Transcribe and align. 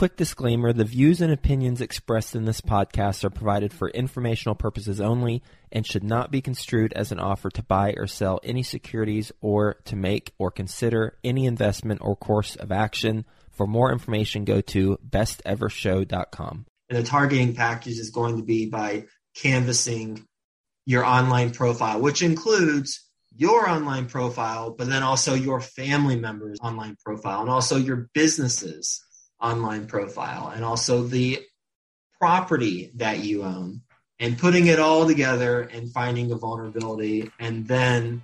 Quick 0.00 0.16
disclaimer 0.16 0.72
the 0.72 0.86
views 0.86 1.20
and 1.20 1.30
opinions 1.30 1.82
expressed 1.82 2.34
in 2.34 2.46
this 2.46 2.62
podcast 2.62 3.22
are 3.22 3.28
provided 3.28 3.70
for 3.70 3.90
informational 3.90 4.54
purposes 4.54 4.98
only 4.98 5.42
and 5.70 5.86
should 5.86 6.02
not 6.02 6.30
be 6.30 6.40
construed 6.40 6.94
as 6.94 7.12
an 7.12 7.20
offer 7.20 7.50
to 7.50 7.62
buy 7.62 7.92
or 7.98 8.06
sell 8.06 8.40
any 8.42 8.62
securities 8.62 9.30
or 9.42 9.74
to 9.84 9.96
make 9.96 10.32
or 10.38 10.50
consider 10.50 11.18
any 11.22 11.44
investment 11.44 12.00
or 12.02 12.16
course 12.16 12.56
of 12.56 12.72
action. 12.72 13.26
For 13.50 13.66
more 13.66 13.92
information, 13.92 14.46
go 14.46 14.62
to 14.62 14.98
bestevershow.com. 15.06 16.64
And 16.88 16.98
the 16.98 17.02
targeting 17.02 17.54
package 17.54 17.98
is 17.98 18.08
going 18.08 18.38
to 18.38 18.42
be 18.42 18.70
by 18.70 19.04
canvassing 19.34 20.24
your 20.86 21.04
online 21.04 21.50
profile, 21.50 22.00
which 22.00 22.22
includes 22.22 23.06
your 23.36 23.68
online 23.68 24.06
profile, 24.06 24.70
but 24.70 24.88
then 24.88 25.02
also 25.02 25.34
your 25.34 25.60
family 25.60 26.16
members' 26.16 26.58
online 26.62 26.96
profile 27.04 27.42
and 27.42 27.50
also 27.50 27.76
your 27.76 28.08
businesses 28.14 29.02
online 29.40 29.86
profile 29.86 30.52
and 30.54 30.64
also 30.64 31.02
the 31.02 31.40
property 32.20 32.90
that 32.96 33.20
you 33.20 33.42
own 33.42 33.80
and 34.18 34.38
putting 34.38 34.66
it 34.66 34.78
all 34.78 35.06
together 35.06 35.62
and 35.62 35.90
finding 35.92 36.30
a 36.30 36.36
vulnerability 36.36 37.30
and 37.38 37.66
then 37.66 38.22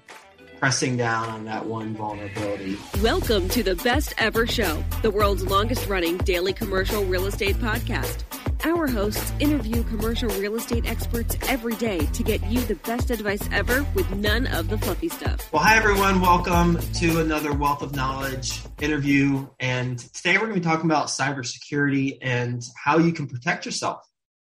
pressing 0.59 0.97
down 0.97 1.28
on 1.28 1.44
that 1.44 1.65
one 1.65 1.94
vulnerability. 1.94 2.76
Welcome 3.03 3.49
to 3.50 3.62
the 3.62 3.76
Best 3.76 4.15
Ever 4.19 4.47
Show, 4.47 4.82
the 5.03 5.10
world's 5.10 5.44
longest 5.44 5.88
running 5.88 6.19
daily 6.19 6.53
commercial 6.53 7.05
real 7.05 7.26
estate 7.26 7.56
podcast. 7.56 8.25
Our 8.66 8.88
hosts 8.88 9.32
interview 9.38 9.84
commercial 9.84 10.28
real 10.41 10.56
estate 10.56 10.91
experts 10.91 11.37
every 11.49 11.77
day 11.77 12.00
to 12.00 12.22
get 12.25 12.44
you 12.47 12.60
the 12.62 12.75
best 12.75 13.12
advice 13.12 13.49
ever 13.53 13.87
with 13.94 14.10
none 14.16 14.49
of 14.49 14.69
the 14.69 14.77
fluffy 14.77 15.09
stuff. 15.09 15.53
Well, 15.53 15.62
hi, 15.62 15.77
everyone. 15.77 16.21
Welcome 16.21 16.81
to 16.94 17.21
another 17.21 17.53
Wealth 17.53 17.82
of 17.82 17.94
Knowledge 17.94 18.59
interview. 18.81 19.47
And 19.60 19.97
today 20.00 20.32
we're 20.32 20.49
going 20.49 20.55
to 20.55 20.60
be 20.60 20.66
talking 20.66 20.91
about 20.91 21.06
cybersecurity 21.06 22.19
and 22.21 22.60
how 22.76 22.99
you 22.99 23.12
can 23.12 23.28
protect 23.28 23.66
yourself 23.66 24.05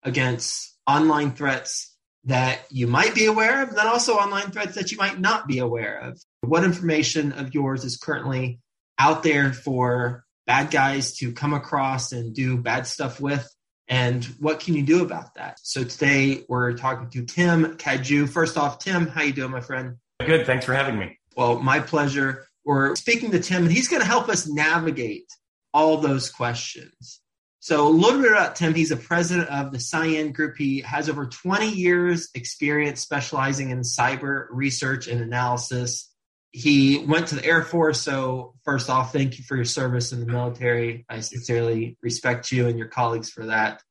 against 0.03 0.77
online 0.85 1.31
threats 1.31 1.97
that 2.25 2.59
you 2.69 2.85
might 2.85 3.15
be 3.15 3.25
aware 3.25 3.63
of, 3.63 3.73
then 3.73 3.87
also 3.87 4.13
online 4.13 4.51
threats 4.51 4.75
that 4.75 4.91
you 4.91 4.97
might 4.99 5.19
not 5.19 5.47
be 5.47 5.57
aware 5.57 5.97
of. 5.97 6.21
What 6.41 6.63
information 6.63 7.31
of 7.31 7.55
yours 7.55 7.83
is 7.83 7.97
currently 7.97 8.59
out 8.99 9.23
there 9.23 9.53
for 9.53 10.23
bad 10.45 10.69
guys 10.69 11.17
to 11.17 11.31
come 11.33 11.55
across 11.55 12.11
and 12.11 12.35
do 12.35 12.57
bad 12.57 12.85
stuff 12.85 13.19
with? 13.19 13.49
And 13.93 14.25
what 14.39 14.59
can 14.59 14.73
you 14.73 14.81
do 14.81 15.03
about 15.03 15.35
that? 15.35 15.59
So 15.61 15.83
today 15.83 16.45
we're 16.49 16.73
talking 16.73 17.11
to 17.11 17.25
Tim 17.27 17.77
Cadieux. 17.77 18.25
First 18.25 18.57
off, 18.57 18.79
Tim, 18.79 19.05
how 19.05 19.21
you 19.21 19.33
doing, 19.33 19.51
my 19.51 19.61
friend? 19.61 19.97
Good. 20.19 20.47
Thanks 20.47 20.65
for 20.65 20.73
having 20.73 20.97
me. 20.97 21.19
Well, 21.37 21.59
my 21.59 21.79
pleasure. 21.79 22.47
We're 22.65 22.95
speaking 22.95 23.29
to 23.31 23.39
Tim, 23.39 23.61
and 23.61 23.71
he's 23.71 23.87
going 23.87 24.01
to 24.01 24.07
help 24.07 24.29
us 24.29 24.47
navigate 24.47 25.31
all 25.75 25.97
those 25.97 26.31
questions. 26.31 27.21
So, 27.59 27.87
a 27.87 27.89
little 27.89 28.19
bit 28.19 28.31
about 28.31 28.55
Tim. 28.55 28.73
He's 28.73 28.89
a 28.89 28.97
president 28.97 29.49
of 29.49 29.71
the 29.71 29.79
Cyan 29.79 30.31
Group. 30.31 30.55
He 30.57 30.81
has 30.81 31.07
over 31.07 31.27
20 31.27 31.69
years 31.69 32.29
experience 32.33 32.99
specializing 32.99 33.69
in 33.69 33.81
cyber 33.81 34.47
research 34.49 35.07
and 35.07 35.21
analysis 35.21 36.11
he 36.53 36.99
went 36.99 37.27
to 37.27 37.35
the 37.35 37.45
Air 37.45 37.63
Force. 37.63 37.99
So, 37.99 38.53
first 38.63 38.87
off, 38.89 39.11
thank 39.11 39.39
you 39.39 39.43
for 39.43 39.55
your 39.55 39.65
service 39.65 40.13
in 40.13 40.19
the 40.19 40.27
military. 40.27 41.03
I 41.09 41.19
sincerely 41.19 41.97
respect 42.01 42.51
you 42.51 42.67
and 42.67 42.77
your 42.77 42.87
colleagues 42.87 43.31
for 43.31 43.47
that. 43.47 43.81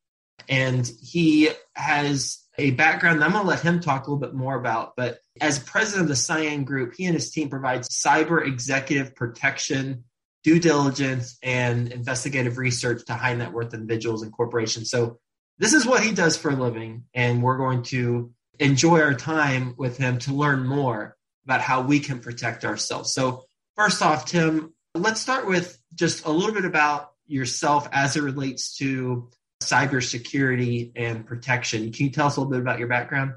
And 0.48 0.90
he 1.02 1.50
has 1.74 2.38
a 2.56 2.70
background 2.70 3.20
that 3.20 3.26
I'm 3.26 3.32
going 3.32 3.42
to 3.42 3.48
let 3.48 3.60
him 3.60 3.80
talk 3.80 4.06
a 4.06 4.10
little 4.10 4.20
bit 4.20 4.34
more 4.34 4.54
about. 4.54 4.92
But 4.96 5.18
as 5.40 5.58
president 5.58 6.02
of 6.02 6.08
the 6.08 6.16
Cyan 6.16 6.62
Group, 6.62 6.94
he 6.96 7.06
and 7.06 7.14
his 7.14 7.32
team 7.32 7.48
provide 7.48 7.80
cyber 7.82 8.46
executive 8.46 9.16
protection, 9.16 10.04
due 10.44 10.60
diligence, 10.60 11.38
and 11.42 11.90
investigative 11.90 12.58
research 12.58 13.04
to 13.06 13.14
high 13.14 13.34
net 13.34 13.52
worth 13.52 13.74
individuals 13.74 14.22
and 14.22 14.32
corporations. 14.32 14.88
So, 14.88 15.18
this 15.58 15.72
is 15.74 15.84
what 15.84 16.02
he 16.02 16.12
does 16.12 16.36
for 16.36 16.50
a 16.50 16.56
living. 16.56 17.04
And 17.12 17.42
we're 17.42 17.58
going 17.58 17.82
to 17.84 18.32
enjoy 18.60 19.00
our 19.00 19.14
time 19.14 19.74
with 19.76 19.96
him 19.96 20.18
to 20.20 20.32
learn 20.32 20.64
more 20.66 21.16
about 21.44 21.60
how 21.60 21.82
we 21.82 22.00
can 22.00 22.20
protect 22.20 22.64
ourselves. 22.64 23.12
So, 23.12 23.44
first 23.76 24.02
off, 24.02 24.26
Tim, 24.26 24.72
let's 24.94 25.20
start 25.20 25.46
with 25.46 25.78
just 25.94 26.24
a 26.24 26.30
little 26.30 26.54
bit 26.54 26.64
about 26.64 27.12
yourself 27.26 27.88
as 27.92 28.16
it 28.16 28.22
relates 28.22 28.76
to 28.78 29.30
cybersecurity 29.62 30.92
and 30.96 31.26
protection. 31.26 31.92
Can 31.92 32.06
you 32.06 32.12
tell 32.12 32.26
us 32.26 32.36
a 32.36 32.40
little 32.40 32.50
bit 32.50 32.60
about 32.60 32.78
your 32.78 32.88
background? 32.88 33.34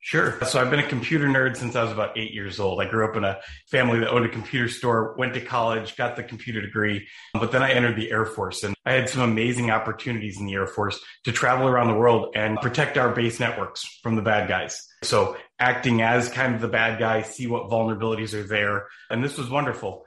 Sure. 0.00 0.38
So 0.46 0.60
I've 0.60 0.70
been 0.70 0.80
a 0.80 0.88
computer 0.88 1.26
nerd 1.26 1.56
since 1.56 1.74
I 1.74 1.82
was 1.82 1.92
about 1.92 2.16
eight 2.16 2.32
years 2.32 2.60
old. 2.60 2.80
I 2.80 2.88
grew 2.88 3.04
up 3.08 3.16
in 3.16 3.24
a 3.24 3.40
family 3.68 3.98
that 3.98 4.08
owned 4.08 4.24
a 4.24 4.28
computer 4.28 4.68
store, 4.68 5.14
went 5.18 5.34
to 5.34 5.40
college, 5.40 5.96
got 5.96 6.14
the 6.14 6.22
computer 6.22 6.60
degree, 6.60 7.08
but 7.34 7.50
then 7.50 7.62
I 7.62 7.72
entered 7.72 7.96
the 7.96 8.10
Air 8.10 8.24
Force 8.24 8.62
and 8.62 8.74
I 8.86 8.92
had 8.92 9.08
some 9.08 9.22
amazing 9.22 9.70
opportunities 9.70 10.38
in 10.38 10.46
the 10.46 10.54
Air 10.54 10.68
Force 10.68 11.00
to 11.24 11.32
travel 11.32 11.66
around 11.66 11.88
the 11.88 11.94
world 11.94 12.34
and 12.36 12.58
protect 12.60 12.96
our 12.96 13.10
base 13.10 13.40
networks 13.40 13.84
from 14.02 14.14
the 14.14 14.22
bad 14.22 14.48
guys. 14.48 14.80
So 15.02 15.36
acting 15.58 16.02
as 16.02 16.28
kind 16.28 16.54
of 16.54 16.60
the 16.60 16.68
bad 16.68 16.98
guy, 16.98 17.22
see 17.22 17.46
what 17.46 17.70
vulnerabilities 17.70 18.34
are 18.34 18.42
there. 18.42 18.86
And 19.10 19.22
this 19.22 19.36
was 19.36 19.50
wonderful. 19.50 20.06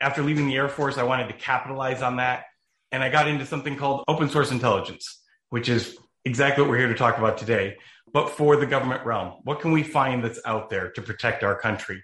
After 0.00 0.22
leaving 0.22 0.46
the 0.46 0.56
Air 0.56 0.68
Force, 0.68 0.98
I 0.98 1.04
wanted 1.04 1.28
to 1.28 1.34
capitalize 1.34 2.02
on 2.02 2.16
that. 2.16 2.44
And 2.90 3.02
I 3.02 3.08
got 3.08 3.28
into 3.28 3.46
something 3.46 3.76
called 3.76 4.04
open 4.06 4.28
source 4.28 4.50
intelligence, 4.50 5.18
which 5.48 5.68
is 5.68 5.96
exactly 6.24 6.62
what 6.62 6.70
we're 6.70 6.78
here 6.78 6.88
to 6.88 6.94
talk 6.94 7.18
about 7.18 7.38
today, 7.38 7.76
but 8.12 8.30
for 8.30 8.56
the 8.56 8.66
government 8.66 9.06
realm. 9.06 9.40
What 9.44 9.60
can 9.60 9.72
we 9.72 9.82
find 9.82 10.22
that's 10.22 10.40
out 10.44 10.68
there 10.68 10.90
to 10.90 11.02
protect 11.02 11.42
our 11.42 11.58
country? 11.58 12.02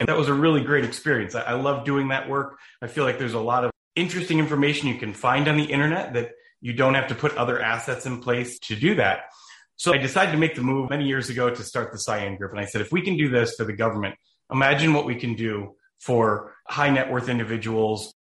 And 0.00 0.08
that 0.08 0.16
was 0.16 0.28
a 0.28 0.34
really 0.34 0.62
great 0.62 0.84
experience. 0.84 1.34
I, 1.34 1.54
love 1.54 1.84
doing 1.84 2.08
that 2.08 2.28
work. 2.28 2.58
I 2.80 2.86
feel 2.86 3.04
like 3.04 3.18
there's 3.18 3.34
a 3.34 3.40
lot 3.40 3.64
of 3.64 3.72
interesting 3.96 4.38
information 4.38 4.88
you 4.88 4.98
can 4.98 5.12
find 5.12 5.48
on 5.48 5.56
the 5.56 5.64
internet 5.64 6.12
that 6.12 6.32
you 6.60 6.72
don't 6.72 6.94
have 6.94 7.08
to 7.08 7.14
put 7.14 7.36
other 7.36 7.60
assets 7.60 8.06
in 8.06 8.20
place 8.20 8.58
to 8.60 8.76
do 8.76 8.94
that. 8.96 9.22
So 9.78 9.94
I 9.94 9.98
decided 9.98 10.32
to 10.32 10.38
make 10.38 10.56
the 10.56 10.60
move 10.60 10.90
many 10.90 11.06
years 11.06 11.30
ago 11.30 11.50
to 11.50 11.62
start 11.62 11.92
the 11.92 11.98
Cyan 11.98 12.36
Group. 12.36 12.50
And 12.50 12.58
I 12.58 12.64
said, 12.64 12.80
if 12.80 12.90
we 12.90 13.00
can 13.00 13.16
do 13.16 13.28
this 13.28 13.54
for 13.54 13.64
the 13.64 13.72
government, 13.72 14.16
imagine 14.52 14.92
what 14.92 15.06
we 15.06 15.14
can 15.14 15.34
do 15.34 15.76
for 16.00 16.52
high 16.66 16.90
net 16.90 17.12
worth 17.12 17.28
individuals, 17.28 18.12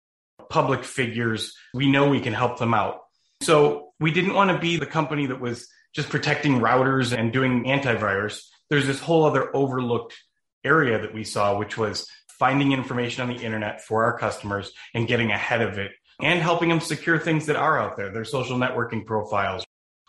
public 0.51 0.85
figures. 0.85 1.55
We 1.73 1.91
know 1.91 2.11
we 2.11 2.21
can 2.21 2.35
help 2.35 2.59
them 2.59 2.75
out. 2.75 2.99
So 3.43 3.93
we 3.99 4.11
didn't 4.11 4.35
want 4.35 4.51
to 4.51 4.59
be 4.59 4.77
the 4.77 4.85
company 4.85 5.27
that 5.27 5.41
was 5.41 5.67
just 5.95 6.11
protecting 6.11 6.61
routers 6.61 7.17
and 7.17 7.33
doing 7.33 7.65
antivirus. 7.65 8.43
There's 8.69 8.87
this 8.87 9.01
whole 9.01 9.25
other 9.25 9.55
overlooked 9.57 10.15
area 10.63 11.01
that 11.01 11.15
we 11.15 11.25
saw, 11.25 11.59
which 11.59 11.79
was 11.79 12.07
finding 12.39 12.73
information 12.73 13.23
on 13.23 13.35
the 13.35 13.43
internet 13.43 13.83
for 13.83 14.05
our 14.05 14.19
customers 14.19 14.73
and 14.93 15.09
getting 15.09 15.31
ahead 15.31 15.63
of 15.63 15.79
it 15.79 15.93
and 16.21 16.43
helping 16.43 16.69
them 16.69 16.81
secure 16.81 17.19
things 17.19 17.47
that 17.47 17.57
are 17.57 17.81
out 17.81 17.97
there, 17.97 18.13
their 18.13 18.25
social 18.27 18.59
networking 18.59 19.07
profiles, 19.07 19.65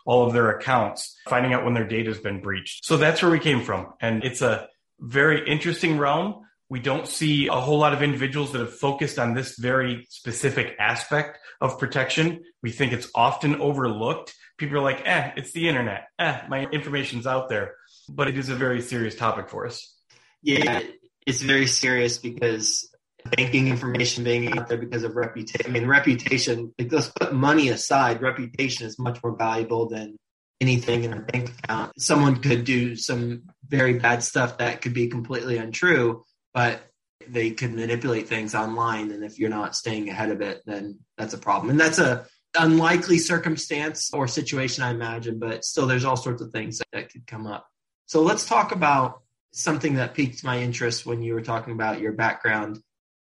all 0.08 0.26
of 0.26 0.32
their 0.32 0.48
accounts, 0.56 1.14
finding 1.28 1.52
out 1.52 1.66
when 1.66 1.74
their 1.74 1.86
data 1.86 2.08
has 2.08 2.18
been 2.18 2.40
breached. 2.40 2.86
So 2.86 2.96
that's 2.96 3.20
where 3.20 3.30
we 3.30 3.38
came 3.38 3.62
from. 3.62 3.92
And 4.00 4.24
it's 4.24 4.40
a 4.40 4.66
very 4.98 5.46
interesting 5.46 5.98
realm. 5.98 6.46
We 6.70 6.80
don't 6.80 7.06
see 7.06 7.48
a 7.48 7.52
whole 7.52 7.78
lot 7.78 7.92
of 7.92 8.02
individuals 8.02 8.52
that 8.52 8.60
have 8.60 8.74
focused 8.74 9.18
on 9.18 9.34
this 9.34 9.58
very 9.58 10.06
specific 10.08 10.76
aspect 10.78 11.38
of 11.60 11.78
protection. 11.78 12.42
We 12.62 12.70
think 12.70 12.94
it's 12.94 13.10
often 13.14 13.60
overlooked. 13.60 14.34
People 14.56 14.78
are 14.78 14.82
like, 14.82 15.06
eh, 15.06 15.32
it's 15.36 15.52
the 15.52 15.68
internet. 15.68 16.04
Eh, 16.18 16.40
my 16.48 16.64
information's 16.64 17.26
out 17.26 17.50
there. 17.50 17.74
But 18.08 18.28
it 18.28 18.38
is 18.38 18.48
a 18.48 18.54
very 18.54 18.80
serious 18.80 19.14
topic 19.14 19.50
for 19.50 19.66
us. 19.66 19.94
Yeah, 20.40 20.80
it's 21.26 21.42
very 21.42 21.66
serious 21.66 22.16
because 22.16 22.90
banking 23.24 23.68
information 23.68 24.24
being 24.24 24.56
out 24.56 24.68
there 24.68 24.78
because 24.78 25.02
of 25.02 25.16
reputation. 25.16 25.66
I 25.66 25.72
mean, 25.72 25.86
reputation, 25.86 26.72
like, 26.78 26.92
let's 26.92 27.08
put 27.08 27.32
money 27.32 27.68
aside, 27.68 28.22
reputation 28.22 28.86
is 28.86 28.98
much 28.98 29.22
more 29.22 29.36
valuable 29.36 29.88
than 29.88 30.16
anything 30.60 31.04
in 31.04 31.12
a 31.12 31.20
bank 31.20 31.50
account. 31.50 31.92
Someone 32.00 32.36
could 32.36 32.64
do 32.64 32.96
some 32.96 33.42
very 33.66 33.98
bad 33.98 34.22
stuff 34.22 34.58
that 34.58 34.82
could 34.82 34.94
be 34.94 35.08
completely 35.08 35.58
untrue, 35.58 36.24
but 36.54 36.80
they 37.28 37.50
could 37.50 37.74
manipulate 37.74 38.28
things 38.28 38.54
online. 38.54 39.10
And 39.10 39.22
if 39.24 39.38
you're 39.38 39.50
not 39.50 39.76
staying 39.76 40.08
ahead 40.08 40.30
of 40.30 40.40
it, 40.40 40.62
then 40.66 40.98
that's 41.16 41.34
a 41.34 41.38
problem. 41.38 41.70
And 41.70 41.80
that's 41.80 41.98
a 41.98 42.26
unlikely 42.58 43.18
circumstance 43.18 44.10
or 44.12 44.26
situation, 44.26 44.82
I 44.82 44.90
imagine, 44.90 45.38
but 45.38 45.64
still 45.64 45.86
there's 45.86 46.04
all 46.04 46.16
sorts 46.16 46.42
of 46.42 46.50
things 46.50 46.78
that, 46.78 46.88
that 46.92 47.12
could 47.12 47.26
come 47.26 47.46
up. 47.46 47.66
So 48.06 48.22
let's 48.22 48.46
talk 48.46 48.72
about 48.72 49.22
something 49.52 49.94
that 49.94 50.14
piqued 50.14 50.42
my 50.44 50.58
interest 50.58 51.04
when 51.04 51.22
you 51.22 51.34
were 51.34 51.42
talking 51.42 51.74
about 51.74 52.00
your 52.00 52.12
background 52.12 52.80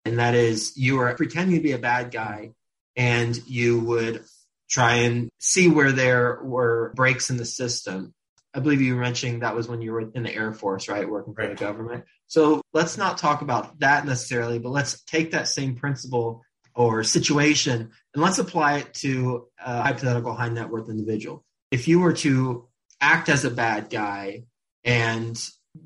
and 0.04 0.18
that 0.18 0.34
is 0.34 0.76
you 0.76 0.96
were 0.96 1.14
pretending 1.14 1.56
to 1.56 1.62
be 1.62 1.72
a 1.72 1.78
bad 1.78 2.10
guy 2.10 2.50
and 2.96 3.36
you 3.46 3.80
would 3.80 4.24
try 4.68 4.94
and 4.96 5.28
see 5.38 5.68
where 5.68 5.92
there 5.92 6.40
were 6.42 6.92
breaks 6.94 7.30
in 7.30 7.36
the 7.36 7.44
system. 7.44 8.12
I 8.54 8.60
believe 8.60 8.82
you 8.82 8.94
were 8.94 9.02
mentioning 9.02 9.40
that 9.40 9.54
was 9.54 9.68
when 9.68 9.80
you 9.80 9.92
were 9.92 10.10
in 10.14 10.22
the 10.22 10.34
Air 10.34 10.52
Force, 10.52 10.88
right? 10.88 11.08
Working 11.08 11.34
for 11.34 11.42
right. 11.42 11.56
the 11.56 11.64
government. 11.64 12.04
So 12.26 12.62
let's 12.72 12.98
not 12.98 13.18
talk 13.18 13.42
about 13.42 13.78
that 13.80 14.06
necessarily, 14.06 14.58
but 14.58 14.70
let's 14.70 15.02
take 15.04 15.32
that 15.32 15.48
same 15.48 15.76
principle 15.76 16.42
or 16.74 17.04
situation 17.04 17.90
and 18.14 18.22
let's 18.22 18.38
apply 18.38 18.78
it 18.78 18.94
to 18.94 19.46
a 19.62 19.82
hypothetical 19.82 20.34
high 20.34 20.48
net 20.48 20.70
worth 20.70 20.88
individual. 20.88 21.44
If 21.70 21.88
you 21.88 22.00
were 22.00 22.14
to 22.14 22.68
act 23.00 23.28
as 23.28 23.44
a 23.44 23.50
bad 23.50 23.90
guy 23.90 24.44
and 24.84 25.38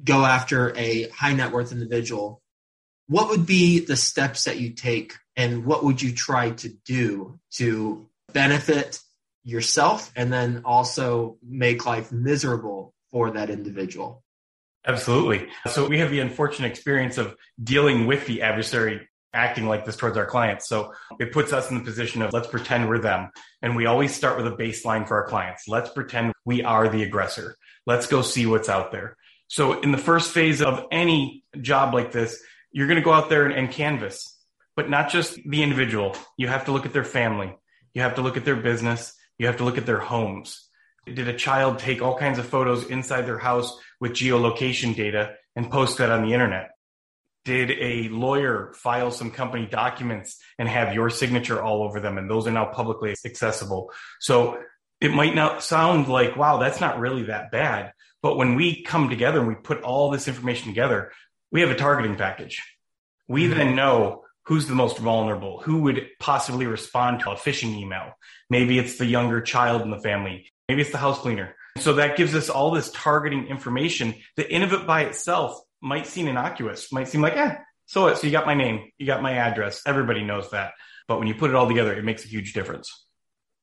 go 0.04 0.24
after 0.24 0.76
a 0.76 1.08
high 1.08 1.32
net 1.32 1.52
worth 1.52 1.72
individual 1.72 2.42
what 3.08 3.28
would 3.30 3.46
be 3.46 3.80
the 3.80 3.96
steps 3.96 4.44
that 4.44 4.58
you 4.58 4.70
take 4.70 5.14
and 5.36 5.64
what 5.64 5.84
would 5.84 6.00
you 6.02 6.12
try 6.12 6.50
to 6.50 6.68
do 6.84 7.38
to 7.52 8.08
benefit 8.32 9.00
yourself 9.44 10.10
and 10.16 10.32
then 10.32 10.62
also 10.64 11.38
make 11.42 11.86
life 11.86 12.10
miserable 12.10 12.94
for 13.10 13.30
that 13.32 13.50
individual? 13.50 14.22
Absolutely. 14.86 15.48
So 15.70 15.88
we 15.88 15.98
have 15.98 16.10
the 16.10 16.20
unfortunate 16.20 16.70
experience 16.70 17.18
of 17.18 17.34
dealing 17.62 18.06
with 18.06 18.26
the 18.26 18.42
adversary 18.42 19.08
acting 19.34 19.66
like 19.66 19.84
this 19.84 19.96
towards 19.96 20.16
our 20.16 20.26
clients. 20.26 20.68
So 20.68 20.92
it 21.20 21.32
puts 21.32 21.52
us 21.52 21.70
in 21.70 21.78
the 21.78 21.84
position 21.84 22.22
of 22.22 22.32
let's 22.32 22.46
pretend 22.46 22.88
we're 22.88 22.98
them. 22.98 23.30
And 23.62 23.76
we 23.76 23.86
always 23.86 24.14
start 24.14 24.36
with 24.36 24.46
a 24.46 24.56
baseline 24.56 25.06
for 25.06 25.20
our 25.20 25.28
clients. 25.28 25.68
Let's 25.68 25.90
pretend 25.90 26.32
we 26.44 26.62
are 26.62 26.88
the 26.88 27.02
aggressor. 27.02 27.56
Let's 27.84 28.06
go 28.06 28.22
see 28.22 28.46
what's 28.46 28.68
out 28.68 28.92
there. 28.92 29.16
So 29.48 29.80
in 29.80 29.92
the 29.92 29.98
first 29.98 30.32
phase 30.32 30.62
of 30.62 30.86
any 30.90 31.44
job 31.60 31.94
like 31.94 32.12
this, 32.12 32.40
you're 32.72 32.86
going 32.86 32.98
to 32.98 33.04
go 33.04 33.12
out 33.12 33.28
there 33.28 33.44
and, 33.46 33.54
and 33.54 33.70
canvass, 33.70 34.36
but 34.74 34.90
not 34.90 35.10
just 35.10 35.38
the 35.46 35.62
individual. 35.62 36.16
You 36.36 36.48
have 36.48 36.66
to 36.66 36.72
look 36.72 36.86
at 36.86 36.92
their 36.92 37.04
family. 37.04 37.54
You 37.94 38.02
have 38.02 38.16
to 38.16 38.22
look 38.22 38.36
at 38.36 38.44
their 38.44 38.56
business. 38.56 39.14
You 39.38 39.46
have 39.46 39.58
to 39.58 39.64
look 39.64 39.78
at 39.78 39.86
their 39.86 40.00
homes. 40.00 40.68
Did 41.06 41.28
a 41.28 41.36
child 41.36 41.78
take 41.78 42.02
all 42.02 42.18
kinds 42.18 42.38
of 42.38 42.46
photos 42.46 42.84
inside 42.86 43.22
their 43.22 43.38
house 43.38 43.78
with 44.00 44.12
geolocation 44.12 44.94
data 44.94 45.34
and 45.54 45.70
post 45.70 45.98
that 45.98 46.10
on 46.10 46.22
the 46.22 46.32
internet? 46.32 46.70
Did 47.44 47.70
a 47.70 48.08
lawyer 48.08 48.72
file 48.74 49.12
some 49.12 49.30
company 49.30 49.66
documents 49.66 50.38
and 50.58 50.68
have 50.68 50.94
your 50.94 51.10
signature 51.10 51.62
all 51.62 51.84
over 51.84 52.00
them? 52.00 52.18
And 52.18 52.28
those 52.28 52.48
are 52.48 52.52
now 52.52 52.64
publicly 52.64 53.14
accessible. 53.24 53.92
So 54.20 54.58
it 55.00 55.12
might 55.12 55.34
not 55.34 55.62
sound 55.62 56.08
like, 56.08 56.36
wow, 56.36 56.58
that's 56.58 56.80
not 56.80 56.98
really 56.98 57.24
that 57.24 57.52
bad. 57.52 57.92
But 58.20 58.36
when 58.36 58.56
we 58.56 58.82
come 58.82 59.08
together 59.08 59.38
and 59.38 59.46
we 59.46 59.54
put 59.54 59.82
all 59.82 60.10
this 60.10 60.26
information 60.26 60.68
together, 60.68 61.12
we 61.50 61.60
have 61.60 61.70
a 61.70 61.76
targeting 61.76 62.16
package. 62.16 62.62
We 63.28 63.44
mm-hmm. 63.44 63.58
then 63.58 63.76
know 63.76 64.24
who's 64.44 64.66
the 64.66 64.74
most 64.74 64.98
vulnerable, 64.98 65.60
who 65.60 65.82
would 65.82 66.08
possibly 66.20 66.66
respond 66.66 67.20
to 67.20 67.30
a 67.30 67.36
phishing 67.36 67.76
email. 67.76 68.12
Maybe 68.48 68.78
it's 68.78 68.96
the 68.98 69.06
younger 69.06 69.40
child 69.40 69.82
in 69.82 69.90
the 69.90 70.00
family. 70.00 70.46
Maybe 70.68 70.82
it's 70.82 70.92
the 70.92 70.98
house 70.98 71.18
cleaner. 71.18 71.56
So 71.78 71.94
that 71.94 72.16
gives 72.16 72.34
us 72.34 72.48
all 72.48 72.70
this 72.70 72.90
targeting 72.92 73.48
information 73.48 74.14
that 74.36 74.52
in 74.52 74.62
of 74.62 74.72
it 74.72 74.86
by 74.86 75.02
itself 75.02 75.60
might 75.80 76.06
seem 76.06 76.28
innocuous, 76.28 76.92
might 76.92 77.08
seem 77.08 77.20
like, 77.20 77.36
eh, 77.36 77.56
so 77.86 78.02
what? 78.02 78.18
So 78.18 78.26
you 78.26 78.32
got 78.32 78.46
my 78.46 78.54
name, 78.54 78.90
you 78.98 79.06
got 79.06 79.22
my 79.22 79.32
address. 79.32 79.82
Everybody 79.86 80.24
knows 80.24 80.50
that. 80.50 80.72
But 81.08 81.18
when 81.18 81.28
you 81.28 81.34
put 81.34 81.50
it 81.50 81.56
all 81.56 81.68
together, 81.68 81.94
it 81.94 82.04
makes 82.04 82.24
a 82.24 82.28
huge 82.28 82.52
difference. 82.52 83.06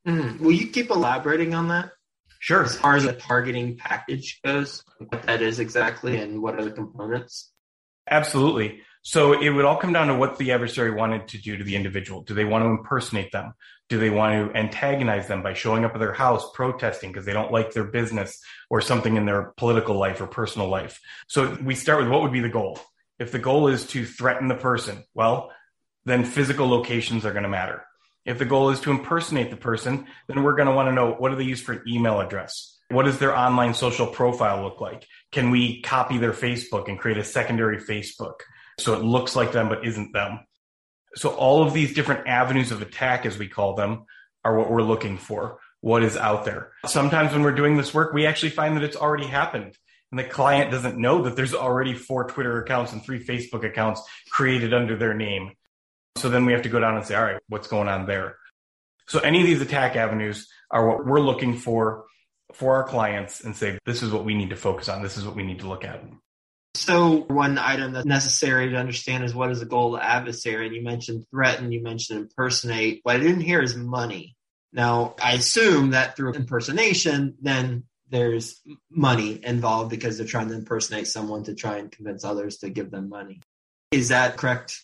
Mm-hmm. 0.08 0.44
Will 0.44 0.52
you 0.52 0.68
keep 0.68 0.90
elaborating 0.90 1.54
on 1.54 1.70
that? 1.70 1.92
Sure. 2.40 2.64
As 2.64 2.76
far 2.76 2.98
as 2.98 3.04
the 3.04 3.14
targeting 3.14 3.78
package 3.78 4.42
goes, 4.44 4.84
what 4.98 5.24
that 5.24 5.42
is 5.42 5.60
exactly 5.60 6.18
and 6.18 6.42
what 6.42 6.56
are 6.56 6.64
the 6.64 6.72
components? 6.72 7.53
Absolutely. 8.10 8.82
So 9.06 9.34
it 9.34 9.50
would 9.50 9.66
all 9.66 9.76
come 9.76 9.92
down 9.92 10.08
to 10.08 10.16
what 10.16 10.38
the 10.38 10.54
adversary 10.54 10.92
wanted 10.92 11.28
to 11.30 11.38
do 11.38 11.58
to 11.58 11.64
the 11.64 11.76
individual. 11.76 12.22
Do 12.22 12.34
they 12.34 12.46
want 12.46 12.64
to 12.64 12.70
impersonate 12.70 13.34
them? 13.34 13.54
Do 13.90 14.00
they 14.00 14.10
want 14.10 14.54
to 14.54 14.58
antagonize 14.58 15.28
them 15.28 15.44
by 15.44 15.54
showing 15.54 15.84
up 15.84 15.94
at 15.94 16.00
their 16.00 16.14
house 16.14 16.50
protesting 16.54 17.12
because 17.12 17.26
they 17.26 17.34
don't 17.34 17.52
like 17.52 17.74
their 17.74 17.84
business 17.84 18.42
or 18.70 18.80
something 18.80 19.18
in 19.18 19.26
their 19.26 19.54
political 19.58 19.98
life 19.98 20.22
or 20.22 20.28
personal 20.28 20.70
life? 20.70 21.02
So 21.28 21.58
we 21.62 21.76
start 21.76 22.00
with 22.00 22.10
what 22.10 22.22
would 22.22 22.32
be 22.32 22.40
the 22.40 22.48
goal? 22.48 22.80
If 23.20 23.34
the 23.34 23.40
goal 23.40 23.68
is 23.68 23.86
to 23.88 24.06
threaten 24.06 24.48
the 24.48 24.56
person, 24.56 25.04
well, 25.14 25.52
then 26.06 26.24
physical 26.24 26.68
locations 26.68 27.26
are 27.26 27.34
going 27.34 27.44
to 27.44 27.50
matter. 27.50 27.84
If 28.26 28.40
the 28.40 28.46
goal 28.46 28.70
is 28.70 28.80
to 28.82 28.92
impersonate 28.92 29.50
the 29.50 29.58
person, 29.58 30.08
then 30.28 30.44
we're 30.44 30.56
going 30.56 30.70
to 30.70 30.74
want 30.74 30.88
to 30.88 30.94
know 30.94 31.12
what 31.12 31.30
do 31.30 31.36
they 31.36 31.44
use 31.44 31.62
for 31.62 31.74
an 31.74 31.84
email 31.88 32.22
address? 32.22 32.80
What 32.94 33.06
does 33.06 33.20
their 33.20 33.36
online 33.36 33.74
social 33.74 34.08
profile 34.08 34.64
look 34.64 34.80
like? 34.80 35.08
Can 35.32 35.50
we 35.50 35.82
copy 35.82 36.18
their 36.18 36.32
Facebook 36.32 36.88
and 36.88 37.00
create 37.00 37.18
a 37.18 37.24
secondary 37.24 37.78
Facebook 37.78 38.42
so 38.80 38.94
it 38.94 39.04
looks 39.04 39.36
like 39.36 39.52
them 39.52 39.70
but 39.70 39.86
isn't 39.86 40.14
them? 40.14 40.42
So 41.16 41.30
all 41.30 41.64
of 41.64 41.74
these 41.74 41.94
different 41.94 42.28
avenues 42.28 42.72
of 42.72 42.82
attack, 42.82 43.26
as 43.26 43.38
we 43.38 43.48
call 43.48 43.76
them, 43.76 44.06
are 44.46 44.58
what 44.58 44.70
we're 44.70 44.82
looking 44.82 45.18
for. 45.18 45.60
What 45.82 46.04
is 46.04 46.18
out 46.18 46.46
there? 46.46 46.72
Sometimes 46.86 47.34
when 47.34 47.44
we're 47.44 47.52
doing 47.52 47.78
this 47.78 47.94
work, 47.94 48.14
we 48.14 48.26
actually 48.26 48.52
find 48.52 48.78
that 48.78 48.84
it's 48.84 48.96
already 48.96 49.28
happened. 49.28 49.78
And 50.12 50.20
the 50.20 50.24
client 50.24 50.72
doesn't 50.72 50.98
know 50.98 51.24
that 51.24 51.36
there's 51.36 51.56
already 51.56 51.96
four 51.96 52.26
Twitter 52.26 52.62
accounts 52.62 52.94
and 52.94 53.04
three 53.04 53.24
Facebook 53.24 53.66
accounts 53.66 54.02
created 54.30 54.74
under 54.74 54.96
their 54.96 55.14
name. 55.14 55.52
So 56.18 56.30
then 56.30 56.46
we 56.46 56.54
have 56.54 56.62
to 56.62 56.70
go 56.70 56.80
down 56.80 56.96
and 56.96 57.06
say, 57.06 57.16
all 57.16 57.24
right, 57.24 57.42
what's 57.50 57.68
going 57.68 57.88
on 57.88 58.06
there? 58.06 58.38
So 59.08 59.20
any 59.20 59.42
of 59.42 59.48
these 59.48 59.62
attack 59.62 59.96
avenues 59.96 60.48
are 60.72 60.88
what 60.88 61.06
we're 61.06 61.20
looking 61.20 61.58
for 61.58 62.06
for 62.54 62.76
our 62.76 62.84
clients 62.84 63.44
and 63.44 63.56
say, 63.56 63.78
this 63.86 64.04
is 64.04 64.12
what 64.12 64.26
we 64.26 64.34
need 64.34 64.50
to 64.52 64.56
focus 64.56 64.90
on. 64.90 65.02
This 65.02 65.18
is 65.18 65.26
what 65.26 65.36
we 65.36 65.44
need 65.44 65.60
to 65.60 65.68
look 65.68 65.84
at. 65.84 66.04
So 66.76 67.26
one 67.28 67.58
item 67.58 67.94
that's 67.94 68.06
necessary 68.06 68.70
to 68.70 68.78
understand 68.78 69.24
is 69.24 69.36
what 69.36 69.52
is 69.52 69.60
the 69.60 69.66
goal 69.66 69.96
of 69.96 70.02
the 70.02 70.08
adversary? 70.08 70.66
And 70.66 70.76
you 70.76 70.84
mentioned 70.84 71.26
threaten, 71.30 71.72
you 71.72 71.84
mentioned 71.84 72.20
impersonate. 72.20 73.02
What 73.04 73.16
I 73.16 73.20
didn't 73.20 73.42
hear 73.42 73.62
is 73.62 73.76
money. 73.76 74.36
Now, 74.72 75.16
I 75.22 75.34
assume 75.34 75.92
that 75.92 76.16
through 76.16 76.34
impersonation, 76.34 77.36
then 77.40 77.84
there's 78.10 78.60
money 78.90 79.40
involved 79.44 79.92
because 79.92 80.18
they're 80.18 80.26
trying 80.26 80.50
to 80.50 80.56
impersonate 80.56 81.08
someone 81.08 81.44
to 81.44 81.54
try 81.54 81.78
and 81.78 81.92
convince 81.92 82.24
others 82.24 82.58
to 82.58 82.70
give 82.70 82.90
them 82.90 83.08
money. 83.08 83.42
Is 83.92 84.10
that 84.10 84.38
correct? 84.38 84.82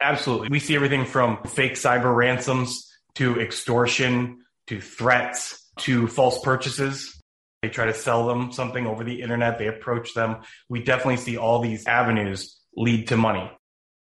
Absolutely. 0.00 0.48
We 0.48 0.58
see 0.58 0.74
everything 0.74 1.04
from 1.04 1.42
fake 1.44 1.74
cyber 1.74 2.14
ransoms 2.14 2.92
to 3.14 3.40
extortion 3.40 4.38
to 4.66 4.80
threats 4.80 5.67
to 5.80 6.06
false 6.08 6.40
purchases. 6.40 7.20
They 7.62 7.68
try 7.68 7.86
to 7.86 7.94
sell 7.94 8.26
them 8.26 8.52
something 8.52 8.86
over 8.86 9.04
the 9.04 9.20
internet. 9.20 9.58
They 9.58 9.66
approach 9.66 10.14
them. 10.14 10.42
We 10.68 10.82
definitely 10.82 11.16
see 11.16 11.36
all 11.36 11.60
these 11.60 11.86
avenues 11.86 12.56
lead 12.76 13.08
to 13.08 13.16
money. 13.16 13.50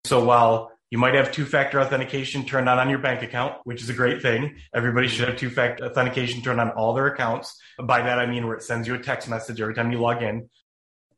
So 0.03 0.23
while 0.23 0.71
you 0.91 0.99
might 0.99 1.15
have 1.15 1.31
two 1.31 1.45
factor 1.45 1.81
authentication 1.81 2.45
turned 2.45 2.69
on 2.69 2.79
on 2.79 2.89
your 2.89 2.99
bank 2.99 3.23
account, 3.23 3.57
which 3.63 3.81
is 3.81 3.89
a 3.89 3.93
great 3.93 4.21
thing. 4.21 4.55
Everybody 4.73 5.07
should 5.07 5.27
have 5.27 5.37
two 5.37 5.49
factor 5.49 5.85
authentication 5.85 6.41
turned 6.41 6.61
on 6.61 6.69
all 6.69 6.93
their 6.93 7.07
accounts. 7.07 7.59
By 7.81 8.01
that, 8.03 8.19
I 8.19 8.27
mean 8.27 8.45
where 8.47 8.55
it 8.55 8.63
sends 8.63 8.87
you 8.87 8.95
a 8.95 8.99
text 8.99 9.27
message 9.27 9.59
every 9.59 9.73
time 9.73 9.91
you 9.91 9.99
log 9.99 10.21
in. 10.21 10.49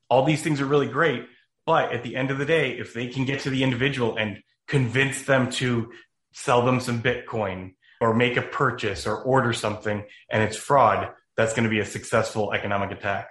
All 0.09 0.23
these 0.23 0.41
things 0.41 0.61
are 0.61 0.65
really 0.65 0.87
great. 0.87 1.27
But 1.65 1.91
at 1.91 2.01
the 2.01 2.15
end 2.15 2.31
of 2.31 2.37
the 2.37 2.45
day, 2.45 2.71
if 2.71 2.93
they 2.93 3.07
can 3.07 3.25
get 3.25 3.41
to 3.41 3.49
the 3.49 3.63
individual 3.63 4.15
and 4.15 4.41
convince 4.67 5.23
them 5.23 5.51
to 5.51 5.91
sell 6.33 6.65
them 6.65 6.79
some 6.79 7.01
Bitcoin 7.01 7.73
or 7.99 8.13
make 8.13 8.37
a 8.37 8.41
purchase 8.41 9.07
or 9.07 9.15
order 9.17 9.53
something 9.53 10.03
and 10.29 10.43
it's 10.43 10.57
fraud, 10.57 11.09
that's 11.35 11.53
going 11.53 11.63
to 11.63 11.69
be 11.69 11.79
a 11.79 11.85
successful 11.85 12.53
economic 12.53 12.91
attack. 12.91 13.29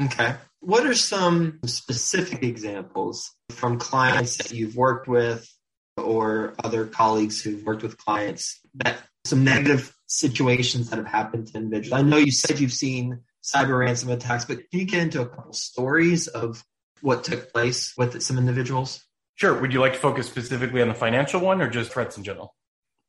Okay. 0.00 0.34
What 0.60 0.86
are 0.86 0.94
some 0.94 1.60
specific 1.66 2.42
examples 2.42 3.30
from 3.50 3.78
clients 3.78 4.36
that 4.38 4.52
you've 4.52 4.76
worked 4.76 5.08
with 5.08 5.48
or 5.96 6.54
other 6.62 6.86
colleagues 6.86 7.40
who've 7.40 7.64
worked 7.64 7.82
with 7.82 7.96
clients 7.98 8.60
that 8.76 8.98
some 9.24 9.44
negative 9.44 9.94
situations 10.06 10.90
that 10.90 10.96
have 10.96 11.06
happened 11.06 11.48
to 11.48 11.58
individuals? 11.58 12.00
I 12.00 12.02
know 12.02 12.16
you 12.16 12.32
said 12.32 12.58
you've 12.58 12.72
seen 12.72 13.20
cyber 13.42 13.78
ransom 13.78 14.10
attacks, 14.10 14.46
but 14.46 14.58
can 14.70 14.80
you 14.80 14.86
get 14.86 15.00
into 15.00 15.20
a 15.20 15.26
couple 15.26 15.52
stories 15.52 16.28
of 16.28 16.64
what 17.02 17.24
took 17.24 17.52
place 17.52 17.92
with 17.96 18.20
some 18.22 18.38
individuals? 18.38 19.04
Sure. 19.36 19.60
Would 19.60 19.72
you 19.72 19.80
like 19.80 19.92
to 19.92 19.98
focus 19.98 20.26
specifically 20.26 20.80
on 20.80 20.88
the 20.88 20.94
financial 20.94 21.40
one 21.40 21.60
or 21.60 21.68
just 21.68 21.92
threats 21.92 22.16
in 22.16 22.24
general? 22.24 22.54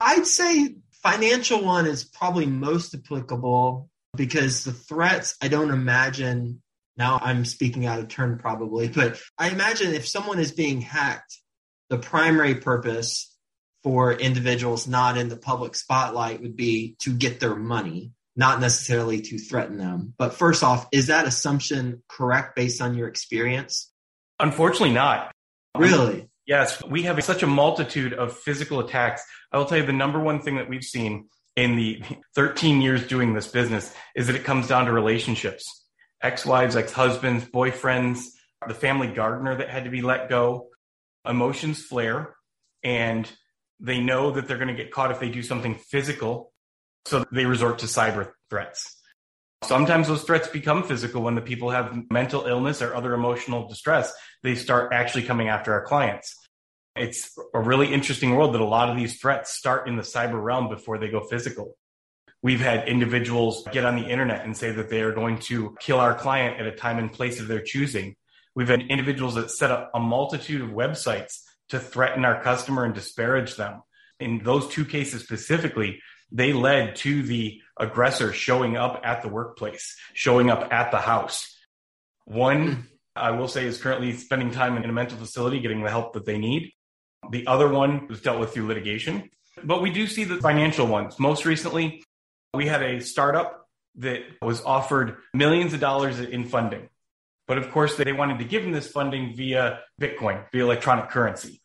I'd 0.06 0.28
say 0.28 0.76
financial 1.02 1.64
one 1.64 1.88
is 1.88 2.04
probably 2.04 2.46
most 2.46 2.94
applicable 2.94 3.90
because 4.16 4.64
the 4.64 4.72
threats, 4.72 5.36
I 5.42 5.48
don't 5.48 5.72
imagine 5.72 6.62
now 6.96 7.20
I'm 7.22 7.44
speaking 7.44 7.88
out 7.88 8.00
of 8.00 8.08
turn 8.08 8.38
probably, 8.38 8.88
but 8.88 9.20
I 9.38 9.50
imagine 9.50 9.96
if 9.96 10.08
someone 10.08 10.38
is 10.40 10.52
being 10.52 10.80
hacked, 10.80 11.36
the 11.90 11.98
primary 11.98 12.54
purpose 12.54 13.36
for 13.84 14.14
individuals 14.14 14.88
not 14.88 15.18
in 15.18 15.28
the 15.28 15.38
public 15.38 15.76
spotlight 15.76 16.40
would 16.42 16.56
be 16.56 16.96
to 17.00 17.12
get 17.12 17.40
their 17.40 17.56
money, 17.56 18.12
not 18.36 18.62
necessarily 18.62 19.22
to 19.22 19.40
threaten 19.40 19.78
them. 19.78 20.14
But 20.20 20.36
first 20.36 20.64
off, 20.64 20.88
is 20.92 21.08
that 21.08 21.28
assumption 21.28 22.04
correct 22.08 22.56
based 22.56 22.80
on 22.80 22.96
your 22.96 23.08
experience? 23.08 23.92
Unfortunately, 24.40 24.94
not. 24.94 25.32
Really? 25.76 26.30
Yes, 26.46 26.84
we 26.84 27.04
have 27.04 27.22
such 27.24 27.42
a 27.42 27.48
multitude 27.48 28.14
of 28.14 28.38
physical 28.38 28.80
attacks. 28.80 29.24
I 29.52 29.58
will 29.58 29.66
tell 29.66 29.80
you 29.80 29.86
the 29.86 29.94
number 29.94 30.20
one 30.20 30.42
thing 30.42 30.58
that 30.58 30.70
we've 30.70 30.84
seen 30.84 31.30
in 31.56 31.76
the 31.76 32.04
13 32.36 32.82
years 32.82 33.08
doing 33.08 33.34
this 33.34 33.48
business 33.48 33.94
is 34.16 34.28
that 34.28 34.36
it 34.36 34.44
comes 34.44 34.68
down 34.68 34.86
to 34.86 34.92
relationships 34.92 35.64
ex-wives, 36.22 36.76
ex-husbands, 36.76 37.46
boyfriends, 37.46 38.26
the 38.68 38.74
family 38.74 39.08
gardener 39.08 39.56
that 39.56 39.70
had 39.70 39.84
to 39.84 39.90
be 39.92 40.02
let 40.02 40.28
go. 40.30 40.70
Emotions 41.28 41.84
flare 41.84 42.36
and 42.84 43.30
they 43.80 44.00
know 44.00 44.32
that 44.32 44.48
they're 44.48 44.58
going 44.58 44.76
to 44.76 44.82
get 44.84 44.92
caught 44.92 45.12
if 45.12 45.20
they 45.20 45.30
do 45.30 45.44
something 45.44 45.76
physical. 45.76 46.52
So 47.06 47.26
they 47.32 47.46
resort 47.46 47.80
to 47.80 47.86
cyber 47.86 48.32
threats. 48.50 49.00
Sometimes 49.68 50.08
those 50.08 50.24
threats 50.24 50.48
become 50.48 50.84
physical 50.84 51.24
when 51.24 51.34
the 51.34 51.42
people 51.42 51.72
have 51.72 51.98
mental 52.12 52.46
illness 52.46 52.82
or 52.82 52.94
other 52.94 53.14
emotional 53.14 53.68
distress. 53.68 54.14
They 54.44 54.54
start 54.54 54.94
actually 54.94 55.24
coming 55.24 55.50
after 55.50 55.74
our 55.74 55.84
clients. 55.84 56.36
It's 56.96 57.36
a 57.54 57.60
really 57.60 57.92
interesting 57.92 58.36
world 58.36 58.54
that 58.54 58.62
a 58.62 58.66
lot 58.66 58.90
of 58.90 58.96
these 58.96 59.20
threats 59.20 59.58
start 59.58 59.88
in 59.88 59.96
the 59.96 60.04
cyber 60.04 60.42
realm 60.42 60.70
before 60.70 60.98
they 60.98 61.10
go 61.10 61.20
physical. 61.22 61.76
We've 62.44 62.62
had 62.62 62.88
individuals 62.88 63.68
get 63.72 63.86
on 63.86 63.96
the 63.96 64.08
internet 64.08 64.46
and 64.46 64.56
say 64.56 64.72
that 64.72 64.90
they 64.90 65.02
are 65.02 65.12
going 65.12 65.40
to 65.40 65.76
kill 65.80 66.00
our 66.00 66.14
client 66.14 66.60
at 66.60 66.68
a 66.68 66.76
time 66.76 67.00
and 67.00 67.12
place 67.12 67.40
of 67.40 67.48
their 67.48 67.62
choosing. 67.62 68.16
We've 68.54 68.70
had 68.70 68.84
individuals 68.84 69.34
that 69.34 69.50
set 69.50 69.72
up 69.72 69.90
a 69.96 70.00
multitude 70.00 70.62
of 70.62 70.70
websites 70.70 71.40
to 71.70 71.80
threaten 71.80 72.24
our 72.24 72.42
customer 72.44 72.86
and 72.86 72.94
disparage 72.94 73.56
them. 73.56 73.82
In 74.20 74.44
those 74.44 74.68
two 74.68 74.86
cases 74.86 75.24
specifically, 75.24 76.00
they 76.32 76.54
led 76.54 76.96
to 76.98 77.24
the 77.24 77.62
aggressor 77.80 78.34
showing 78.34 78.78
up 78.78 79.02
at 79.04 79.22
the 79.22 79.28
workplace, 79.28 79.96
showing 80.14 80.50
up 80.50 80.72
at 80.72 80.92
the 80.92 81.00
house. 81.00 81.56
One, 82.26 82.88
I 83.16 83.32
will 83.32 83.48
say, 83.48 83.66
is 83.66 83.82
currently 83.82 84.14
spending 84.14 84.52
time 84.52 84.78
in 84.78 84.90
a 84.90 84.94
mental 84.94 85.18
facility 85.18 85.60
getting 85.60 85.84
the 85.84 85.90
help 85.90 86.14
that 86.14 86.26
they 86.26 86.38
need. 86.38 86.72
The 87.32 87.48
other 87.48 87.68
one 87.68 88.08
was 88.08 88.22
dealt 88.22 88.40
with 88.40 88.54
through 88.54 88.68
litigation. 88.68 89.30
But 89.64 89.82
we 89.82 89.90
do 89.90 90.08
see 90.08 90.26
the 90.26 90.38
financial 90.38 90.86
ones. 90.86 91.20
Most 91.20 91.46
recently, 91.46 92.04
we 92.54 92.68
had 92.68 92.84
a 92.84 93.02
startup 93.02 93.68
that 93.98 94.22
was 94.42 94.62
offered 94.64 95.18
millions 95.34 95.74
of 95.74 95.80
dollars 95.80 96.20
in 96.20 96.46
funding. 96.46 96.90
But 97.48 97.58
of 97.58 97.72
course, 97.72 97.96
they 97.96 98.12
wanted 98.12 98.40
to 98.40 98.46
give 98.46 98.64
them 98.64 98.72
this 98.72 98.88
funding 98.88 99.36
via 99.36 99.80
Bitcoin, 100.02 100.44
via 100.52 100.64
electronic 100.64 101.10
currency. 101.10 101.62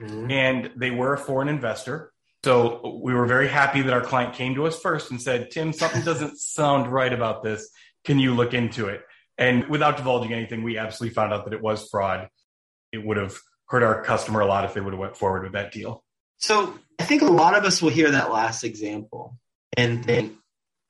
Mm-hmm. 0.00 0.30
And 0.30 0.70
they 0.76 0.90
were 0.90 1.14
a 1.14 1.18
foreign 1.18 1.48
investor. 1.48 2.12
So 2.44 3.00
we 3.02 3.14
were 3.14 3.24
very 3.24 3.48
happy 3.48 3.80
that 3.80 3.92
our 3.94 4.02
client 4.02 4.34
came 4.34 4.54
to 4.56 4.66
us 4.66 4.78
first 4.78 5.10
and 5.10 5.20
said, 5.20 5.50
Tim, 5.50 5.72
something 5.72 6.02
doesn't 6.02 6.38
sound 6.38 6.92
right 6.92 7.10
about 7.10 7.42
this. 7.42 7.70
Can 8.04 8.18
you 8.18 8.34
look 8.34 8.52
into 8.52 8.88
it? 8.88 9.00
And 9.38 9.66
without 9.70 9.96
divulging 9.96 10.34
anything, 10.34 10.62
we 10.62 10.76
absolutely 10.76 11.14
found 11.14 11.32
out 11.32 11.46
that 11.46 11.54
it 11.54 11.62
was 11.62 11.88
fraud. 11.88 12.28
It 12.92 13.02
would 13.02 13.16
have 13.16 13.38
hurt 13.68 13.82
our 13.82 14.02
customer 14.02 14.40
a 14.40 14.46
lot 14.46 14.66
if 14.66 14.74
they 14.74 14.82
would 14.82 14.92
have 14.92 15.00
went 15.00 15.16
forward 15.16 15.44
with 15.44 15.52
that 15.52 15.72
deal. 15.72 16.04
So 16.36 16.78
I 16.98 17.04
think 17.04 17.22
a 17.22 17.32
lot 17.32 17.56
of 17.56 17.64
us 17.64 17.80
will 17.80 17.88
hear 17.88 18.10
that 18.10 18.30
last 18.30 18.62
example 18.62 19.38
and 19.74 20.04
think 20.04 20.34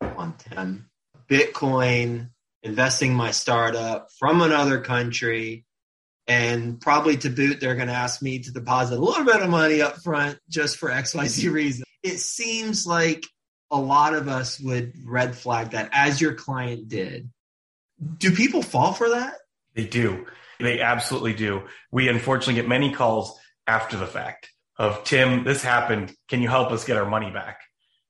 on 0.00 0.34
Tim, 0.36 0.90
Bitcoin, 1.30 2.30
investing 2.64 3.14
my 3.14 3.30
startup 3.30 4.08
from 4.18 4.42
another 4.42 4.80
country, 4.80 5.63
and 6.26 6.80
probably 6.80 7.16
to 7.18 7.30
boot, 7.30 7.60
they're 7.60 7.74
going 7.74 7.88
to 7.88 7.94
ask 7.94 8.22
me 8.22 8.38
to 8.40 8.52
deposit 8.52 8.98
a 8.98 9.02
little 9.02 9.24
bit 9.24 9.42
of 9.42 9.50
money 9.50 9.82
up 9.82 9.96
front 10.02 10.38
just 10.48 10.78
for 10.78 10.88
XYZ 10.88 11.44
mm-hmm. 11.44 11.54
reason. 11.54 11.84
It 12.02 12.18
seems 12.18 12.86
like 12.86 13.24
a 13.70 13.78
lot 13.78 14.14
of 14.14 14.28
us 14.28 14.58
would 14.60 14.92
red 15.04 15.36
flag 15.36 15.70
that 15.70 15.90
as 15.92 16.20
your 16.20 16.34
client 16.34 16.88
did. 16.88 17.30
Do 18.18 18.32
people 18.32 18.62
fall 18.62 18.92
for 18.92 19.10
that? 19.10 19.34
They 19.74 19.84
do. 19.84 20.26
They 20.60 20.80
absolutely 20.80 21.34
do. 21.34 21.62
We 21.90 22.08
unfortunately 22.08 22.54
get 22.54 22.68
many 22.68 22.92
calls 22.92 23.38
after 23.66 23.96
the 23.96 24.06
fact 24.06 24.50
of 24.76 25.04
Tim, 25.04 25.44
this 25.44 25.62
happened. 25.62 26.14
Can 26.28 26.42
you 26.42 26.48
help 26.48 26.70
us 26.70 26.84
get 26.84 26.96
our 26.96 27.08
money 27.08 27.30
back? 27.30 27.60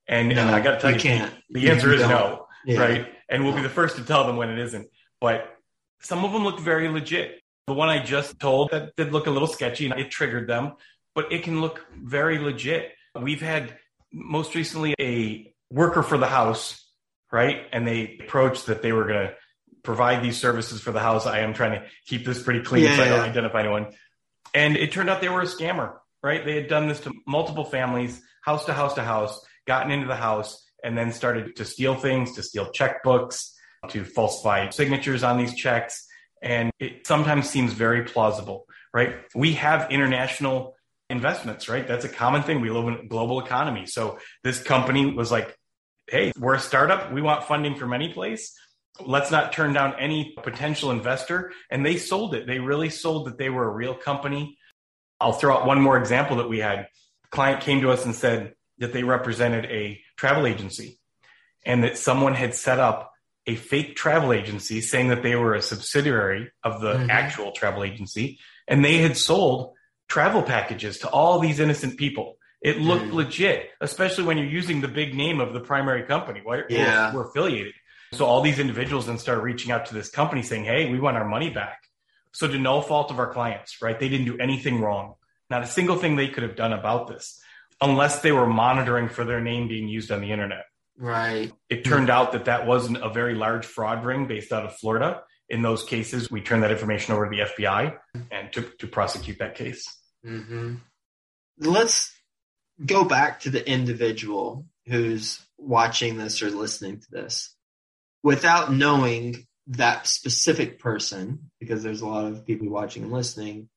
And, 0.06 0.28
no, 0.28 0.42
and 0.42 0.50
I 0.50 0.60
got 0.60 0.72
to 0.72 0.80
tell 0.80 0.92
you, 0.92 0.98
can't. 0.98 1.32
the 1.50 1.70
answer 1.70 1.92
is 1.92 2.02
no, 2.02 2.46
yeah. 2.64 2.78
right? 2.78 3.14
And 3.28 3.44
we'll 3.44 3.54
be 3.54 3.62
the 3.62 3.68
first 3.68 3.96
to 3.96 4.04
tell 4.04 4.26
them 4.26 4.36
when 4.36 4.50
it 4.50 4.58
isn't. 4.58 4.88
But 5.20 5.50
some 6.00 6.24
of 6.24 6.32
them 6.32 6.44
look 6.44 6.60
very 6.60 6.88
legit. 6.88 7.40
The 7.66 7.74
one 7.74 7.88
I 7.88 8.02
just 8.02 8.38
told 8.38 8.70
that 8.72 8.94
did 8.96 9.12
look 9.12 9.26
a 9.26 9.30
little 9.30 9.48
sketchy 9.48 9.86
and 9.86 9.98
it 9.98 10.10
triggered 10.10 10.48
them, 10.48 10.72
but 11.14 11.32
it 11.32 11.42
can 11.44 11.60
look 11.60 11.84
very 11.96 12.38
legit. 12.38 12.92
We've 13.18 13.40
had 13.40 13.78
most 14.12 14.54
recently 14.54 14.94
a 15.00 15.54
worker 15.70 16.02
for 16.02 16.18
the 16.18 16.26
house, 16.26 16.84
right? 17.32 17.62
And 17.72 17.86
they 17.86 18.18
approached 18.20 18.66
that 18.66 18.82
they 18.82 18.92
were 18.92 19.06
going 19.06 19.28
to 19.28 19.34
provide 19.82 20.22
these 20.22 20.36
services 20.36 20.80
for 20.80 20.92
the 20.92 21.00
house. 21.00 21.26
I 21.26 21.40
am 21.40 21.54
trying 21.54 21.80
to 21.80 21.86
keep 22.06 22.24
this 22.24 22.42
pretty 22.42 22.60
clean 22.60 22.84
yeah, 22.84 22.96
so 22.96 23.02
I 23.02 23.08
don't 23.08 23.20
identify 23.20 23.60
anyone. 23.60 23.92
And 24.52 24.76
it 24.76 24.92
turned 24.92 25.08
out 25.10 25.20
they 25.20 25.28
were 25.28 25.42
a 25.42 25.46
scammer, 25.46 25.96
right? 26.22 26.44
They 26.44 26.54
had 26.54 26.68
done 26.68 26.88
this 26.88 27.00
to 27.00 27.12
multiple 27.26 27.64
families, 27.64 28.20
house 28.42 28.66
to 28.66 28.72
house 28.72 28.94
to 28.94 29.02
house 29.02 29.40
gotten 29.66 29.90
into 29.90 30.06
the 30.06 30.16
house, 30.16 30.62
and 30.82 30.96
then 30.96 31.12
started 31.12 31.56
to 31.56 31.64
steal 31.64 31.94
things, 31.94 32.34
to 32.34 32.42
steal 32.42 32.66
checkbooks, 32.66 33.52
to 33.88 34.04
falsify 34.04 34.68
signatures 34.70 35.22
on 35.22 35.38
these 35.38 35.54
checks. 35.54 36.06
And 36.44 36.70
it 36.78 37.06
sometimes 37.06 37.48
seems 37.48 37.72
very 37.72 38.04
plausible, 38.04 38.66
right? 38.92 39.16
We 39.34 39.54
have 39.54 39.90
international 39.90 40.76
investments, 41.10 41.68
right? 41.68 41.88
That's 41.88 42.04
a 42.04 42.08
common 42.08 42.42
thing. 42.42 42.60
We 42.60 42.70
live 42.70 42.86
in 42.86 42.94
a 42.94 43.06
global 43.06 43.40
economy. 43.40 43.86
So 43.86 44.18
this 44.42 44.62
company 44.62 45.12
was 45.12 45.32
like, 45.32 45.56
hey, 46.06 46.32
we're 46.38 46.54
a 46.54 46.60
startup. 46.60 47.12
We 47.12 47.22
want 47.22 47.44
funding 47.44 47.76
from 47.76 47.92
any 47.92 48.12
place. 48.12 48.54
Let's 49.00 49.30
not 49.30 49.52
turn 49.52 49.72
down 49.72 49.94
any 49.98 50.36
potential 50.42 50.90
investor. 50.90 51.52
And 51.70 51.84
they 51.84 51.96
sold 51.96 52.34
it. 52.34 52.46
They 52.46 52.58
really 52.58 52.90
sold 52.90 53.26
that 53.26 53.38
they 53.38 53.50
were 53.50 53.66
a 53.66 53.74
real 53.74 53.94
company. 53.94 54.58
I'll 55.18 55.32
throw 55.32 55.56
out 55.56 55.66
one 55.66 55.80
more 55.80 55.96
example 55.96 56.36
that 56.36 56.48
we 56.48 56.58
had. 56.58 56.80
A 56.80 56.88
client 57.30 57.62
came 57.62 57.80
to 57.80 57.90
us 57.90 58.04
and 58.04 58.14
said, 58.14 58.54
that 58.78 58.92
they 58.92 59.02
represented 59.02 59.66
a 59.66 60.00
travel 60.16 60.46
agency 60.46 60.98
and 61.64 61.84
that 61.84 61.98
someone 61.98 62.34
had 62.34 62.54
set 62.54 62.80
up 62.80 63.12
a 63.46 63.56
fake 63.56 63.96
travel 63.96 64.32
agency 64.32 64.80
saying 64.80 65.08
that 65.08 65.22
they 65.22 65.36
were 65.36 65.54
a 65.54 65.62
subsidiary 65.62 66.50
of 66.62 66.80
the 66.80 66.94
mm-hmm. 66.94 67.10
actual 67.10 67.52
travel 67.52 67.84
agency 67.84 68.38
and 68.66 68.84
they 68.84 68.98
had 68.98 69.16
sold 69.16 69.74
travel 70.08 70.42
packages 70.42 70.98
to 70.98 71.08
all 71.08 71.38
these 71.38 71.60
innocent 71.60 71.98
people. 71.98 72.36
It 72.62 72.78
looked 72.78 73.06
mm. 73.06 73.12
legit, 73.12 73.68
especially 73.80 74.24
when 74.24 74.38
you're 74.38 74.46
using 74.46 74.80
the 74.80 74.88
big 74.88 75.14
name 75.14 75.40
of 75.40 75.52
the 75.52 75.60
primary 75.60 76.04
company. 76.04 76.42
We're, 76.44 76.64
yeah. 76.70 77.12
we're, 77.12 77.20
we're 77.20 77.28
affiliated. 77.28 77.74
So 78.12 78.24
all 78.24 78.40
these 78.40 78.58
individuals 78.58 79.06
then 79.06 79.18
start 79.18 79.42
reaching 79.42 79.70
out 79.70 79.86
to 79.86 79.94
this 79.94 80.08
company 80.08 80.42
saying, 80.42 80.64
Hey, 80.64 80.90
we 80.90 80.98
want 80.98 81.16
our 81.16 81.28
money 81.28 81.50
back. 81.50 81.80
So 82.32 82.48
to 82.48 82.58
no 82.58 82.80
fault 82.80 83.10
of 83.10 83.18
our 83.18 83.32
clients, 83.32 83.82
right? 83.82 83.98
They 83.98 84.08
didn't 84.08 84.26
do 84.26 84.38
anything 84.38 84.80
wrong. 84.80 85.14
Not 85.50 85.62
a 85.62 85.66
single 85.66 85.96
thing 85.96 86.16
they 86.16 86.28
could 86.28 86.42
have 86.42 86.56
done 86.56 86.72
about 86.72 87.08
this 87.08 87.40
unless 87.80 88.22
they 88.22 88.32
were 88.32 88.46
monitoring 88.46 89.08
for 89.08 89.24
their 89.24 89.40
name 89.40 89.68
being 89.68 89.88
used 89.88 90.10
on 90.10 90.20
the 90.20 90.32
internet. 90.32 90.64
Right. 90.96 91.52
It 91.68 91.84
turned 91.84 92.10
out 92.10 92.32
that 92.32 92.44
that 92.44 92.66
wasn't 92.66 93.02
a 93.02 93.08
very 93.08 93.34
large 93.34 93.66
fraud 93.66 94.04
ring 94.04 94.26
based 94.26 94.52
out 94.52 94.64
of 94.64 94.76
Florida. 94.76 95.22
In 95.48 95.62
those 95.62 95.84
cases, 95.84 96.30
we 96.30 96.40
turned 96.40 96.62
that 96.62 96.70
information 96.70 97.14
over 97.14 97.28
to 97.28 97.30
the 97.30 97.62
FBI 97.62 97.96
and 98.30 98.52
to, 98.52 98.62
to 98.78 98.86
prosecute 98.86 99.38
that 99.38 99.56
case. 99.56 99.84
Mm-hmm. 100.24 100.76
Let's 101.58 102.12
go 102.84 103.04
back 103.04 103.40
to 103.40 103.50
the 103.50 103.68
individual 103.68 104.66
who's 104.86 105.40
watching 105.58 106.16
this 106.16 106.42
or 106.42 106.50
listening 106.50 107.00
to 107.00 107.06
this 107.10 107.54
without 108.22 108.72
knowing 108.72 109.46
that 109.66 110.06
specific 110.06 110.78
person, 110.78 111.50
because 111.60 111.82
there's 111.82 112.02
a 112.02 112.06
lot 112.06 112.26
of 112.26 112.46
people 112.46 112.68
watching 112.68 113.02
and 113.02 113.12
listening. 113.12 113.68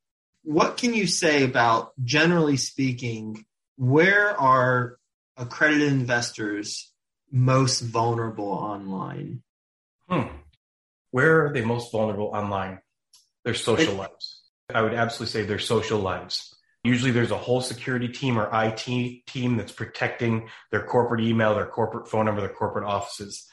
What 0.43 0.77
can 0.77 0.93
you 0.93 1.07
say 1.07 1.43
about, 1.43 1.91
generally 2.03 2.57
speaking, 2.57 3.45
where 3.77 4.39
are 4.39 4.97
accredited 5.35 5.91
investors 5.91 6.91
most 7.31 7.81
vulnerable 7.81 8.49
online? 8.49 9.43
Hmm. 10.09 10.27
Where 11.11 11.45
are 11.45 11.53
they 11.53 11.63
most 11.63 11.91
vulnerable 11.91 12.27
online? 12.27 12.79
Their 13.43 13.53
social 13.53 13.93
it, 13.93 13.97
lives. 13.97 14.41
I 14.73 14.81
would 14.81 14.93
absolutely 14.93 15.31
say 15.31 15.45
their 15.45 15.59
social 15.59 15.99
lives. 15.99 16.53
Usually 16.83 17.11
there's 17.11 17.31
a 17.31 17.37
whole 17.37 17.61
security 17.61 18.07
team 18.07 18.37
or 18.37 18.49
IT 18.53 19.25
team 19.25 19.57
that's 19.57 19.71
protecting 19.71 20.49
their 20.71 20.83
corporate 20.83 21.21
email, 21.21 21.55
their 21.55 21.65
corporate 21.65 22.07
phone 22.07 22.25
number, 22.25 22.41
their 22.41 22.49
corporate 22.49 22.85
offices. 22.85 23.47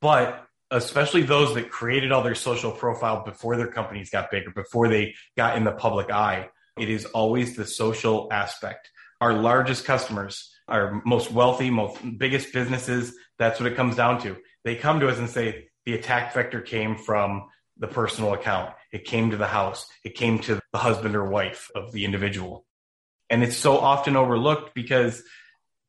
But 0.00 0.46
especially 0.70 1.22
those 1.22 1.54
that 1.54 1.70
created 1.70 2.12
all 2.12 2.22
their 2.22 2.34
social 2.34 2.72
profile 2.72 3.24
before 3.24 3.56
their 3.56 3.68
companies 3.68 4.10
got 4.10 4.30
bigger, 4.30 4.50
before 4.50 4.88
they 4.88 5.14
got 5.36 5.56
in 5.56 5.64
the 5.64 5.72
public 5.72 6.10
eye, 6.10 6.48
it 6.78 6.88
is 6.88 7.04
always 7.06 7.56
the 7.56 7.66
social 7.66 8.28
aspect. 8.32 8.90
Our 9.20 9.34
largest 9.34 9.84
customers, 9.84 10.50
our 10.70 11.02
most 11.04 11.30
wealthy, 11.30 11.70
most 11.70 11.98
biggest 12.18 12.52
businesses, 12.52 13.14
that's 13.38 13.60
what 13.60 13.70
it 13.70 13.76
comes 13.76 13.96
down 13.96 14.20
to. 14.22 14.36
They 14.64 14.76
come 14.76 15.00
to 15.00 15.08
us 15.08 15.18
and 15.18 15.28
say, 15.28 15.68
the 15.84 15.94
attack 15.94 16.34
vector 16.34 16.60
came 16.60 16.96
from 16.96 17.48
the 17.78 17.88
personal 17.88 18.34
account. 18.34 18.74
It 18.92 19.04
came 19.04 19.30
to 19.30 19.36
the 19.36 19.46
house. 19.46 19.86
It 20.04 20.14
came 20.14 20.38
to 20.40 20.60
the 20.72 20.78
husband 20.78 21.16
or 21.16 21.24
wife 21.24 21.70
of 21.74 21.92
the 21.92 22.04
individual. 22.04 22.64
And 23.30 23.42
it's 23.42 23.56
so 23.56 23.78
often 23.78 24.16
overlooked 24.16 24.74
because 24.74 25.22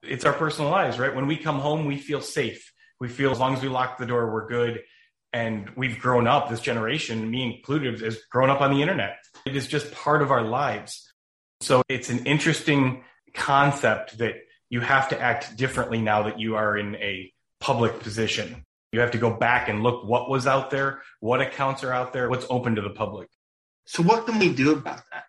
it's 0.02 0.26
our 0.26 0.34
personal 0.34 0.72
lives, 0.72 0.98
right? 0.98 1.14
When 1.14 1.28
we 1.28 1.38
come 1.38 1.60
home, 1.60 1.86
we 1.86 1.98
feel 1.98 2.22
safe. 2.22 2.72
We 3.00 3.08
feel 3.08 3.32
as 3.32 3.40
long 3.40 3.56
as 3.56 3.62
we 3.62 3.70
lock 3.70 3.98
the 3.98 4.06
door, 4.06 4.32
we're 4.32 4.48
good. 4.48 4.82
And 5.34 5.72
we've 5.76 6.00
grown 6.00 6.28
up, 6.28 6.50
this 6.50 6.62
generation, 6.62 7.30
me 7.30 7.44
included, 7.44 8.02
has 8.02 8.20
grown 8.30 8.50
up 8.50 8.62
on 8.62 8.74
the 8.74 8.82
internet. 8.82 9.18
It 9.46 9.56
is 9.56 9.68
just 9.68 9.92
part 9.92 10.22
of 10.22 10.32
our 10.32 10.44
lives. 10.44 11.12
So 11.62 11.84
it's 11.88 12.10
an 12.10 12.26
interesting 12.26 13.04
concept 13.34 14.18
that 14.18 14.36
you 14.72 14.80
have 14.80 15.10
to 15.10 15.20
act 15.20 15.58
differently 15.58 16.02
now 16.02 16.24
that 16.24 16.40
you 16.40 16.56
are 16.56 16.78
in 16.78 16.96
a 16.96 17.32
public 17.60 18.00
position. 18.00 18.66
You 18.94 19.02
have 19.02 19.12
to 19.12 19.18
go 19.18 19.30
back 19.30 19.68
and 19.68 19.84
look 19.84 20.06
what 20.06 20.30
was 20.30 20.48
out 20.48 20.72
there, 20.72 21.02
what 21.20 21.42
accounts 21.42 21.84
are 21.84 21.94
out 21.94 22.14
there, 22.14 22.30
what's 22.30 22.46
open 22.50 22.76
to 22.76 22.82
the 22.82 22.90
public. 22.90 23.28
So, 23.86 24.02
what 24.02 24.26
can 24.26 24.40
we 24.40 24.52
do 24.54 24.72
about 24.72 25.02
that? 25.12 25.26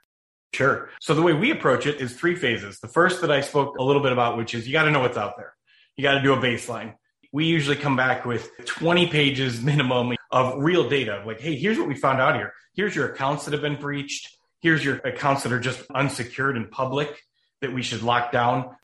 Sure. 0.54 0.90
So, 1.00 1.14
the 1.14 1.22
way 1.22 1.32
we 1.32 1.50
approach 1.50 1.86
it 1.86 2.00
is 2.00 2.14
three 2.14 2.36
phases. 2.36 2.78
The 2.78 2.88
first 2.88 3.20
that 3.22 3.32
I 3.32 3.40
spoke 3.40 3.78
a 3.78 3.82
little 3.82 4.00
bit 4.00 4.12
about, 4.12 4.36
which 4.36 4.54
is 4.54 4.66
you 4.66 4.72
got 4.72 4.84
to 4.84 4.92
know 4.92 5.00
what's 5.00 5.18
out 5.18 5.36
there, 5.36 5.54
you 5.96 6.02
got 6.02 6.14
to 6.14 6.22
do 6.22 6.32
a 6.32 6.38
baseline. 6.38 6.94
We 7.32 7.46
usually 7.46 7.76
come 7.76 7.96
back 7.96 8.24
with 8.24 8.48
20 8.64 9.08
pages 9.08 9.60
minimum 9.72 10.14
of 10.30 10.62
real 10.62 10.88
data. 10.88 11.24
Like, 11.26 11.40
hey, 11.40 11.56
here's 11.56 11.78
what 11.78 11.88
we 11.88 11.96
found 11.96 12.20
out 12.20 12.36
here. 12.36 12.52
Here's 12.74 12.94
your 12.94 13.12
accounts 13.12 13.44
that 13.46 13.52
have 13.52 13.62
been 13.62 13.80
breached. 13.80 14.28
Here's 14.60 14.84
your 14.84 14.98
accounts 14.98 15.42
that 15.42 15.52
are 15.52 15.60
just 15.60 15.82
unsecured 15.92 16.56
and 16.56 16.70
public 16.70 17.22
that 17.60 17.72
we 17.72 17.82
should 17.82 18.02
lock 18.02 18.30
down. 18.30 18.76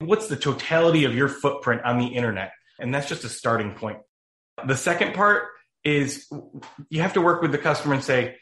What's 0.00 0.28
the 0.28 0.36
totality 0.36 1.04
of 1.04 1.14
your 1.14 1.28
footprint 1.28 1.82
on 1.84 1.98
the 1.98 2.06
internet? 2.06 2.52
And 2.78 2.94
that's 2.94 3.08
just 3.08 3.24
a 3.24 3.28
starting 3.28 3.74
point. 3.74 3.98
The 4.66 4.76
second 4.76 5.14
part 5.14 5.44
is 5.84 6.26
you 6.88 7.02
have 7.02 7.12
to 7.14 7.20
work 7.20 7.42
with 7.42 7.52
the 7.52 7.58
customer 7.58 7.94
and 7.94 8.02
say, 8.02 8.36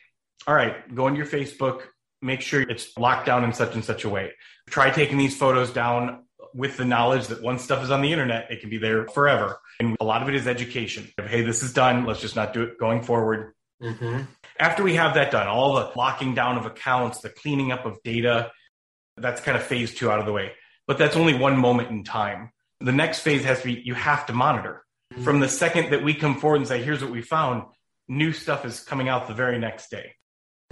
all 0.47 0.55
right, 0.55 0.95
go 0.95 1.09
into 1.09 1.19
your 1.19 1.27
Facebook, 1.27 1.83
make 2.23 2.41
sure 2.41 2.63
it's 2.63 2.97
locked 2.97 3.27
down 3.27 3.45
in 3.45 3.53
such 3.53 3.75
and 3.75 3.85
such 3.85 4.05
a 4.05 4.09
way. 4.09 4.31
Try 4.71 4.91
taking 4.91 5.19
these 5.19 5.37
photos 5.37 5.73
down 5.73 6.25
with 6.55 6.77
the 6.77 6.85
knowledge 6.85 7.27
that 7.27 7.43
once 7.43 7.63
stuff 7.63 7.83
is 7.83 7.91
on 7.91 8.03
the 8.03 8.13
internet, 8.13 8.51
it 8.51 8.61
can 8.61 8.71
be 8.71 8.79
there 8.79 9.07
forever. 9.09 9.59
And 9.81 9.97
a 10.01 10.05
lot 10.05 10.23
of 10.23 10.29
it 10.29 10.35
is 10.35 10.47
education. 10.47 11.11
Hey, 11.21 11.43
this 11.43 11.63
is 11.63 11.73
done. 11.73 12.07
Let's 12.07 12.21
just 12.21 12.37
not 12.37 12.53
do 12.53 12.63
it 12.63 12.79
going 12.79 13.03
forward. 13.03 13.53
Mm-hmm. 13.83 14.23
After 14.59 14.83
we 14.83 14.95
have 14.95 15.15
that 15.15 15.31
done, 15.31 15.47
all 15.47 15.75
the 15.75 15.93
locking 15.97 16.35
down 16.35 16.57
of 16.57 16.67
accounts, 16.67 17.21
the 17.21 17.29
cleaning 17.29 17.71
up 17.71 17.85
of 17.85 18.03
data, 18.03 18.51
that's 19.17 19.41
kind 19.41 19.57
of 19.57 19.63
phase 19.63 19.95
two 19.95 20.11
out 20.11 20.21
of 20.21 20.27
the 20.27 20.33
way. 20.33 20.53
But 20.89 20.99
that's 20.99 21.15
only 21.15 21.35
one 21.35 21.57
moment 21.57 21.91
in 21.91 22.03
time. 22.03 22.51
The 22.81 22.93
next 22.93 23.21
phase 23.21 23.45
has 23.45 23.61
to 23.61 23.67
be 23.67 23.83
you 23.85 23.95
have 23.95 24.27
to 24.27 24.33
monitor. 24.33 24.83
From 25.23 25.39
the 25.39 25.49
second 25.49 25.91
that 25.93 26.03
we 26.03 26.15
come 26.15 26.41
forward 26.41 26.57
and 26.57 26.67
say, 26.67 26.83
here's 26.83 27.03
what 27.03 27.11
we 27.11 27.23
found, 27.23 27.65
new 28.09 28.33
stuff 28.33 28.65
is 28.65 28.81
coming 28.81 29.09
out 29.09 29.29
the 29.29 29.35
very 29.35 29.59
next 29.59 29.91
day. 29.91 30.15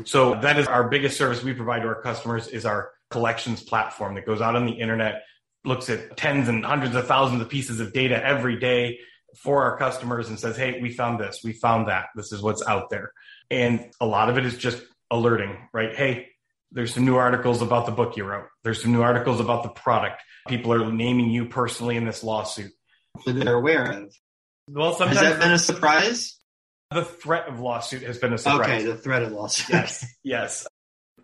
So 0.05 0.35
that 0.41 0.59
is 0.59 0.67
our 0.67 0.89
biggest 0.89 1.17
service 1.17 1.43
we 1.43 1.53
provide 1.53 1.83
to 1.83 1.89
our 1.89 2.03
customers 2.03 2.49
is 2.49 2.67
our 2.67 2.91
collections 3.11 3.63
platform 3.63 4.15
that 4.15 4.27
goes 4.27 4.41
out 4.41 4.57
on 4.57 4.67
the 4.67 4.73
internet, 4.73 5.23
looks 5.65 5.89
at 5.91 6.17
tens 6.17 6.49
and 6.49 6.65
hundreds 6.65 6.95
of 6.95 7.07
thousands 7.07 7.41
of 7.41 7.49
pieces 7.49 7.81
of 7.81 7.93
data 7.93 8.23
every 8.25 8.59
day 8.59 8.99
for 9.37 9.63
our 9.65 9.77
customers 9.77 10.29
and 10.29 10.39
says, 10.39 10.57
Hey, 10.57 10.81
we 10.81 10.93
found 10.93 11.21
this, 11.21 11.41
we 11.45 11.53
found 11.53 11.89
that. 11.89 12.07
This 12.15 12.33
is 12.33 12.43
what's 12.43 12.67
out 12.67 12.89
there. 12.91 13.13
And 13.51 13.91
a 14.01 14.07
lot 14.07 14.29
of 14.29 14.39
it 14.39 14.47
is 14.47 14.57
just 14.57 14.83
alerting, 15.11 15.57
right? 15.73 15.95
Hey, 15.95 16.29
there's 16.73 16.93
some 16.95 17.05
new 17.05 17.17
articles 17.17 17.63
about 17.63 17.87
the 17.87 17.93
book 17.93 18.17
you 18.17 18.25
wrote. 18.25 18.47
There's 18.65 18.83
some 18.83 18.93
new 18.93 19.03
articles 19.03 19.41
about 19.41 19.63
the 19.63 19.69
product. 19.69 20.23
People 20.49 20.73
are 20.73 20.93
naming 20.93 21.31
you 21.31 21.47
personally 21.47 21.97
in 21.97 22.05
this 22.05 22.23
lawsuit. 22.23 22.73
That 23.25 23.33
they're 23.33 23.55
aware 23.55 23.91
of. 23.91 24.15
Well, 24.69 24.95
sometimes 24.95 25.21
has 25.21 25.33
that 25.35 25.41
been 25.41 25.53
a 25.53 25.59
surprise? 25.59 26.39
The 26.91 27.05
threat 27.05 27.49
of 27.49 27.61
lawsuit 27.61 28.03
has 28.03 28.19
been 28.19 28.33
a 28.33 28.39
surprise. 28.39 28.83
Okay, 28.83 28.85
the 28.85 28.97
threat 28.97 29.23
of 29.23 29.33
lawsuit. 29.33 29.69
yes, 29.71 30.07
yes. 30.23 30.67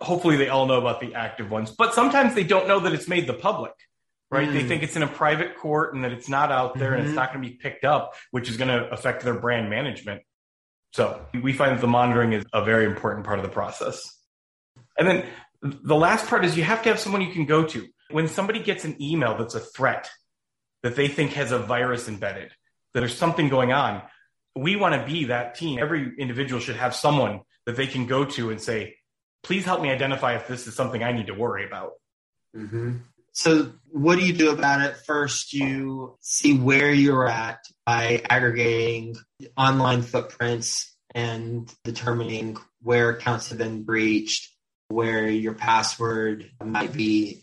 Hopefully, 0.01 0.37
they 0.37 0.49
all 0.49 0.67
know 0.67 0.79
about 0.79 1.01
the 1.01 1.15
active 1.15 1.51
ones, 1.51 1.71
but 1.71 1.95
sometimes 1.95 2.35
they 2.35 2.45
don't 2.45 2.67
know 2.67 2.81
that 2.81 2.93
it's 2.93 3.09
made 3.09 3.27
the 3.27 3.35
public. 3.35 3.73
Right? 4.31 4.49
Mm. 4.49 4.53
They 4.55 4.63
hmm. 4.63 4.69
think 4.69 4.83
it's 4.83 4.97
in 4.97 5.03
a 5.03 5.09
private 5.09 5.59
court 5.59 5.95
and 5.95 6.05
that 6.05 6.13
it's 6.13 6.27
not 6.27 6.51
out 6.51 6.79
there 6.79 6.93
mm-hmm. 6.93 6.95
and 6.95 7.03
it's 7.03 7.09
mm-hmm. 7.09 7.17
not 7.17 7.35
going 7.35 7.45
to 7.45 7.51
be 7.51 7.55
picked 7.55 7.85
up, 7.85 8.15
which 8.31 8.49
is 8.49 8.57
going 8.57 8.69
to 8.69 8.89
affect 8.91 9.25
their 9.25 9.35
brand 9.35 9.69
management. 9.69 10.23
So 10.95 11.23
we 11.35 11.53
find 11.53 11.77
that 11.77 11.83
the 11.83 11.87
monitoring 11.87 12.33
is 12.33 12.45
a 12.51 12.65
very 12.65 12.87
important 12.87 13.27
part 13.27 13.39
of 13.39 13.45
the 13.45 13.51
process. 13.51 14.11
And 14.99 15.09
then 15.09 15.27
the 15.63 15.97
last 15.97 16.27
part 16.27 16.45
is 16.45 16.57
you 16.57 16.65
have 16.65 16.83
to 16.83 16.89
have 16.89 16.99
someone 16.99 17.23
you 17.23 17.33
can 17.33 17.47
go 17.47 17.65
to. 17.65 17.87
When 18.11 18.29
somebody 18.29 18.61
gets 18.63 18.85
an 18.85 19.01
email 19.01 19.37
that's 19.39 19.55
a 19.55 19.61
threat 19.61 20.11
that 20.83 20.97
they 20.97 21.09
think 21.09 21.33
has 21.33 21.53
a 21.53 21.59
virus 21.59 22.09
embedded, 22.09 22.51
that 22.93 23.01
there's 23.01 23.17
something 23.17 23.49
going 23.49 23.73
on. 23.73 24.03
We 24.55 24.77
want 24.77 24.95
to 24.95 25.07
be 25.11 25.27
that 25.27 25.55
team. 25.55 25.79
Every 25.79 26.13
individual 26.19 26.61
should 26.61 26.77
have 26.77 26.95
someone 26.95 27.41
that 27.65 27.77
they 27.77 27.87
can 27.87 28.07
go 28.07 28.25
to 28.25 28.51
and 28.51 28.61
say, 28.61 28.97
please 29.43 29.65
help 29.65 29.81
me 29.81 29.91
identify 29.91 30.35
if 30.37 30.47
this 30.47 30.67
is 30.67 30.75
something 30.75 31.03
I 31.03 31.13
need 31.13 31.29
to 31.29 31.35
worry 31.35 31.67
about. 31.67 31.93
Mm-hmm. 32.57 32.99
So, 33.33 33.73
what 33.91 34.19
do 34.19 34.27
you 34.27 34.35
do 34.35 34.51
about 34.51 34.83
it? 34.83 34.97
First, 35.07 35.55
you 35.55 36.19
see 36.21 36.55
where 36.55 36.93
you're 36.93 37.27
at 37.27 37.61
by 37.87 38.23
aggregating 38.29 39.17
online 39.57 40.03
footprints 40.03 40.95
and 41.15 41.73
determining 41.83 42.59
where 42.83 43.11
accounts 43.11 43.49
have 43.49 43.59
been 43.59 43.85
breached, 43.85 44.52
where 44.93 45.29
your 45.29 45.55
password 45.55 46.51
might 46.63 46.93
be 46.93 47.43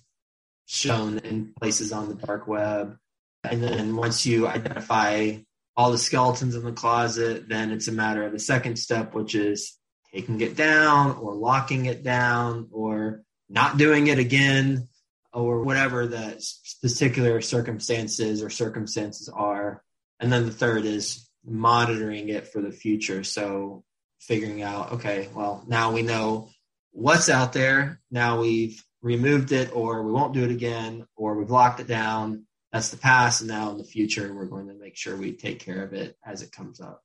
shown 0.65 1.17
in 1.19 1.53
places 1.59 1.91
on 1.91 2.09
the 2.09 2.15
dark 2.15 2.47
web, 2.47 2.97
and 3.43 3.63
then 3.63 3.95
once 3.95 4.25
you 4.25 4.47
identify 4.47 5.35
all 5.75 5.91
the 5.91 5.97
skeletons 5.97 6.55
in 6.55 6.63
the 6.63 6.71
closet, 6.71 7.47
then 7.47 7.71
it's 7.71 7.88
a 7.88 7.91
matter 7.91 8.23
of 8.23 8.31
the 8.31 8.39
second 8.39 8.77
step, 8.77 9.13
which 9.13 9.33
is 9.33 9.77
taking 10.13 10.41
it 10.41 10.55
down 10.55 11.15
or 11.17 11.33
locking 11.33 11.85
it 11.85 12.03
down 12.03 12.67
or 12.71 13.23
not 13.47 13.77
doing 13.77 14.07
it 14.07 14.19
again 14.19 14.88
or 15.31 15.63
whatever 15.63 16.05
the 16.05 16.43
particular 16.81 17.39
circumstances 17.41 18.43
or 18.43 18.49
circumstances 18.49 19.29
are. 19.29 19.83
And 20.19 20.31
then 20.31 20.45
the 20.45 20.51
third 20.51 20.85
is 20.85 21.29
monitoring 21.45 22.29
it 22.29 22.47
for 22.47 22.62
the 22.62 22.71
future. 22.71 23.23
So 23.23 23.83
figuring 24.19 24.62
out, 24.62 24.93
okay, 24.93 25.29
well, 25.33 25.63
now 25.67 25.93
we 25.93 26.01
know 26.01 26.49
what's 26.91 27.30
out 27.30 27.54
there. 27.54 27.99
Now 28.12 28.41
we've 28.41 28.84
removed 29.02 29.52
it 29.52 29.75
or 29.75 30.04
we 30.04 30.12
won't 30.12 30.34
do 30.34 30.43
it 30.43 30.52
again 30.52 31.06
or 31.15 31.36
we've 31.36 31.49
locked 31.49 31.80
it 31.80 31.88
down 31.88 32.45
that's 32.71 32.89
the 32.89 32.97
past, 32.97 33.41
and 33.41 33.49
now 33.49 33.71
in 33.71 33.78
the 33.78 33.84
future, 33.84 34.34
we're 34.34 34.45
going 34.45 34.67
to 34.67 34.75
make 34.75 34.95
sure 34.95 35.15
we 35.15 35.34
take 35.34 35.60
care 35.60 35.84
of 35.84 35.93
it 35.93 36.15
as 36.23 36.41
it 36.43 36.52
comes 36.52 36.80
up. 36.80 37.04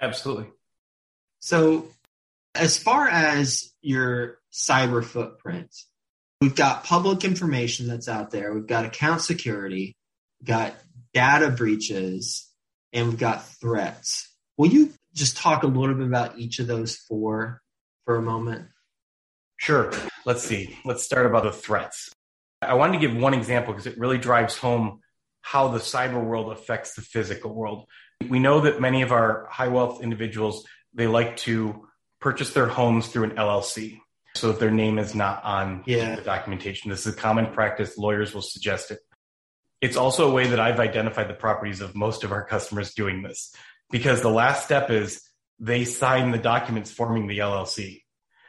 Absolutely. 0.00 0.46
So, 1.38 1.88
as 2.54 2.78
far 2.78 3.08
as 3.08 3.72
your 3.80 4.38
cyber 4.52 5.04
footprint, 5.04 5.72
we've 6.40 6.56
got 6.56 6.82
public 6.82 7.24
information 7.24 7.86
that's 7.86 8.08
out 8.08 8.30
there. 8.32 8.52
We've 8.52 8.66
got 8.66 8.86
account 8.86 9.22
security, 9.22 9.94
we've 10.40 10.48
got 10.48 10.74
data 11.14 11.50
breaches, 11.50 12.48
and 12.92 13.08
we've 13.08 13.18
got 13.18 13.46
threats. 13.46 14.28
Will 14.56 14.68
you 14.68 14.92
just 15.14 15.36
talk 15.36 15.62
a 15.62 15.68
little 15.68 15.94
bit 15.94 16.06
about 16.06 16.38
each 16.38 16.58
of 16.58 16.66
those 16.66 16.96
four 16.96 17.62
for 18.04 18.16
a 18.16 18.22
moment? 18.22 18.66
Sure. 19.58 19.92
Let's 20.24 20.42
see. 20.42 20.78
Let's 20.84 21.02
start 21.02 21.26
about 21.26 21.42
the 21.42 21.52
threats. 21.52 22.10
I 22.62 22.74
wanted 22.74 23.00
to 23.00 23.06
give 23.06 23.16
one 23.16 23.34
example 23.34 23.72
because 23.72 23.86
it 23.86 23.98
really 23.98 24.18
drives 24.18 24.56
home 24.56 25.00
how 25.42 25.68
the 25.68 25.78
cyber 25.78 26.22
world 26.22 26.52
affects 26.52 26.94
the 26.94 27.02
physical 27.02 27.54
world. 27.54 27.86
We 28.28 28.38
know 28.38 28.60
that 28.60 28.80
many 28.80 29.02
of 29.02 29.12
our 29.12 29.46
high 29.50 29.68
wealth 29.68 30.02
individuals, 30.02 30.66
they 30.94 31.06
like 31.06 31.36
to 31.38 31.86
purchase 32.20 32.52
their 32.52 32.66
homes 32.66 33.08
through 33.08 33.24
an 33.24 33.30
LLC 33.32 34.00
so 34.34 34.48
that 34.48 34.60
their 34.60 34.70
name 34.70 34.98
is 34.98 35.14
not 35.14 35.44
on 35.44 35.82
yeah. 35.86 36.16
the 36.16 36.22
documentation. 36.22 36.90
This 36.90 37.06
is 37.06 37.14
a 37.14 37.16
common 37.16 37.52
practice. 37.52 37.96
Lawyers 37.96 38.34
will 38.34 38.42
suggest 38.42 38.90
it. 38.90 38.98
It's 39.80 39.96
also 39.96 40.28
a 40.28 40.32
way 40.32 40.48
that 40.48 40.60
I've 40.60 40.80
identified 40.80 41.28
the 41.28 41.34
properties 41.34 41.80
of 41.80 41.94
most 41.94 42.24
of 42.24 42.32
our 42.32 42.44
customers 42.44 42.94
doing 42.94 43.22
this 43.22 43.54
because 43.90 44.22
the 44.22 44.30
last 44.30 44.64
step 44.64 44.90
is 44.90 45.22
they 45.60 45.84
sign 45.84 46.30
the 46.30 46.38
documents 46.38 46.90
forming 46.90 47.26
the 47.26 47.38
LLC. 47.38 48.02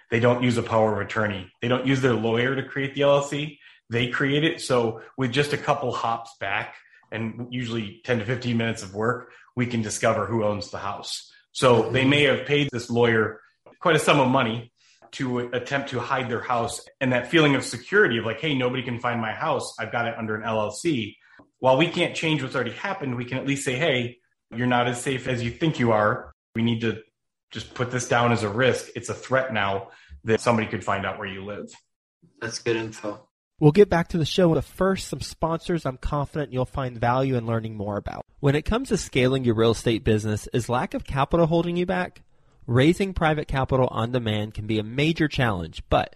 They 0.10 0.20
don't 0.20 0.44
use 0.44 0.58
a 0.58 0.64
power 0.64 0.94
of 0.94 1.06
attorney. 1.06 1.52
They 1.62 1.68
don't 1.68 1.86
use 1.86 2.02
their 2.02 2.14
lawyer 2.14 2.56
to 2.56 2.64
create 2.64 2.96
the 2.96 3.02
LLC. 3.02 3.60
They 3.90 4.08
create 4.08 4.44
it. 4.44 4.62
So 4.62 5.02
with 5.18 5.32
just 5.32 5.54
a 5.54 5.58
couple 5.58 5.92
hops 5.92 6.32
back 6.40 6.76
and 7.12 7.48
usually 7.52 8.02
10 8.06 8.20
to 8.20 8.26
15 8.26 8.58
minutes 8.58 8.84
of 8.84 8.94
work, 8.94 9.32
we 9.56 9.66
can 9.66 9.82
discover 9.82 10.26
who 10.26 10.44
owns 10.44 10.72
the 10.72 10.78
house. 10.78 11.32
So 11.52 11.90
they 11.90 12.06
may 12.06 12.24
have 12.24 12.46
paid 12.46 12.70
this 12.72 12.90
lawyer 12.90 13.42
quite 13.80 13.96
a 13.96 14.00
sum 14.00 14.20
of 14.20 14.28
money 14.28 14.72
to 15.12 15.40
attempt 15.40 15.90
to 15.90 16.00
hide 16.00 16.30
their 16.30 16.42
house 16.42 16.86
and 17.02 17.14
that 17.14 17.28
feeling 17.28 17.56
of 17.56 17.64
security 17.64 18.20
of 18.20 18.26
like, 18.26 18.40
hey, 18.40 18.56
nobody 18.56 18.84
can 18.84 19.00
find 19.00 19.20
my 19.20 19.34
house. 19.34 19.76
I've 19.80 19.92
got 19.92 20.08
it 20.08 20.16
under 20.18 20.36
an 20.36 20.44
LLC. 20.44 21.16
While 21.60 21.78
we 21.78 21.88
can't 21.88 22.16
change 22.16 22.42
what's 22.44 22.56
already 22.56 22.72
happened, 22.72 23.16
we 23.16 23.26
can 23.26 23.38
at 23.38 23.48
least 23.48 23.66
say, 23.66 23.76
hey, 23.76 24.20
you're 24.56 24.68
not 24.68 24.88
as 24.88 25.02
safe 25.02 25.28
as 25.28 25.44
you 25.44 25.52
think 25.52 25.80
you 25.80 25.92
are. 25.92 26.32
We 26.56 26.62
need 26.62 26.82
to 26.82 27.02
just 27.52 27.74
put 27.74 27.92
this 27.92 28.08
down 28.08 28.32
as 28.32 28.44
a 28.44 28.50
risk. 28.50 28.90
It's 28.96 29.10
a 29.10 29.14
threat 29.14 29.54
now 29.54 29.90
that 30.24 30.42
somebody 30.42 30.68
could 30.68 30.84
find 30.84 31.06
out 31.06 31.18
where 31.18 31.28
you 31.28 31.44
live. 31.44 31.72
That's 32.42 32.60
good 32.60 32.76
info. 32.76 33.28
We'll 33.60 33.72
get 33.74 33.90
back 33.90 34.08
to 34.10 34.18
the 34.18 34.26
show, 34.26 34.54
but 34.54 34.64
first, 34.64 35.10
some 35.10 35.20
sponsors 35.20 35.86
I'm 35.86 35.98
confident 35.98 36.54
you'll 36.54 36.66
find 36.66 36.98
value 36.98 37.36
in 37.36 37.46
learning 37.46 37.76
more 37.76 37.98
about. 37.98 38.26
When 38.40 38.56
it 38.56 38.64
comes 38.64 38.88
to 38.88 38.98
scaling 38.98 39.44
your 39.44 39.56
real 39.56 39.72
estate 39.72 40.06
business, 40.06 40.48
is 40.54 40.70
lack 40.70 40.94
of 40.94 41.04
capital 41.04 41.46
holding 41.46 41.76
you 41.76 41.86
back? 41.86 42.22
Raising 42.66 43.14
private 43.14 43.50
capital 43.50 43.88
on 43.92 44.14
demand 44.14 44.54
can 44.54 44.66
be 44.66 44.80
a 44.80 44.84
major 44.84 45.28
challenge, 45.28 45.84
but 45.90 46.16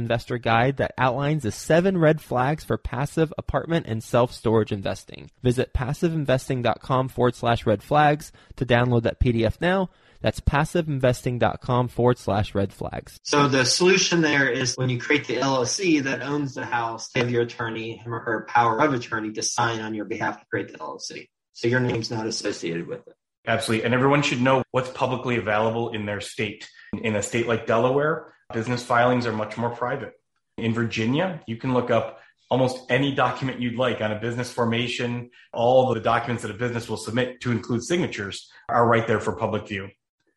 investor 0.00 0.38
guide 0.38 0.78
that 0.78 0.94
outlines 0.98 1.44
the 1.44 1.52
seven 1.52 1.98
red 1.98 2.20
flags 2.20 2.64
for 2.64 2.76
passive 2.76 3.32
apartment 3.38 3.86
and 3.86 4.02
self-storage 4.02 4.72
investing. 4.72 5.30
Visit 5.42 5.72
passiveinvesting.com 5.72 7.08
forward 7.08 7.34
slash 7.34 7.66
red 7.66 7.82
flags 7.82 8.32
to 8.56 8.66
download 8.66 9.02
that 9.02 9.20
PDF 9.20 9.60
now. 9.60 9.90
That's 10.20 10.40
passiveinvesting.com 10.40 11.88
forward 11.88 12.18
slash 12.18 12.54
red 12.54 12.72
flags. 12.72 13.18
So 13.24 13.48
the 13.48 13.64
solution 13.64 14.20
there 14.20 14.50
is 14.50 14.76
when 14.76 14.90
you 14.90 14.98
create 14.98 15.26
the 15.26 15.36
LLC 15.36 16.02
that 16.02 16.22
owns 16.22 16.54
the 16.54 16.64
house, 16.64 17.10
have 17.14 17.30
your 17.30 17.42
attorney, 17.42 17.96
him 17.96 18.14
or 18.14 18.20
her 18.20 18.46
power 18.48 18.80
of 18.80 18.92
attorney 18.92 19.32
to 19.32 19.42
sign 19.42 19.80
on 19.80 19.94
your 19.94 20.04
behalf 20.04 20.40
to 20.40 20.46
create 20.46 20.72
the 20.72 20.78
LLC. 20.78 21.28
So 21.54 21.68
your 21.68 21.80
name's 21.80 22.10
not 22.10 22.26
associated 22.26 22.86
with 22.86 23.06
it. 23.06 23.14
Absolutely. 23.46 23.86
And 23.86 23.94
everyone 23.94 24.22
should 24.22 24.40
know 24.40 24.62
what's 24.70 24.90
publicly 24.90 25.36
available 25.36 25.90
in 25.90 26.04
their 26.04 26.20
state. 26.20 26.68
In 26.92 27.16
a 27.16 27.22
state 27.22 27.46
like 27.46 27.66
Delaware, 27.66 28.34
business 28.52 28.82
filings 28.82 29.26
are 29.26 29.32
much 29.32 29.56
more 29.56 29.70
private. 29.70 30.14
In 30.56 30.74
Virginia, 30.74 31.40
you 31.46 31.56
can 31.56 31.72
look 31.72 31.90
up 31.90 32.20
almost 32.50 32.90
any 32.90 33.14
document 33.14 33.60
you'd 33.60 33.76
like 33.76 34.00
on 34.00 34.12
a 34.12 34.18
business 34.18 34.50
formation. 34.50 35.30
All 35.52 35.92
the 35.94 36.00
documents 36.00 36.42
that 36.42 36.50
a 36.50 36.54
business 36.54 36.88
will 36.88 36.96
submit 36.96 37.40
to 37.42 37.52
include 37.52 37.82
signatures 37.84 38.50
are 38.68 38.86
right 38.86 39.06
there 39.06 39.20
for 39.20 39.32
public 39.32 39.68
view. 39.68 39.88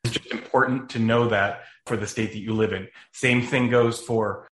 It's 0.03 0.13
just 0.13 0.31
important 0.31 0.89
to 0.91 0.99
know 0.99 1.29
that 1.29 1.63
for 1.85 1.97
the 1.97 2.07
state 2.07 2.31
that 2.33 2.39
you 2.39 2.53
live 2.53 2.73
in. 2.73 2.87
Same 3.11 3.41
thing 3.41 3.69
goes 3.69 3.99
for 3.99 4.47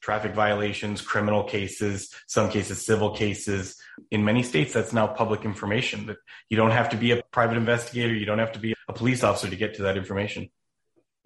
traffic 0.00 0.34
violations, 0.34 1.00
criminal 1.00 1.44
cases, 1.44 2.14
some 2.26 2.50
cases 2.50 2.84
civil 2.84 3.10
cases. 3.10 3.76
In 4.10 4.24
many 4.24 4.42
states, 4.42 4.72
that's 4.72 4.92
now 4.92 5.06
public 5.06 5.44
information 5.44 6.06
that 6.06 6.18
you 6.48 6.56
don't 6.56 6.70
have 6.70 6.90
to 6.90 6.96
be 6.96 7.10
a 7.12 7.22
private 7.32 7.56
investigator, 7.56 8.14
you 8.14 8.26
don't 8.26 8.38
have 8.38 8.52
to 8.52 8.60
be 8.60 8.74
a 8.88 8.92
police 8.92 9.24
officer 9.24 9.50
to 9.50 9.56
get 9.56 9.74
to 9.74 9.82
that 9.82 9.96
information. 9.96 10.50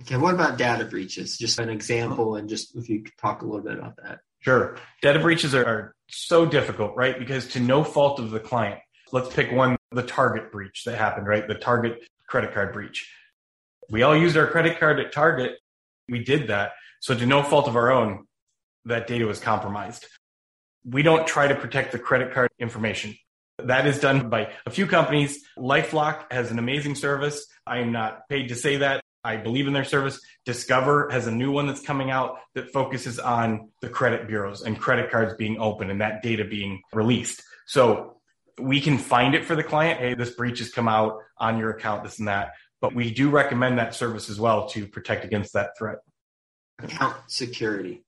Okay, 0.02 0.16
what 0.16 0.34
about 0.34 0.58
data 0.58 0.84
breaches? 0.84 1.38
Just 1.38 1.58
an 1.60 1.68
example, 1.68 2.34
and 2.34 2.48
just 2.48 2.74
if 2.76 2.88
you 2.88 3.02
could 3.02 3.16
talk 3.18 3.42
a 3.42 3.44
little 3.44 3.60
bit 3.60 3.78
about 3.78 3.96
that. 4.02 4.20
Sure. 4.40 4.76
Data 5.00 5.20
breaches 5.20 5.54
are, 5.54 5.64
are 5.64 5.94
so 6.08 6.44
difficult, 6.44 6.96
right? 6.96 7.16
Because 7.16 7.46
to 7.48 7.60
no 7.60 7.84
fault 7.84 8.18
of 8.18 8.30
the 8.30 8.40
client, 8.40 8.80
let's 9.12 9.32
pick 9.32 9.52
one 9.52 9.76
the 9.92 10.02
Target 10.02 10.50
breach 10.50 10.82
that 10.84 10.98
happened, 10.98 11.28
right? 11.28 11.46
The 11.46 11.54
Target 11.54 12.02
credit 12.26 12.52
card 12.52 12.72
breach. 12.72 13.08
We 13.90 14.02
all 14.02 14.16
used 14.16 14.36
our 14.36 14.48
credit 14.48 14.80
card 14.80 14.98
at 14.98 15.12
Target. 15.12 15.52
We 16.08 16.24
did 16.24 16.48
that. 16.48 16.72
So, 17.00 17.14
to 17.14 17.26
no 17.26 17.42
fault 17.42 17.68
of 17.68 17.76
our 17.76 17.92
own, 17.92 18.26
that 18.86 19.06
data 19.06 19.26
was 19.26 19.38
compromised. 19.38 20.06
We 20.84 21.02
don't 21.02 21.26
try 21.26 21.46
to 21.46 21.54
protect 21.54 21.92
the 21.92 21.98
credit 21.98 22.34
card 22.34 22.50
information. 22.58 23.14
That 23.58 23.86
is 23.86 24.00
done 24.00 24.28
by 24.28 24.50
a 24.66 24.70
few 24.70 24.86
companies. 24.86 25.44
Lifelock 25.56 26.32
has 26.32 26.50
an 26.50 26.58
amazing 26.58 26.96
service. 26.96 27.46
I 27.64 27.78
am 27.78 27.92
not 27.92 28.28
paid 28.28 28.48
to 28.48 28.56
say 28.56 28.78
that. 28.78 29.02
I 29.24 29.37
believe 29.37 29.66
in 29.66 29.72
their 29.72 29.85
service. 29.85 30.20
Discover 30.44 31.11
has 31.11 31.26
a 31.26 31.32
new 31.32 31.52
one 31.52 31.66
that's 31.66 31.82
coming 31.82 32.11
out 32.11 32.38
that 32.54 32.72
focuses 32.72 33.18
on 33.18 33.70
the 33.80 33.88
credit 33.88 34.26
bureaus 34.26 34.62
and 34.62 34.78
credit 34.78 35.11
cards 35.11 35.35
being 35.35 35.58
open 35.58 35.90
and 35.90 36.00
that 36.00 36.22
data 36.22 36.44
being 36.44 36.82
released. 36.92 37.42
So 37.66 38.16
we 38.58 38.80
can 38.80 38.98
find 38.98 39.35
it 39.35 39.44
for 39.44 39.54
the 39.54 39.62
client. 39.62 40.00
Hey, 40.00 40.14
this 40.14 40.30
breach 40.30 40.58
has 40.58 40.70
come 40.70 40.88
out 40.88 41.18
on 41.38 41.58
your 41.58 41.70
account, 41.70 42.04
this 42.04 42.18
and 42.18 42.28
that. 42.28 42.52
But 42.80 42.94
we 42.94 43.12
do 43.12 43.30
recommend 43.30 43.78
that 43.78 43.94
service 43.94 44.28
as 44.28 44.40
well 44.40 44.68
to 44.70 44.87
protect 44.88 45.24
against 45.24 45.52
that 45.52 45.70
threat. 45.78 45.98
Account 46.82 47.16
security. 47.28 48.04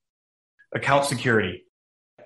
Account 0.75 1.05
security. 1.05 1.65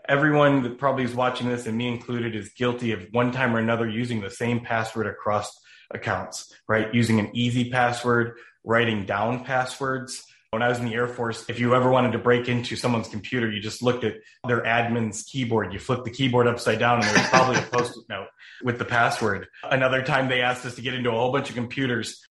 Everyone 0.09 0.63
that 0.63 0.79
probably 0.79 1.05
is 1.05 1.15
watching 1.15 1.49
this, 1.49 1.67
and 1.67 1.77
me 1.77 1.87
included, 1.87 2.35
is 2.35 2.49
guilty 2.57 2.93
of 2.93 3.07
one 3.13 3.31
time 3.33 3.55
or 3.55 3.59
another 3.59 3.87
using 3.87 4.23
the 4.23 4.31
same 4.31 4.61
password 4.61 5.07
across 5.07 5.53
accounts, 5.91 6.53
right? 6.69 6.93
Using 6.95 7.19
an 7.19 7.31
easy 7.35 7.71
password 7.71 8.37
writing 8.65 9.07
down 9.07 9.45
passwords. 9.45 10.25
When 10.51 10.63
I 10.63 10.69
was 10.69 10.79
in 10.79 10.87
the 10.87 10.95
Air 10.95 11.09
Force, 11.09 11.45
if 11.49 11.61
you 11.61 11.75
ever 11.75 11.91
wanted 11.91 12.13
to 12.13 12.19
break 12.19 12.49
into 12.49 12.75
someone's 12.75 13.09
computer, 13.09 13.51
you 13.51 13.61
just 13.61 13.83
looked 13.83 14.03
at 14.05 14.17
their 14.47 14.63
admin's 14.63 15.25
keyboard. 15.25 15.75
You 15.75 15.79
flip 15.79 16.05
the 16.05 16.11
keyboard 16.11 16.47
upside 16.47 16.79
down, 16.79 16.97
and 16.97 17.05
there 17.05 17.19
was 17.19 17.29
probably 17.29 17.57
a 17.57 17.63
post-it 17.71 18.05
note 18.09 18.29
with 18.63 18.79
the 18.79 18.87
password. 18.87 19.49
Another 19.63 20.03
time, 20.03 20.29
they 20.29 20.41
asked 20.41 20.65
us 20.65 20.75
to 20.77 20.83
get 20.83 20.95
into 20.95 21.11
a 21.11 21.13
whole 21.13 21.33
bunch 21.33 21.51
of 21.51 21.55
computers. 21.55 22.25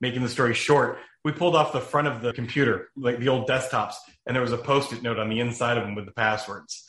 Making 0.00 0.22
the 0.22 0.28
story 0.28 0.54
short, 0.54 0.98
we 1.24 1.32
pulled 1.32 1.56
off 1.56 1.72
the 1.72 1.80
front 1.80 2.06
of 2.06 2.22
the 2.22 2.32
computer, 2.32 2.90
like 2.96 3.18
the 3.18 3.28
old 3.28 3.48
desktops, 3.48 3.94
and 4.26 4.36
there 4.36 4.42
was 4.42 4.52
a 4.52 4.58
post-it 4.58 5.02
note 5.02 5.18
on 5.18 5.28
the 5.28 5.40
inside 5.40 5.76
of 5.76 5.82
them 5.82 5.96
with 5.96 6.06
the 6.06 6.12
passwords. 6.12 6.84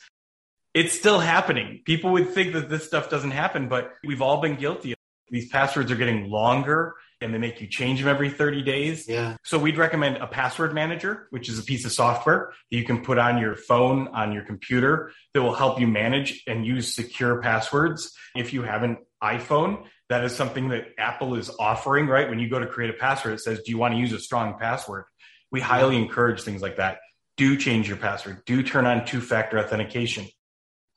It's 0.74 0.96
still 0.96 1.18
happening. 1.18 1.80
People 1.84 2.12
would 2.12 2.30
think 2.30 2.52
that 2.52 2.68
this 2.68 2.86
stuff 2.86 3.10
doesn't 3.10 3.32
happen, 3.32 3.68
but 3.68 3.94
we've 4.04 4.22
all 4.22 4.40
been 4.40 4.54
guilty. 4.54 4.94
These 5.30 5.48
passwords 5.48 5.90
are 5.92 5.96
getting 5.96 6.30
longer 6.30 6.94
and 7.20 7.34
they 7.34 7.38
make 7.38 7.60
you 7.60 7.66
change 7.66 8.00
them 8.00 8.08
every 8.08 8.30
30 8.30 8.62
days. 8.62 9.08
Yeah. 9.08 9.36
So 9.42 9.58
we'd 9.58 9.76
recommend 9.76 10.18
a 10.18 10.26
password 10.26 10.72
manager, 10.72 11.26
which 11.30 11.48
is 11.48 11.58
a 11.58 11.62
piece 11.62 11.84
of 11.84 11.92
software 11.92 12.52
that 12.70 12.76
you 12.76 12.84
can 12.84 13.02
put 13.02 13.18
on 13.18 13.38
your 13.38 13.56
phone, 13.56 14.08
on 14.08 14.32
your 14.32 14.44
computer 14.44 15.10
that 15.34 15.42
will 15.42 15.54
help 15.54 15.80
you 15.80 15.88
manage 15.88 16.42
and 16.46 16.64
use 16.64 16.94
secure 16.94 17.40
passwords. 17.42 18.12
If 18.36 18.52
you 18.52 18.62
have 18.62 18.84
an 18.84 18.98
iPhone, 19.22 19.84
that 20.08 20.24
is 20.24 20.34
something 20.34 20.68
that 20.68 20.86
Apple 20.96 21.34
is 21.34 21.50
offering, 21.58 22.06
right? 22.06 22.28
When 22.28 22.38
you 22.38 22.48
go 22.48 22.58
to 22.58 22.66
create 22.66 22.90
a 22.90 22.98
password, 22.98 23.34
it 23.34 23.40
says, 23.40 23.62
do 23.64 23.72
you 23.72 23.78
want 23.78 23.94
to 23.94 24.00
use 24.00 24.12
a 24.12 24.20
strong 24.20 24.56
password? 24.58 25.04
We 25.50 25.60
highly 25.60 25.96
encourage 25.96 26.42
things 26.42 26.62
like 26.62 26.76
that. 26.76 26.98
Do 27.36 27.56
change 27.56 27.88
your 27.88 27.96
password. 27.96 28.44
Do 28.46 28.62
turn 28.62 28.86
on 28.86 29.04
two 29.04 29.20
factor 29.20 29.58
authentication. 29.58 30.26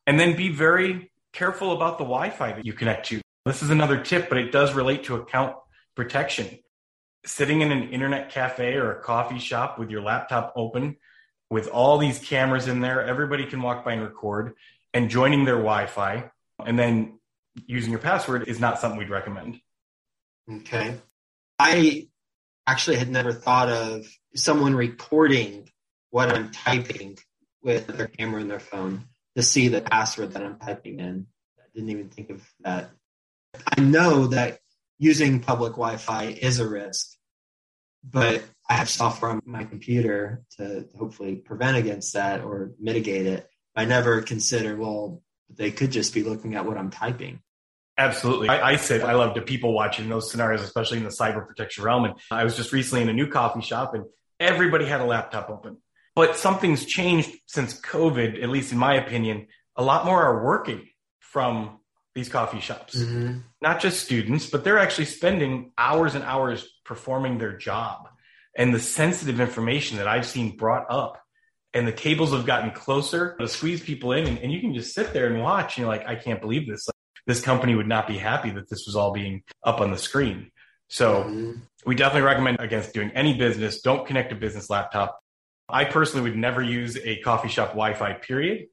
And 0.08 0.20
then 0.20 0.36
be 0.36 0.50
very 0.50 1.12
careful 1.34 1.72
about 1.72 1.98
the 1.98 2.04
Wi 2.04 2.30
Fi 2.30 2.54
that 2.54 2.65
you 2.65 2.74
connect 2.74 3.08
to. 3.08 3.22
This 3.45 3.63
is 3.63 3.69
another 3.69 4.01
tip, 4.01 4.30
but 4.30 4.38
it 4.38 4.51
does 4.51 4.73
relate 4.73 5.06
to 5.06 5.15
account 5.15 5.56
protection. 5.95 6.60
Sitting 7.25 7.62
in 7.62 7.71
an 7.71 7.89
internet 7.89 8.32
cafe 8.32 8.75
or 8.75 8.91
a 8.91 9.01
coffee 9.01 9.39
shop 9.39 9.77
with 9.77 9.89
your 9.89 10.01
laptop 10.01 10.54
open 10.56 10.97
with 11.49 11.67
all 11.67 11.97
these 11.97 12.19
cameras 12.19 12.67
in 12.67 12.82
there, 12.82 13.04
everybody 13.04 13.45
can 13.45 13.62
walk 13.62 13.84
by 13.84 13.93
and 13.93 14.01
record, 14.01 14.54
and 14.93 15.10
joining 15.10 15.45
their 15.45 15.56
Wi 15.56 15.86
Fi 15.86 16.32
and 16.65 16.77
then 16.77 17.19
using 17.65 17.91
your 17.91 17.99
password 17.99 18.47
is 18.47 18.60
not 18.60 18.80
something 18.80 18.97
we'd 18.97 19.10
recommend. 19.10 19.60
Okay. 20.49 20.97
I 21.60 22.08
actually 22.65 22.97
had 22.97 23.10
never 23.10 23.34
thought 23.34 23.69
of 23.69 24.06
someone 24.36 24.75
recording 24.75 25.69
what 26.10 26.30
I'm 26.30 26.51
typing 26.51 27.17
with 27.62 27.88
their 27.88 28.08
camera 28.08 28.41
and 28.41 28.49
their 28.49 28.60
phone 28.60 29.06
to 29.36 29.43
see 29.43 29.67
the 29.67 29.82
password 29.82 30.34
that 30.34 30.43
I'm 30.43 30.58
typing 30.58 30.99
in. 30.99 31.27
I 31.60 31.63
didn't 31.73 31.89
even 31.89 32.10
think 32.10 32.30
of 32.30 32.47
that. 32.62 32.91
I 33.65 33.81
know 33.81 34.27
that 34.27 34.59
using 34.97 35.39
public 35.39 35.73
Wi 35.73 35.97
Fi 35.97 36.25
is 36.25 36.59
a 36.59 36.67
risk, 36.67 37.15
but 38.03 38.43
I 38.69 38.73
have 38.73 38.89
software 38.89 39.31
on 39.31 39.41
my 39.45 39.63
computer 39.63 40.43
to 40.57 40.85
hopefully 40.97 41.35
prevent 41.35 41.77
against 41.77 42.13
that 42.13 42.41
or 42.41 42.71
mitigate 42.79 43.25
it. 43.25 43.47
I 43.75 43.85
never 43.85 44.21
consider, 44.21 44.77
well, 44.77 45.21
they 45.49 45.71
could 45.71 45.91
just 45.91 46.13
be 46.13 46.23
looking 46.23 46.55
at 46.55 46.65
what 46.65 46.77
I'm 46.77 46.89
typing. 46.89 47.41
Absolutely. 47.97 48.49
I, 48.49 48.71
I 48.71 48.75
said 48.77 49.01
I 49.01 49.13
love 49.13 49.35
to 49.35 49.41
people 49.41 49.73
watch 49.73 49.99
in 49.99 50.09
those 50.09 50.31
scenarios, 50.31 50.61
especially 50.61 50.97
in 50.99 51.03
the 51.03 51.09
cyber 51.09 51.45
protection 51.45 51.83
realm. 51.83 52.05
And 52.05 52.15
I 52.31 52.43
was 52.43 52.55
just 52.55 52.71
recently 52.71 53.01
in 53.01 53.09
a 53.09 53.13
new 53.13 53.27
coffee 53.27 53.61
shop 53.61 53.93
and 53.93 54.05
everybody 54.39 54.85
had 54.85 55.01
a 55.01 55.05
laptop 55.05 55.49
open. 55.49 55.77
But 56.15 56.37
something's 56.37 56.85
changed 56.85 57.29
since 57.45 57.79
COVID, 57.79 58.41
at 58.41 58.49
least 58.49 58.71
in 58.71 58.77
my 58.77 58.95
opinion. 58.95 59.47
A 59.75 59.83
lot 59.83 60.05
more 60.05 60.23
are 60.23 60.43
working 60.43 60.87
from 61.19 61.81
these 62.15 62.30
coffee 62.30 62.60
shops. 62.60 62.95
Mm-hmm. 62.95 63.39
Not 63.62 63.80
just 63.80 64.04
students, 64.04 64.50
but 64.50 64.63
they're 64.63 64.80
actually 64.80 65.06
spending 65.06 65.71
hours 65.78 66.15
and 66.15 66.24
hours 66.24 66.67
performing 66.84 67.38
their 67.38 67.58
job. 67.58 68.08
And 68.56 68.74
the 68.74 68.80
sensitive 68.80 69.39
information 69.39 69.97
that 69.97 70.08
I've 70.08 70.26
seen 70.26 70.58
brought 70.58 70.86
up 70.89 71.21
and 71.74 71.88
the 71.88 71.93
tables 71.93 72.32
have 72.32 72.45
gotten 72.45 72.71
closer 72.71 73.38
to 73.39 73.47
squeeze 73.47 73.82
people 73.82 74.12
in 74.12 74.28
and, 74.28 74.38
and 74.39 74.52
you 74.52 74.60
can 74.60 74.74
just 74.74 74.93
sit 74.93 75.13
there 75.13 75.28
and 75.28 75.41
watch 75.41 75.78
and 75.78 75.84
you're 75.84 75.93
like, 75.93 76.06
I 76.06 76.15
can't 76.15 76.41
believe 76.41 76.67
this. 76.67 76.88
Like, 76.88 76.95
this 77.28 77.41
company 77.41 77.76
would 77.76 77.88
not 77.88 78.08
be 78.08 78.17
happy 78.17 78.50
that 78.50 78.69
this 78.69 78.86
was 78.86 78.95
all 78.95 79.13
being 79.13 79.43
up 79.63 79.80
on 79.80 79.91
the 79.91 79.97
screen. 79.97 80.52
So 80.89 81.24
mm-hmm. 81.24 81.52
we 81.86 81.95
definitely 81.95 82.28
recommend 82.28 82.60
against 82.60 82.93
doing 82.93 83.12
any 83.12 83.38
business, 83.38 83.82
don't 83.82 84.06
connect 84.06 84.34
a 84.34 84.36
business 84.36 84.69
laptop. 84.69 85.19
I 85.69 85.86
personally 85.86 86.30
would 86.30 86.38
never 86.38 86.62
use 86.62 86.97
a 86.97 87.21
coffee 87.21 87.47
shop 87.47 87.69
Wi-Fi 87.69 88.13
period. 88.13 88.67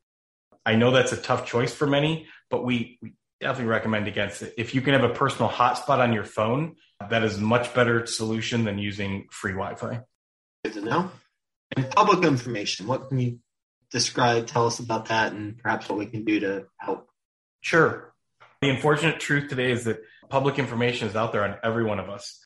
I 0.66 0.74
know 0.74 0.90
that's 0.90 1.12
a 1.12 1.16
tough 1.16 1.46
choice 1.46 1.72
for 1.72 1.86
many, 1.86 2.26
but 2.50 2.64
we, 2.64 2.98
we 3.00 3.12
definitely 3.40 3.70
recommend 3.70 4.08
against 4.08 4.42
it. 4.42 4.54
If 4.56 4.74
you 4.74 4.80
can 4.80 4.94
have 4.94 5.04
a 5.04 5.14
personal 5.14 5.50
hotspot 5.50 5.98
on 5.98 6.12
your 6.12 6.24
phone, 6.24 6.76
that 7.08 7.22
is 7.22 7.38
a 7.38 7.40
much 7.40 7.74
better 7.74 8.06
solution 8.06 8.64
than 8.64 8.78
using 8.78 9.28
free 9.30 9.52
Wi-Fi. 9.52 10.02
Good 10.64 10.74
to 10.74 10.80
know. 10.80 11.10
And 11.76 11.90
public 11.90 12.24
information, 12.24 12.86
what 12.86 13.08
can 13.08 13.18
you 13.18 13.38
describe, 13.90 14.46
tell 14.46 14.66
us 14.66 14.80
about 14.80 15.06
that, 15.06 15.32
and 15.32 15.58
perhaps 15.58 15.88
what 15.88 15.98
we 15.98 16.06
can 16.06 16.24
do 16.24 16.40
to 16.40 16.66
help? 16.78 17.08
Sure. 17.60 18.12
The 18.60 18.70
unfortunate 18.70 19.20
truth 19.20 19.48
today 19.48 19.70
is 19.70 19.84
that 19.84 20.00
public 20.28 20.58
information 20.58 21.08
is 21.08 21.14
out 21.14 21.32
there 21.32 21.44
on 21.44 21.56
every 21.62 21.84
one 21.84 22.00
of 22.00 22.08
us. 22.08 22.44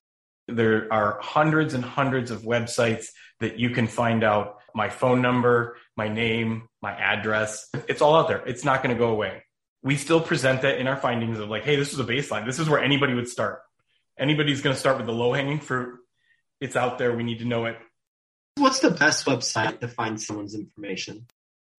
There 0.48 0.92
are 0.92 1.18
hundreds 1.22 1.72
and 1.72 1.85
hundreds 1.85 2.31
of 2.31 2.42
websites 2.42 3.07
that 3.40 3.59
you 3.59 3.70
can 3.70 3.87
find 3.87 4.22
out 4.22 4.59
my 4.74 4.88
phone 4.90 5.22
number, 5.22 5.76
my 5.96 6.09
name, 6.09 6.68
my 6.83 6.92
address. 6.92 7.68
It's 7.88 8.02
all 8.02 8.16
out 8.16 8.28
there. 8.28 8.42
It's 8.46 8.64
not 8.64 8.83
going 8.83 8.94
to 8.94 8.98
go 8.98 9.11
away 9.11 9.42
we 9.82 9.96
still 9.96 10.20
present 10.20 10.62
that 10.62 10.78
in 10.78 10.86
our 10.86 10.96
findings 10.96 11.38
of 11.38 11.48
like, 11.48 11.64
hey, 11.64 11.76
this 11.76 11.92
is 11.92 11.98
a 11.98 12.04
baseline. 12.04 12.46
This 12.46 12.58
is 12.58 12.68
where 12.68 12.82
anybody 12.82 13.14
would 13.14 13.28
start. 13.28 13.62
Anybody's 14.18 14.60
going 14.60 14.74
to 14.74 14.80
start 14.80 14.98
with 14.98 15.06
the 15.06 15.12
low 15.12 15.32
hanging 15.32 15.60
fruit. 15.60 15.98
It's 16.60 16.76
out 16.76 16.98
there. 16.98 17.14
We 17.14 17.24
need 17.24 17.40
to 17.40 17.44
know 17.44 17.64
it. 17.64 17.76
What's 18.56 18.80
the 18.80 18.90
best 18.90 19.26
website 19.26 19.80
to 19.80 19.88
find 19.88 20.20
someone's 20.20 20.54
information? 20.54 21.26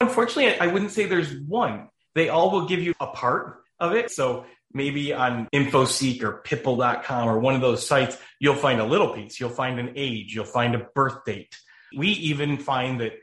Unfortunately, 0.02 0.60
I 0.60 0.68
wouldn't 0.68 0.92
say 0.92 1.06
there's 1.06 1.34
one. 1.34 1.90
They 2.16 2.30
all 2.30 2.52
will 2.52 2.68
give 2.68 2.82
you 2.82 2.94
a 3.00 3.08
part 3.08 3.64
of 3.80 3.94
it. 3.94 4.12
So 4.12 4.46
maybe 4.74 5.14
on 5.14 5.48
InfoSeek 5.54 6.24
or 6.24 6.42
Pipl.com 6.44 7.30
or 7.30 7.40
one 7.40 7.56
of 7.56 7.62
those 7.62 7.88
sites, 7.88 8.18
you'll 8.40 8.56
find 8.56 8.82
a 8.82 8.86
little 8.86 9.14
piece. 9.14 9.40
You'll 9.40 9.50
find 9.50 9.80
an 9.80 9.94
age. 9.96 10.34
You'll 10.34 10.46
find 10.46 10.76
a 10.76 10.88
birth 10.96 11.24
date. 11.26 11.56
We 11.96 12.10
even 12.10 12.58
find 12.58 13.00
that 13.00 13.14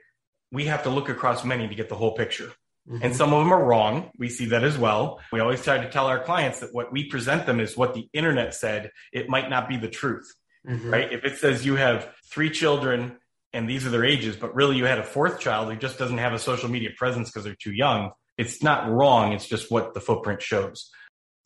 we 0.52 0.66
have 0.66 0.84
to 0.84 0.90
look 0.90 1.08
across 1.08 1.44
many 1.44 1.68
to 1.68 1.74
get 1.74 1.88
the 1.88 1.96
whole 1.96 2.12
picture. 2.12 2.52
Mm-hmm. 2.90 3.04
And 3.04 3.14
some 3.14 3.32
of 3.32 3.38
them 3.38 3.52
are 3.52 3.64
wrong. 3.64 4.10
We 4.18 4.28
see 4.28 4.46
that 4.46 4.64
as 4.64 4.76
well. 4.76 5.20
We 5.32 5.40
always 5.40 5.62
try 5.62 5.78
to 5.78 5.90
tell 5.90 6.06
our 6.06 6.22
clients 6.22 6.60
that 6.60 6.70
what 6.74 6.92
we 6.92 7.08
present 7.08 7.46
them 7.46 7.60
is 7.60 7.76
what 7.76 7.94
the 7.94 8.08
internet 8.12 8.54
said. 8.54 8.90
It 9.12 9.28
might 9.28 9.48
not 9.48 9.68
be 9.68 9.76
the 9.76 9.88
truth, 9.88 10.26
mm-hmm. 10.68 10.90
right? 10.90 11.12
If 11.12 11.24
it 11.24 11.38
says 11.38 11.64
you 11.64 11.76
have 11.76 12.12
three 12.32 12.50
children 12.50 13.16
and 13.52 13.68
these 13.68 13.86
are 13.86 13.90
their 13.90 14.04
ages, 14.04 14.36
but 14.36 14.54
really 14.54 14.76
you 14.76 14.86
had 14.86 14.98
a 14.98 15.04
fourth 15.04 15.38
child 15.38 15.72
who 15.72 15.78
just 15.78 15.98
doesn't 15.98 16.18
have 16.18 16.32
a 16.32 16.38
social 16.38 16.68
media 16.68 16.90
presence 16.96 17.30
because 17.30 17.44
they're 17.44 17.54
too 17.54 17.72
young, 17.72 18.10
it's 18.36 18.62
not 18.62 18.90
wrong. 18.90 19.32
It's 19.32 19.46
just 19.46 19.70
what 19.70 19.94
the 19.94 20.00
footprint 20.00 20.42
shows. 20.42 20.90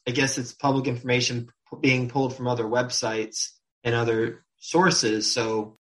I 0.07 0.13
guess 0.13 0.39
it's 0.39 0.53
public 0.53 0.87
information 0.87 1.49
being 1.81 2.09
pulled 2.09 2.37
from 2.37 2.47
other 2.47 2.65
websites 2.65 3.51
and 3.83 3.95
other 3.95 4.45
sources. 4.59 5.31
So 5.31 5.77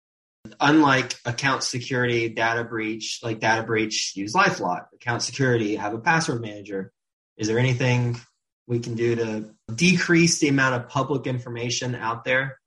Unlike 0.60 1.20
account 1.26 1.64
security, 1.64 2.30
data 2.30 2.64
breach, 2.64 3.20
like 3.24 3.40
data 3.40 3.64
breach, 3.64 4.14
use 4.16 4.34
LifeLock. 4.34 4.88
Account 4.94 5.22
security, 5.22 5.76
have 5.76 5.94
a 5.94 6.00
password 6.00 6.42
manager. 6.42 6.92
Is 7.38 7.48
there 7.48 7.60
anything 7.60 8.20
we 8.68 8.80
can 8.80 8.96
do 8.96 9.16
to 9.16 9.50
decrease 9.74 10.40
the 10.40 10.50
amount 10.50 10.76
of 10.76 10.90
public 10.90 11.28
information 11.28 11.96
out 11.96 12.24
there? 12.24 12.60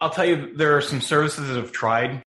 I'll 0.00 0.10
tell 0.10 0.24
you, 0.24 0.54
there 0.56 0.76
are 0.76 0.80
some 0.80 1.00
services 1.00 1.48
that 1.48 1.56
have 1.56 1.72
tried, 1.72 2.22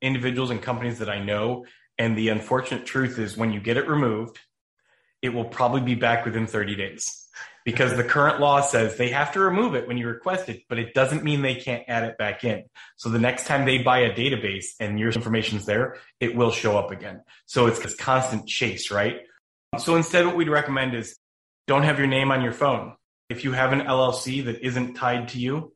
individuals 0.00 0.50
and 0.50 0.62
companies 0.62 0.98
that 0.98 1.08
I 1.08 1.22
know. 1.22 1.66
And 1.98 2.16
the 2.16 2.28
unfortunate 2.28 2.86
truth 2.86 3.18
is 3.18 3.36
when 3.36 3.52
you 3.52 3.60
get 3.60 3.76
it 3.76 3.88
removed, 3.88 4.38
it 5.20 5.30
will 5.30 5.46
probably 5.46 5.80
be 5.80 5.96
back 5.96 6.24
within 6.24 6.46
30 6.46 6.76
days 6.76 7.27
because 7.68 7.94
the 7.94 8.02
current 8.02 8.40
law 8.40 8.62
says 8.62 8.96
they 8.96 9.10
have 9.10 9.30
to 9.30 9.40
remove 9.40 9.74
it 9.74 9.86
when 9.86 9.98
you 9.98 10.06
request 10.06 10.48
it, 10.48 10.62
but 10.70 10.78
it 10.78 10.94
doesn't 10.94 11.22
mean 11.22 11.42
they 11.42 11.54
can't 11.54 11.84
add 11.86 12.02
it 12.02 12.16
back 12.16 12.42
in. 12.42 12.64
So 12.96 13.10
the 13.10 13.18
next 13.18 13.46
time 13.46 13.66
they 13.66 13.76
buy 13.76 13.98
a 13.98 14.10
database 14.10 14.68
and 14.80 14.98
your 14.98 15.10
information's 15.10 15.66
there, 15.66 15.98
it 16.18 16.34
will 16.34 16.50
show 16.50 16.78
up 16.78 16.92
again. 16.92 17.20
So 17.44 17.66
it's 17.66 17.78
this 17.78 17.94
constant 17.94 18.48
chase, 18.48 18.90
right? 18.90 19.18
So 19.76 19.96
instead, 19.96 20.24
what 20.24 20.34
we'd 20.34 20.48
recommend 20.48 20.94
is 20.94 21.18
don't 21.66 21.82
have 21.82 21.98
your 21.98 22.08
name 22.08 22.32
on 22.32 22.40
your 22.40 22.54
phone. 22.54 22.94
If 23.28 23.44
you 23.44 23.52
have 23.52 23.74
an 23.74 23.82
LLC 23.82 24.46
that 24.46 24.64
isn't 24.66 24.94
tied 24.94 25.28
to 25.28 25.38
you, 25.38 25.74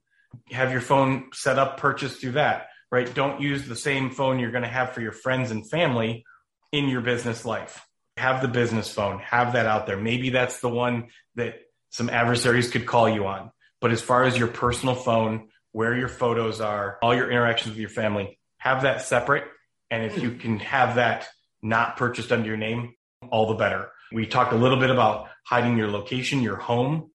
have 0.51 0.73
your 0.73 0.81
phone 0.81 1.29
set 1.35 1.59
up, 1.59 1.77
purchased 1.77 2.23
through 2.23 2.33
that, 2.33 2.69
right? 2.91 3.15
Don't 3.15 3.43
use 3.43 3.69
the 3.69 3.77
same 3.77 4.09
phone 4.09 4.39
you're 4.39 4.51
going 4.51 4.63
to 4.63 4.69
have 4.69 4.95
for 4.95 5.03
your 5.03 5.13
friends 5.13 5.51
and 5.51 5.69
family 5.69 6.25
in 6.73 6.89
your 6.89 7.03
business 7.03 7.45
life. 7.45 7.87
Have 8.17 8.41
the 8.41 8.49
business 8.49 8.91
phone, 8.91 9.19
have 9.19 9.53
that 9.53 9.67
out 9.67 9.87
there. 9.87 9.99
Maybe 9.99 10.31
that's 10.31 10.61
the 10.61 10.71
one 10.71 11.09
that 11.35 11.57
some 11.93 12.11
adversaries 12.11 12.71
could 12.71 12.87
call 12.87 13.09
you 13.09 13.27
on. 13.27 13.53
But 13.81 13.93
as 13.93 14.01
far 14.01 14.25
as 14.25 14.37
your 14.37 14.49
personal 14.49 14.95
phone, 14.95 15.49
where 15.73 15.97
your 15.97 16.09
photos 16.09 16.61
are, 16.61 16.99
all 17.03 17.15
your 17.15 17.31
interactions 17.31 17.71
with 17.71 17.81
your 17.81 17.89
family, 17.89 18.39
have 18.59 18.83
that 18.83 19.03
separate. 19.03 19.45
And 19.91 20.05
if 20.05 20.21
you 20.21 20.31
hmm. 20.31 20.39
can 20.39 20.59
have 20.61 20.97
that 20.97 21.29
not 21.63 21.97
purchased 21.97 22.33
under 22.33 22.49
your 22.49 22.57
name, 22.57 22.95
all 23.31 23.47
the 23.47 23.55
better. 23.55 23.91
We 24.11 24.27
talked 24.27 24.53
a 24.53 24.57
little 24.57 24.79
bit 24.79 24.91
about 24.91 25.29
hiding 25.45 25.77
your 25.77 25.89
location, 25.89 26.43
your 26.43 26.57
home. 26.57 27.11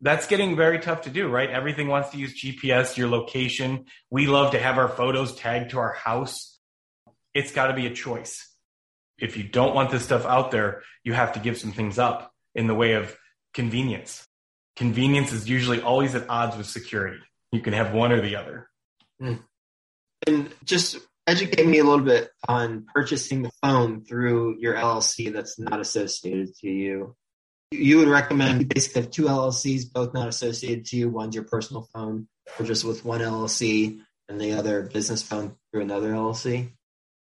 That's 0.00 0.26
getting 0.26 0.56
very 0.56 0.78
tough 0.78 1.02
to 1.02 1.10
do, 1.10 1.28
right? 1.28 1.50
Everything 1.50 1.88
wants 1.88 2.10
to 2.10 2.18
use 2.18 2.40
GPS, 2.40 2.96
your 2.96 3.08
location. 3.08 3.86
We 4.10 4.26
love 4.26 4.52
to 4.52 4.58
have 4.58 4.78
our 4.78 4.88
photos 4.88 5.34
tagged 5.34 5.70
to 5.70 5.78
our 5.78 5.92
house. 5.92 6.58
It's 7.34 7.52
got 7.52 7.66
to 7.66 7.74
be 7.74 7.86
a 7.86 7.94
choice. 7.94 8.46
If 9.18 9.36
you 9.36 9.42
don't 9.42 9.74
want 9.74 9.90
this 9.90 10.04
stuff 10.04 10.24
out 10.24 10.50
there, 10.50 10.82
you 11.04 11.12
have 11.12 11.32
to 11.32 11.40
give 11.40 11.58
some 11.58 11.72
things 11.72 11.98
up 11.98 12.32
in 12.54 12.66
the 12.66 12.74
way 12.74 12.94
of 12.94 13.14
convenience. 13.54 14.26
Convenience 14.76 15.32
is 15.32 15.48
usually 15.48 15.80
always 15.80 16.14
at 16.14 16.28
odds 16.28 16.56
with 16.56 16.66
security. 16.66 17.18
You 17.52 17.60
can 17.60 17.72
have 17.72 17.92
one 17.92 18.12
or 18.12 18.20
the 18.20 18.36
other. 18.36 18.68
Mm. 19.20 19.40
And 20.26 20.50
just 20.64 20.98
educate 21.26 21.66
me 21.66 21.78
a 21.78 21.84
little 21.84 22.04
bit 22.04 22.30
on 22.48 22.86
purchasing 22.94 23.42
the 23.42 23.50
phone 23.62 24.04
through 24.04 24.58
your 24.58 24.74
LLC 24.74 25.32
that's 25.32 25.58
not 25.58 25.80
associated 25.80 26.54
to 26.56 26.68
you. 26.68 27.16
You 27.72 27.98
would 27.98 28.08
recommend 28.08 28.68
basically 28.68 29.02
have 29.02 29.10
two 29.10 29.24
LLCs, 29.24 29.92
both 29.92 30.12
not 30.12 30.28
associated 30.28 30.86
to 30.86 30.96
you. 30.96 31.08
One's 31.08 31.34
your 31.34 31.44
personal 31.44 31.88
phone, 31.94 32.26
or 32.58 32.66
just 32.66 32.84
with 32.84 33.04
one 33.04 33.20
LLC 33.20 34.00
and 34.28 34.40
the 34.40 34.52
other 34.52 34.82
business 34.82 35.22
phone 35.22 35.54
through 35.70 35.82
another 35.82 36.12
LLC? 36.12 36.72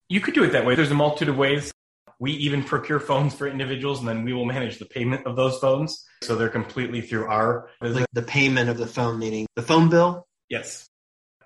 You 0.08 0.22
could 0.22 0.34
do 0.34 0.44
it 0.44 0.54
that 0.54 0.66
way. 0.66 0.76
There's 0.76 0.92
a 0.92 0.96
multitude 0.96 1.30
of 1.30 1.38
ways. 1.38 1.72
We 2.20 2.34
even 2.34 2.64
procure 2.64 3.00
phones 3.00 3.34
for 3.34 3.48
individuals 3.48 4.00
and 4.00 4.08
then 4.08 4.24
we 4.24 4.34
will 4.34 4.46
manage 4.46 4.78
the 4.78 4.86
payment 4.86 5.26
of 5.26 5.36
those 5.36 5.58
phones. 5.60 6.06
So 6.22 6.36
they're 6.36 6.50
completely 6.50 7.02
through 7.02 7.28
our 7.28 7.70
business. 7.80 8.02
Like 8.02 8.08
the 8.14 8.22
payment 8.22 8.70
of 8.70 8.78
the 8.78 8.88
phone, 8.88 9.20
meaning 9.20 9.48
the 9.56 9.62
phone 9.62 9.90
bill? 9.90 10.28
Yes. 10.50 10.88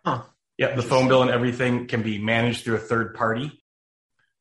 Huh. 0.03 0.23
Yeah, 0.57 0.75
the 0.75 0.81
phone 0.81 1.07
bill 1.07 1.21
and 1.21 1.31
everything 1.31 1.87
can 1.87 2.03
be 2.03 2.17
managed 2.17 2.63
through 2.63 2.75
a 2.75 2.79
third 2.79 3.15
party. 3.15 3.63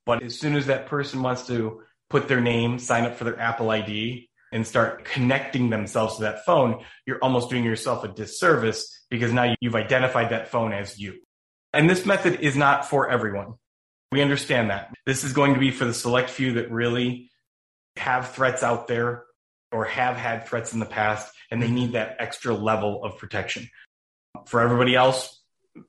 But 0.05 0.23
as 0.23 0.39
soon 0.39 0.57
as 0.57 0.67
that 0.67 0.87
person 0.87 1.23
wants 1.23 1.47
to 1.47 1.83
put 2.11 2.29
their 2.29 2.41
name, 2.41 2.79
sign 2.79 3.05
up 3.05 3.17
for 3.17 3.25
their 3.25 3.39
Apple 3.39 3.71
ID, 3.71 4.29
and 4.53 4.67
start 4.67 5.05
connecting 5.05 5.71
themselves 5.71 6.17
to 6.17 6.23
that 6.23 6.45
phone, 6.45 6.85
you're 7.07 7.19
almost 7.23 7.49
doing 7.49 7.65
yourself 7.65 8.05
a 8.05 8.09
disservice 8.09 9.05
because 9.09 9.33
now 9.33 9.55
you've 9.61 9.75
identified 9.75 10.31
that 10.31 10.49
phone 10.49 10.73
as 10.73 10.99
you. 10.99 11.21
And 11.73 11.89
this 11.89 12.05
method 12.05 12.41
is 12.41 12.55
not 12.55 12.85
for 12.85 13.11
everyone. 13.11 13.55
We 14.13 14.21
understand 14.21 14.69
that. 14.69 14.95
This 15.07 15.25
is 15.25 15.33
going 15.33 15.55
to 15.55 15.61
be 15.61 15.71
for 15.71 15.87
the 15.87 15.95
select 15.95 16.29
few 16.29 16.53
that 16.55 16.71
really 16.71 17.31
have 17.97 18.33
threats 18.33 18.63
out 18.63 18.87
there 18.87 19.25
or 19.73 19.87
have 19.87 20.17
had 20.17 20.47
threats 20.47 20.75
in 20.75 20.81
the 20.81 20.87
past 20.87 21.33
and 21.51 21.63
they 21.63 21.71
need 21.71 21.93
that 21.93 22.17
extra 22.19 22.55
level 22.55 23.03
of 23.05 23.17
protection. 23.17 23.71
For 24.47 24.61
everybody 24.61 24.95
else, 24.95 25.41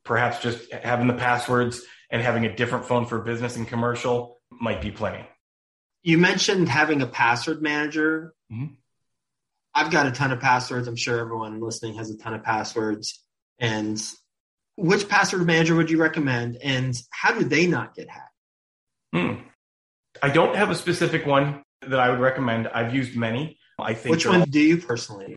perhaps 0.05 0.39
just 0.39 0.71
having 0.71 1.07
the 1.07 1.13
passwords 1.13 1.81
and 2.09 2.21
having 2.21 2.45
a 2.45 2.55
different 2.55 2.85
phone 2.85 3.05
for 3.05 3.19
business 3.19 3.57
and 3.57 3.67
commercial 3.67 4.39
might 4.49 4.81
be 4.81 4.89
plenty. 4.89 5.27
You 6.01 6.17
mentioned 6.17 6.69
having 6.69 7.01
a 7.01 7.07
password 7.07 7.61
manager. 7.61 8.33
Mhm. 8.49 8.77
I've 9.73 9.91
got 9.91 10.07
a 10.07 10.11
ton 10.11 10.31
of 10.31 10.39
passwords. 10.39 10.87
I'm 10.87 10.95
sure 10.95 11.19
everyone 11.19 11.59
listening 11.59 11.95
has 11.95 12.09
a 12.09 12.17
ton 12.17 12.33
of 12.33 12.43
passwords. 12.43 13.21
And 13.59 14.01
which 14.75 15.07
password 15.07 15.45
manager 15.45 15.75
would 15.75 15.89
you 15.89 15.99
recommend? 16.01 16.57
And 16.63 16.95
how 17.11 17.33
do 17.37 17.43
they 17.43 17.67
not 17.67 17.95
get 17.95 18.09
hacked? 18.09 18.29
Hmm. 19.13 19.33
I 20.21 20.29
don't 20.29 20.55
have 20.55 20.69
a 20.71 20.75
specific 20.75 21.25
one 21.25 21.63
that 21.81 21.99
I 21.99 22.09
would 22.09 22.19
recommend. 22.19 22.67
I've 22.67 22.93
used 22.93 23.15
many. 23.15 23.57
I 23.79 23.93
think 23.93 24.15
Which 24.15 24.25
one 24.25 24.41
all- 24.41 24.45
do 24.45 24.59
you 24.59 24.77
personally? 24.77 25.35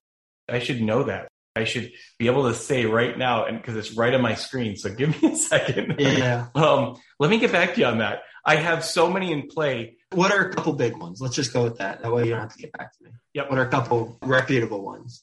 I 0.48 0.58
should 0.60 0.80
know 0.80 1.04
that. 1.04 1.28
I 1.56 1.64
should 1.64 1.90
be 2.18 2.26
able 2.26 2.48
to 2.48 2.54
say 2.54 2.84
right 2.84 3.16
now, 3.16 3.46
and 3.46 3.56
because 3.56 3.76
it's 3.76 3.92
right 3.96 4.12
on 4.12 4.20
my 4.20 4.34
screen. 4.34 4.76
So 4.76 4.94
give 4.94 5.20
me 5.22 5.32
a 5.32 5.36
second. 5.36 5.96
Yeah. 5.98 6.48
Um, 6.54 6.96
let 7.18 7.30
me 7.30 7.38
get 7.38 7.50
back 7.50 7.74
to 7.74 7.80
you 7.80 7.86
on 7.86 7.98
that. 7.98 8.20
I 8.44 8.56
have 8.56 8.84
so 8.84 9.10
many 9.10 9.32
in 9.32 9.48
play. 9.48 9.96
What 10.12 10.32
are 10.32 10.46
a 10.48 10.52
couple 10.54 10.74
big 10.74 10.96
ones? 10.98 11.20
Let's 11.20 11.34
just 11.34 11.52
go 11.54 11.64
with 11.64 11.78
that. 11.78 12.02
That 12.02 12.12
way 12.12 12.24
you 12.24 12.30
don't 12.30 12.40
have 12.40 12.52
to 12.54 12.58
get 12.58 12.72
back 12.72 12.96
to 12.98 13.04
me. 13.04 13.10
Yep. 13.34 13.50
What 13.50 13.58
are 13.58 13.66
a 13.66 13.70
couple 13.70 14.18
reputable 14.22 14.84
ones? 14.84 15.22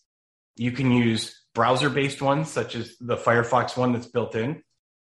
You 0.57 0.71
can 0.71 0.91
use 0.91 1.39
browser 1.53 1.89
based 1.89 2.21
ones, 2.21 2.49
such 2.49 2.75
as 2.75 2.95
the 2.99 3.15
Firefox 3.15 3.77
one 3.77 3.93
that's 3.93 4.07
built 4.07 4.35
in. 4.35 4.63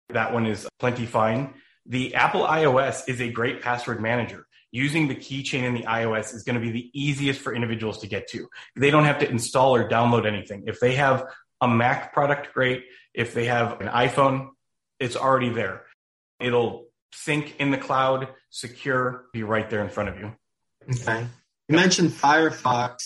That 0.10 0.34
one 0.34 0.46
is 0.46 0.68
plenty 0.80 1.06
fine. 1.06 1.54
The 1.86 2.16
Apple 2.16 2.42
iOS 2.42 3.04
is 3.08 3.22
a 3.22 3.30
great 3.30 3.62
password 3.62 4.02
manager. 4.02 4.46
Using 4.72 5.08
the 5.08 5.16
keychain 5.16 5.64
in 5.64 5.74
the 5.74 5.84
iOS 5.84 6.34
is 6.34 6.44
going 6.44 6.56
to 6.56 6.62
be 6.62 6.72
the 6.72 6.92
easiest 6.94 7.40
for 7.40 7.54
individuals 7.54 8.00
to 8.00 8.08
get 8.08 8.28
to. 8.30 8.48
They 8.76 8.92
don't 8.92 9.06
have 9.06 9.20
to 9.20 9.30
install 9.30 9.76
or 9.76 9.90
download 9.90 10.26
anything. 10.26 10.64
If 10.68 10.80
they 10.80 10.96
have 10.96 11.26
a 11.62 11.68
Mac 11.68 12.14
product, 12.14 12.54
great. 12.54 12.84
If 13.14 13.34
they 13.34 13.46
have 13.46 13.80
an 13.82 13.88
iPhone, 13.88 14.50
it's 15.00 15.16
already 15.16 15.50
there. 15.50 15.84
It'll 16.40 16.88
sync 17.14 17.56
in 17.60 17.72
the 17.72 17.78
cloud, 17.78 18.28
secure, 18.50 19.26
be 19.34 19.44
right 19.44 19.70
there 19.70 19.82
in 19.82 19.90
front 19.90 20.10
of 20.10 20.20
you. 20.20 20.34
Okay. 20.90 21.26
You 21.68 21.76
mentioned 21.76 22.12
Firefox. 22.12 22.98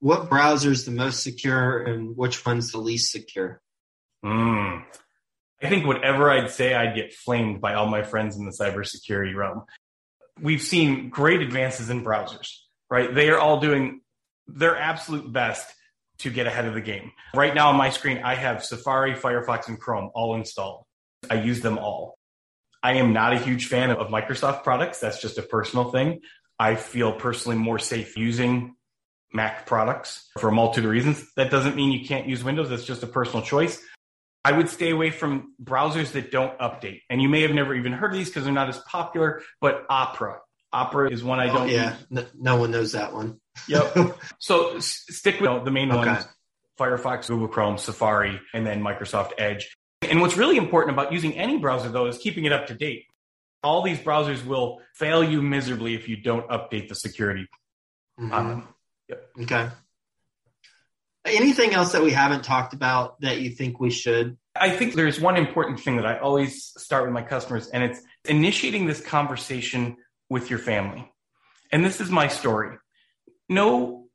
What 0.00 0.28
browser 0.28 0.70
is 0.70 0.84
the 0.84 0.90
most 0.90 1.22
secure 1.22 1.78
and 1.82 2.16
which 2.16 2.44
one's 2.46 2.72
the 2.72 2.78
least 2.78 3.10
secure? 3.10 3.60
Mm. 4.24 4.84
I 5.62 5.68
think 5.68 5.86
whatever 5.86 6.30
I'd 6.30 6.50
say, 6.50 6.74
I'd 6.74 6.94
get 6.94 7.12
flamed 7.12 7.60
by 7.60 7.74
all 7.74 7.86
my 7.86 8.02
friends 8.02 8.36
in 8.36 8.44
the 8.44 8.52
cybersecurity 8.52 9.34
realm. 9.34 9.64
We've 10.40 10.62
seen 10.62 11.08
great 11.08 11.42
advances 11.42 11.90
in 11.90 12.04
browsers, 12.04 12.48
right? 12.88 13.12
They 13.12 13.28
are 13.30 13.38
all 13.38 13.58
doing 13.58 14.02
their 14.46 14.76
absolute 14.76 15.32
best 15.32 15.68
to 16.18 16.30
get 16.30 16.46
ahead 16.46 16.66
of 16.66 16.74
the 16.74 16.80
game. 16.80 17.12
Right 17.34 17.54
now 17.54 17.68
on 17.68 17.76
my 17.76 17.90
screen, 17.90 18.18
I 18.18 18.34
have 18.34 18.64
Safari, 18.64 19.14
Firefox, 19.14 19.68
and 19.68 19.80
Chrome 19.80 20.10
all 20.14 20.36
installed. 20.36 20.84
I 21.28 21.34
use 21.34 21.60
them 21.60 21.78
all. 21.78 22.16
I 22.82 22.94
am 22.94 23.12
not 23.12 23.32
a 23.32 23.38
huge 23.38 23.66
fan 23.66 23.90
of 23.90 24.08
Microsoft 24.08 24.62
products. 24.62 25.00
That's 25.00 25.20
just 25.20 25.38
a 25.38 25.42
personal 25.42 25.90
thing. 25.90 26.20
I 26.58 26.76
feel 26.76 27.12
personally 27.12 27.58
more 27.58 27.78
safe 27.78 28.16
using 28.16 28.74
Mac 29.32 29.66
products 29.66 30.28
for 30.38 30.48
a 30.48 30.52
multitude 30.52 30.84
of 30.86 30.90
reasons. 30.90 31.24
That 31.36 31.50
doesn't 31.50 31.76
mean 31.76 31.92
you 31.92 32.06
can't 32.06 32.26
use 32.28 32.42
Windows. 32.42 32.70
That's 32.70 32.84
just 32.84 33.02
a 33.02 33.06
personal 33.06 33.42
choice. 33.44 33.80
I 34.44 34.52
would 34.52 34.68
stay 34.70 34.90
away 34.90 35.10
from 35.10 35.52
browsers 35.62 36.12
that 36.12 36.30
don't 36.30 36.56
update. 36.58 37.02
And 37.10 37.20
you 37.20 37.28
may 37.28 37.42
have 37.42 37.50
never 37.50 37.74
even 37.74 37.92
heard 37.92 38.12
of 38.12 38.16
these 38.16 38.28
because 38.28 38.44
they're 38.44 38.52
not 38.52 38.68
as 38.68 38.78
popular, 38.78 39.42
but 39.60 39.84
Opera. 39.90 40.38
Opera 40.72 41.10
is 41.10 41.22
one 41.24 41.40
I 41.40 41.50
Oh, 41.50 41.54
don't 41.54 41.68
yeah. 41.68 41.92
use. 41.96 42.06
No, 42.10 42.26
no 42.38 42.56
one 42.56 42.70
knows 42.70 42.92
that 42.92 43.12
one. 43.12 43.40
Yep. 43.68 44.18
So 44.38 44.76
s- 44.76 45.04
stick 45.10 45.40
with 45.40 45.64
the 45.64 45.70
main 45.70 45.90
Okay. 45.92 46.06
ones 46.10 46.26
Firefox, 46.78 47.26
Google 47.28 47.48
Chrome, 47.48 47.76
Safari, 47.76 48.40
and 48.54 48.64
then 48.64 48.80
Microsoft 48.82 49.32
Edge. 49.36 49.76
And 50.02 50.20
what's 50.20 50.36
really 50.36 50.56
important 50.56 50.96
about 50.96 51.12
using 51.12 51.34
any 51.36 51.58
browser, 51.58 51.88
though, 51.88 52.06
is 52.06 52.18
keeping 52.18 52.44
it 52.44 52.52
up 52.52 52.68
to 52.68 52.74
date. 52.74 53.06
All 53.64 53.82
these 53.82 53.98
browsers 53.98 54.46
will 54.46 54.80
fail 54.94 55.24
you 55.24 55.42
miserably 55.42 55.94
if 55.94 56.08
you 56.08 56.16
don't 56.16 56.48
update 56.48 56.88
the 56.88 56.94
security 56.94 57.48
on 58.18 58.30
Mhm. 58.30 58.66
Them. 59.08 59.18
Okay. 59.42 59.68
Anything 61.24 61.74
else 61.74 61.92
that 61.92 62.02
we 62.02 62.12
haven't 62.12 62.44
talked 62.44 62.72
about 62.72 63.20
that 63.20 63.40
you 63.40 63.50
think 63.50 63.80
we 63.80 63.90
should? 63.90 64.38
I 64.56 64.70
think 64.70 64.94
there's 64.94 65.20
one 65.20 65.36
important 65.36 65.80
thing 65.80 65.96
that 65.96 66.06
I 66.06 66.18
always 66.18 66.64
start 66.80 67.04
with 67.04 67.12
my 67.12 67.22
customers, 67.22 67.68
and 67.68 67.82
it's 67.82 68.00
initiating 68.24 68.86
this 68.86 69.00
conversation 69.00 69.96
with 70.30 70.50
your 70.50 70.58
family. 70.58 71.10
And 71.70 71.84
this 71.84 72.00
is 72.00 72.10
my 72.10 72.28
story. 72.28 72.76
No 73.48 74.08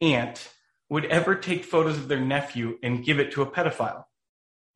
aunt 0.00 0.48
would 0.88 1.04
ever 1.06 1.34
take 1.34 1.64
photos 1.64 1.96
of 1.96 2.08
their 2.08 2.20
nephew 2.20 2.78
and 2.82 3.04
give 3.04 3.18
it 3.18 3.32
to 3.32 3.42
a 3.42 3.46
pedophile. 3.50 4.04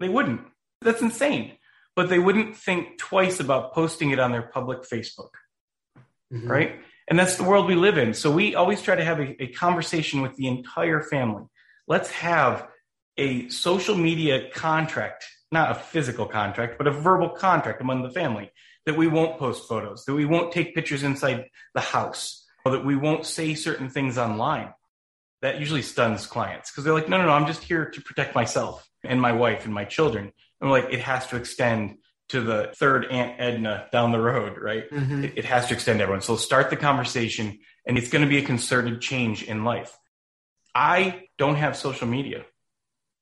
They 0.01 0.09
wouldn't. 0.09 0.41
That's 0.81 1.03
insane. 1.03 1.53
But 1.95 2.09
they 2.09 2.19
wouldn't 2.19 2.57
think 2.57 2.99
twice 2.99 3.41
about 3.41 3.73
posting 3.75 4.11
it 4.11 4.19
on 4.19 4.33
their 4.33 4.43
public 4.43 4.83
Facebook 4.83 5.31
Mhm. 6.33 6.49
right? 6.49 6.81
And 7.09 7.19
that's 7.19 7.37
the 7.37 7.45
world 7.45 7.67
we 7.67 7.75
live 7.75 7.99
in. 7.99 8.15
So 8.15 8.31
we 8.31 8.55
always 8.55 8.83
try 8.83 8.97
to 8.97 9.05
have 9.05 9.21
a, 9.21 9.43
a 9.43 9.47
conversation 9.49 10.23
with 10.23 10.35
the 10.37 10.49
entire 10.49 11.03
family. 11.03 11.45
Let's 11.87 12.11
have 12.11 12.67
a 13.17 13.49
social 13.49 13.95
media 13.95 14.51
contract, 14.51 15.25
not 15.53 15.71
a 15.71 15.75
physical 15.75 16.27
contract, 16.27 16.79
but 16.79 16.87
a 16.87 16.91
verbal 16.91 17.31
contract 17.31 17.81
among 17.81 18.03
the 18.03 18.11
family 18.11 18.51
that 18.87 18.97
we 18.97 19.07
won't 19.07 19.39
post 19.39 19.69
photos, 19.69 20.05
that 20.05 20.15
we 20.15 20.25
won't 20.25 20.53
take 20.53 20.75
pictures 20.75 21.03
inside 21.03 21.49
the 21.75 21.81
house, 21.81 22.45
or 22.65 22.73
that 22.73 22.85
we 22.85 22.97
won't 22.97 23.25
say 23.25 23.55
certain 23.55 23.89
things 23.89 24.19
online. 24.19 24.73
That 25.43 25.61
usually 25.61 25.83
stuns 25.83 26.27
clients 26.27 26.71
because 26.71 26.85
they're 26.85 26.95
like, 26.95 27.09
no, 27.09 27.19
no, 27.19 27.27
no, 27.27 27.33
I'm 27.33 27.47
just 27.47 27.63
here 27.63 27.91
to 27.91 28.01
protect 28.01 28.35
myself 28.35 28.89
and 29.05 29.21
my 29.21 29.33
wife 29.33 29.65
and 29.65 29.75
my 29.75 29.85
children. 29.85 30.33
And 30.61 30.71
like, 30.71 30.87
it 30.91 31.01
has 31.01 31.27
to 31.29 31.37
extend 31.37 31.99
to 32.31 32.41
the 32.41 32.73
third 32.77 33.05
Aunt 33.07 33.37
Edna 33.39 33.89
down 33.93 34.13
the 34.13 34.21
road, 34.21 34.59
right? 34.59 34.91
Mhm. 34.91 35.25
it, 35.25 35.39
it 35.39 35.45
has 35.45 35.67
to 35.69 35.75
extend 35.75 35.99
to 35.99 36.03
everyone. 36.03 36.23
So 36.23 36.37
start 36.37 36.71
the 36.71 36.77
conversation, 36.77 37.59
and 37.87 37.97
it's 37.97 38.11
going 38.11 38.23
to 38.25 38.29
be 38.29 38.39
a 38.39 38.43
concerted 38.43 39.01
change 39.01 39.43
in 39.45 39.65
life. 39.65 39.97
I 40.75 41.29
don't 41.39 41.55
have 41.57 41.77
social 41.77 42.07
media. 42.09 42.45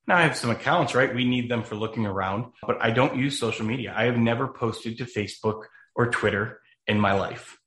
Now 0.07 0.17
I 0.17 0.21
have 0.23 0.35
some 0.35 0.49
accounts, 0.49 0.93
right? 0.93 1.13
We 1.13 1.25
need 1.25 1.49
them 1.49 1.63
for 1.63 1.75
looking 1.75 2.05
around, 2.05 2.51
but 2.65 2.77
I 2.81 2.91
don't 2.91 3.15
use 3.15 3.39
social 3.39 3.65
media. 3.65 3.93
I 3.95 4.05
have 4.05 4.17
never 4.17 4.47
posted 4.47 4.97
to 4.99 5.05
Facebook 5.05 5.63
or 5.95 6.09
Twitter 6.11 6.59
in 6.87 6.99
my 6.99 7.13
life. 7.13 7.57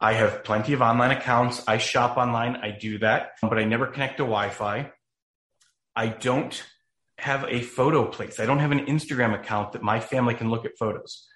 I 0.00 0.12
have 0.12 0.44
plenty 0.44 0.72
of 0.74 0.80
online 0.80 1.10
accounts. 1.10 1.62
I 1.66 1.78
shop 1.78 2.16
online. 2.16 2.56
I 2.56 2.70
do 2.70 2.98
that, 2.98 3.32
but 3.42 3.58
I 3.58 3.64
never 3.64 3.86
connect 3.86 4.18
to 4.18 4.22
Wi 4.22 4.48
Fi. 4.50 4.92
I 5.96 6.06
don't 6.08 6.62
have 7.18 7.44
a 7.48 7.60
photo 7.60 8.06
place. 8.06 8.38
I 8.40 8.46
don't 8.46 8.60
have 8.60 8.72
an 8.72 8.86
Instagram 8.86 9.34
account 9.34 9.72
that 9.72 9.82
my 9.82 10.00
family 10.00 10.34
can 10.34 10.50
look 10.50 10.64
at 10.64 10.78
photos. 10.78 11.26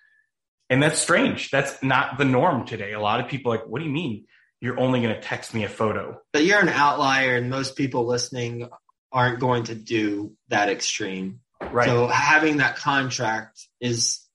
And 0.71 0.83
that's 0.83 0.99
strange. 0.99 1.51
That's 1.51 1.83
not 1.83 2.19
the 2.19 2.25
norm 2.25 2.67
today. 2.67 2.93
A 2.93 3.01
lot 3.01 3.21
of 3.21 3.29
people 3.29 3.53
are 3.53 3.59
like, 3.59 3.67
what 3.67 3.81
do 3.81 3.85
you 3.85 3.93
mean 3.93 4.27
you're 4.61 4.79
only 4.79 5.03
going 5.03 5.15
to 5.15 5.21
text 5.21 5.53
me 5.53 5.65
a 5.65 5.69
photo? 5.69 6.19
But 6.33 6.45
you're 6.45 6.61
an 6.61 6.69
outlier, 6.69 7.37
and 7.37 7.51
most 7.51 7.77
people 7.77 8.07
listening 8.07 8.69
aren't 9.11 9.41
going 9.41 9.65
to 9.65 9.75
do 9.75 10.35
that 10.49 10.69
extreme. 10.69 11.41
Right. 11.61 11.87
So 11.87 12.07
having 12.07 12.59
that 12.59 12.77
contract 12.77 13.67
is 13.81 14.27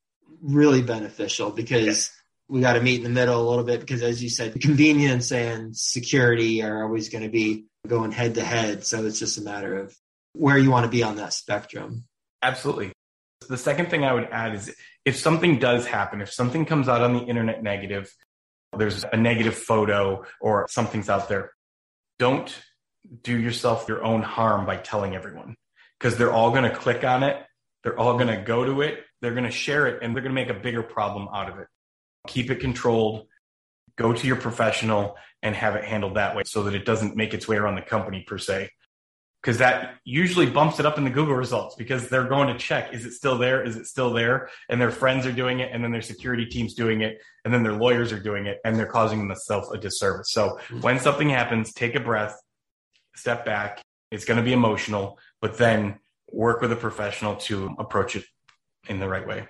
really 0.42 0.82
beneficial 0.82 1.50
because 1.50 2.12
we 2.48 2.62
got 2.62 2.74
to 2.74 2.82
meet 2.82 2.98
in 2.98 3.04
the 3.04 3.10
middle 3.10 3.42
a 3.42 3.48
little 3.50 3.66
bit 3.66 3.80
because 3.80 4.04
as 4.04 4.22
you 4.22 4.30
said, 4.30 4.62
convenience 4.62 5.32
and 5.32 5.76
security 5.76 6.62
are 6.62 6.84
always 6.84 7.10
going 7.10 7.24
to 7.24 7.30
be 7.30 7.66
going 7.88 8.12
head 8.12 8.36
to 8.36 8.44
head. 8.44 8.86
So 8.86 9.06
it's 9.06 9.20
just 9.20 9.38
a 9.38 9.42
matter 9.42 9.80
of 9.80 9.96
where 10.38 10.58
you 10.58 10.72
want 10.72 10.86
to 10.86 10.90
be 10.92 11.04
on 11.04 11.16
that 11.18 11.34
spectrum. 11.34 12.06
Absolutely. 12.42 12.92
The 13.50 13.58
second 13.58 13.90
thing 13.90 14.04
I 14.04 14.14
would 14.14 14.30
add 14.32 14.56
is 14.56 14.76
if 15.06 15.18
something 15.18 15.60
does 15.60 15.86
happen, 15.86 16.22
if 16.22 16.32
something 16.32 16.66
comes 16.66 16.88
out 16.90 17.02
on 17.02 17.14
the 17.14 17.24
internet 17.24 17.64
negative, 17.64 18.14
there's 18.78 19.04
a 19.04 19.18
negative 19.18 19.56
photo 19.56 20.26
or 20.42 20.68
something's 20.70 21.10
out 21.10 21.30
there, 21.30 21.52
don't 22.20 22.54
do 23.24 23.38
yourself 23.38 23.88
your 23.88 24.04
own 24.04 24.22
harm 24.22 24.66
by 24.66 24.76
telling 24.78 25.16
everyone. 25.16 25.56
because 26.00 26.18
they're 26.18 26.32
all 26.32 26.52
going 26.52 26.64
to 26.64 26.76
click 26.76 27.04
on 27.04 27.24
it. 27.24 27.44
They're 27.84 27.98
all 27.98 28.14
going 28.14 28.28
to 28.28 28.42
go 28.42 28.66
to 28.66 28.82
it. 28.82 29.04
They're 29.22 29.34
going 29.34 29.46
to 29.46 29.52
share 29.52 29.88
it 29.88 30.00
and 30.02 30.14
they're 30.14 30.22
going 30.22 30.36
to 30.36 30.42
make 30.42 30.50
a 30.50 30.60
bigger 30.60 30.84
problem 30.84 31.28
out 31.34 31.50
of 31.50 31.60
it. 31.60 31.68
Keep 32.28 32.52
it 32.52 32.60
controlled. 32.60 33.28
Go 33.98 34.14
to 34.14 34.28
your 34.28 34.36
professional 34.36 35.16
and 35.42 35.56
have 35.56 35.76
it 35.76 35.84
handled 35.84 36.16
that 36.16 36.36
way 36.36 36.44
so 36.46 36.64
that 36.64 36.76
it 36.76 36.86
doesn't 36.86 37.16
make 37.16 37.34
its 37.34 37.48
way 37.48 37.58
around 37.58 37.76
the 37.76 37.82
company 37.82 38.24
per 38.28 38.38
se. 38.38 38.70
Because 39.48 39.60
that 39.60 39.96
usually 40.04 40.46
bumps 40.46 40.78
it 40.78 40.86
up 40.86 40.98
in 40.98 41.06
the 41.06 41.10
Google 41.10 41.34
results 41.34 41.76
because 41.76 42.10
they're 42.10 42.28
going 42.28 42.50
to 42.50 42.60
check 42.60 42.94
is 42.94 43.06
it 43.06 43.14
still 43.14 43.38
there? 43.38 43.64
Is 43.64 43.78
it 43.78 43.86
still 43.86 44.12
there? 44.12 44.50
And 44.68 44.82
their 44.82 44.92
friends 44.92 45.26
are 45.26 45.32
doing 45.32 45.62
it, 45.62 45.72
and 45.72 45.82
then 45.82 45.94
their 45.94 46.02
security 46.02 46.46
team's 46.46 46.74
doing 46.74 47.00
it, 47.00 47.22
and 47.46 47.54
then 47.54 47.64
their 47.64 47.72
lawyers 47.72 48.12
are 48.12 48.20
doing 48.20 48.46
it, 48.46 48.58
and 48.66 48.76
they're 48.76 48.92
causing 48.92 49.26
themselves 49.26 49.72
a 49.72 49.78
disservice. 49.78 50.34
So 50.34 50.50
mm-hmm. 50.50 50.82
when 50.82 51.00
something 51.00 51.30
happens, 51.30 51.72
take 51.72 51.96
a 51.96 52.02
breath, 52.02 52.38
step 53.16 53.46
back. 53.46 53.82
It's 54.12 54.26
going 54.26 54.36
to 54.36 54.44
be 54.44 54.52
emotional, 54.52 55.18
but 55.40 55.58
then 55.58 56.00
work 56.30 56.60
with 56.60 56.74
a 56.74 56.76
professional 56.76 57.38
to 57.48 57.74
approach 57.80 58.18
it 58.18 58.26
in 58.90 59.00
the 59.00 59.08
right 59.08 59.26
way. 59.26 59.48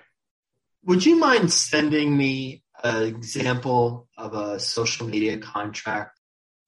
Would 0.84 1.04
you 1.04 1.16
mind 1.16 1.52
sending 1.52 2.16
me 2.16 2.62
an 2.84 3.02
example 3.02 4.06
of 4.16 4.32
a 4.34 4.60
social 4.60 5.08
media 5.08 5.38
contract? 5.38 6.20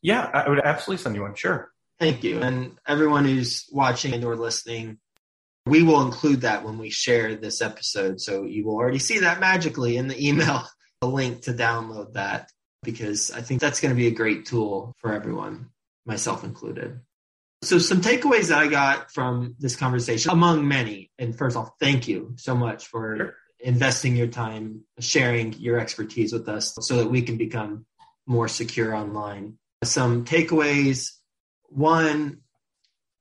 Yeah, 0.03 0.28
I 0.35 0.49
would 0.49 0.59
absolutely 0.59 1.01
send 1.01 1.14
you 1.14 1.22
one. 1.22 1.37
Sure. 1.37 1.70
Thank 2.01 2.25
you. 2.25 2.41
And 2.41 2.79
everyone 2.89 3.27
who's 3.27 3.69
watching 3.71 4.15
and 4.15 4.25
or 4.25 4.35
listening, 4.35 4.99
we 5.67 5.83
will 5.83 6.01
include 6.01 6.41
that 6.41 6.65
when 6.65 6.79
we 6.79 6.89
share 6.89 7.37
this 7.37 7.61
episode. 7.61 8.23
So 8.23 8.45
you 8.45 8.65
will 8.65 8.77
already 8.77 8.99
see 8.99 9.21
that 9.21 9.39
magically 9.39 9.99
in 9.99 10.09
the 10.09 10.29
email, 10.29 10.63
a 11.03 11.07
link 11.07 11.43
to 11.43 11.53
download 11.53 12.15
that, 12.15 12.51
because 12.83 13.31
I 13.31 13.43
think 13.43 13.61
that's 13.61 13.81
going 13.81 13.91
to 13.91 13.97
be 13.97 14.07
a 14.07 14.13
great 14.13 14.47
tool 14.47 14.95
for 14.99 15.13
everyone, 15.13 15.69
myself 16.07 16.43
included. 16.43 17.01
So, 17.63 17.79
some 17.79 18.01
takeaways 18.01 18.49
that 18.49 18.59
I 18.59 18.69
got 18.69 19.13
from 19.13 19.55
this 19.59 19.77
conversation, 19.77 20.31
among 20.31 20.67
many. 20.67 21.11
And 21.19 21.37
first 21.37 21.59
off, 21.59 21.73
thank 21.79 22.09
you 22.09 22.33
so 22.37 22.55
much 22.55 22.87
for 22.87 23.17
sure. 23.19 23.35
investing 23.59 24.17
your 24.17 24.29
time, 24.29 24.85
sharing 24.99 25.53
your 25.53 25.79
expertise 25.79 26.33
with 26.33 26.49
us 26.49 26.75
so 26.81 26.97
that 26.97 27.11
we 27.11 27.21
can 27.21 27.37
become 27.37 27.85
more 28.27 28.49
secure 28.49 28.95
online. 28.95 29.59
Some 29.85 30.25
takeaways 30.25 31.11
one, 31.71 32.41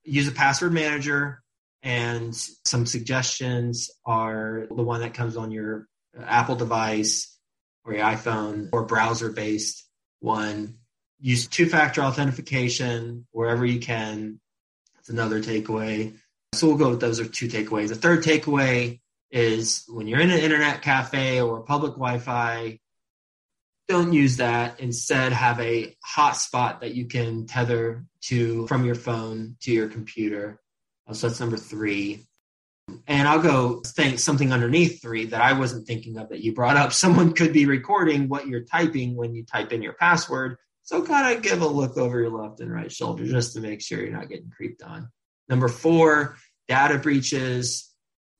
use 0.04 0.28
a 0.28 0.32
password 0.32 0.72
manager, 0.72 1.42
and 1.82 2.34
some 2.34 2.84
suggestions 2.86 3.90
are 4.04 4.66
the 4.68 4.82
one 4.82 5.00
that 5.00 5.14
comes 5.14 5.36
on 5.36 5.50
your 5.50 5.86
Apple 6.20 6.56
device 6.56 7.38
or 7.84 7.94
your 7.94 8.04
iPhone 8.04 8.68
or 8.72 8.84
browser 8.84 9.30
based 9.30 9.86
one 10.20 10.76
use 11.20 11.46
two 11.46 11.66
factor 11.66 12.02
authentication 12.02 13.26
wherever 13.30 13.64
you 13.64 13.78
can. 13.78 14.40
That's 14.94 15.10
another 15.10 15.40
takeaway. 15.40 16.16
So 16.54 16.68
we'll 16.68 16.78
go 16.78 16.90
with 16.90 17.00
those 17.00 17.20
are 17.20 17.26
two 17.26 17.46
takeaways. 17.46 17.88
The 17.88 17.94
third 17.94 18.24
takeaway 18.24 19.00
is 19.30 19.84
when 19.88 20.08
you're 20.08 20.20
in 20.20 20.30
an 20.30 20.40
internet 20.40 20.82
cafe 20.82 21.40
or 21.40 21.60
public 21.60 21.92
Wi 21.92 22.18
Fi, 22.18 22.80
don't 23.90 24.12
use 24.12 24.38
that. 24.38 24.80
Instead, 24.80 25.32
have 25.32 25.60
a 25.60 25.96
hotspot 26.16 26.80
that 26.80 26.94
you 26.94 27.06
can 27.06 27.46
tether 27.46 28.04
to 28.22 28.66
from 28.66 28.84
your 28.84 28.94
phone 28.94 29.56
to 29.60 29.72
your 29.72 29.88
computer. 29.88 30.60
Uh, 31.08 31.12
so 31.12 31.28
that's 31.28 31.40
number 31.40 31.56
three. 31.56 32.26
And 33.06 33.28
I'll 33.28 33.42
go 33.42 33.82
think 33.86 34.18
something 34.18 34.52
underneath 34.52 35.00
three 35.00 35.26
that 35.26 35.40
I 35.40 35.52
wasn't 35.52 35.86
thinking 35.86 36.16
of 36.18 36.30
that 36.30 36.40
you 36.40 36.54
brought 36.54 36.76
up. 36.76 36.92
Someone 37.04 37.32
could 37.32 37.52
be 37.52 37.66
recording 37.66 38.28
what 38.28 38.48
you're 38.48 38.64
typing 38.64 39.16
when 39.16 39.34
you 39.34 39.44
type 39.44 39.72
in 39.72 39.82
your 39.82 39.94
password 39.94 40.56
so 40.90 41.04
kind 41.04 41.36
of 41.36 41.42
give 41.44 41.62
a 41.62 41.68
look 41.68 41.96
over 41.96 42.20
your 42.20 42.30
left 42.30 42.58
and 42.58 42.72
right 42.72 42.90
shoulder 42.90 43.24
just 43.24 43.52
to 43.52 43.60
make 43.60 43.80
sure 43.80 44.00
you're 44.00 44.10
not 44.10 44.28
getting 44.28 44.50
creeped 44.50 44.82
on. 44.82 45.08
Number 45.48 45.68
four, 45.68 46.36
data 46.66 46.98
breaches. 46.98 47.88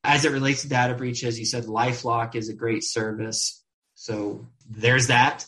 As 0.02 0.24
it 0.24 0.32
relates 0.32 0.62
to 0.62 0.68
data 0.68 0.94
breaches, 0.94 1.38
you 1.38 1.44
said 1.44 1.66
LifeLock 1.66 2.34
is 2.34 2.48
a 2.48 2.54
great 2.54 2.82
service. 2.82 3.62
So 3.94 4.48
there's 4.70 5.08
that. 5.08 5.44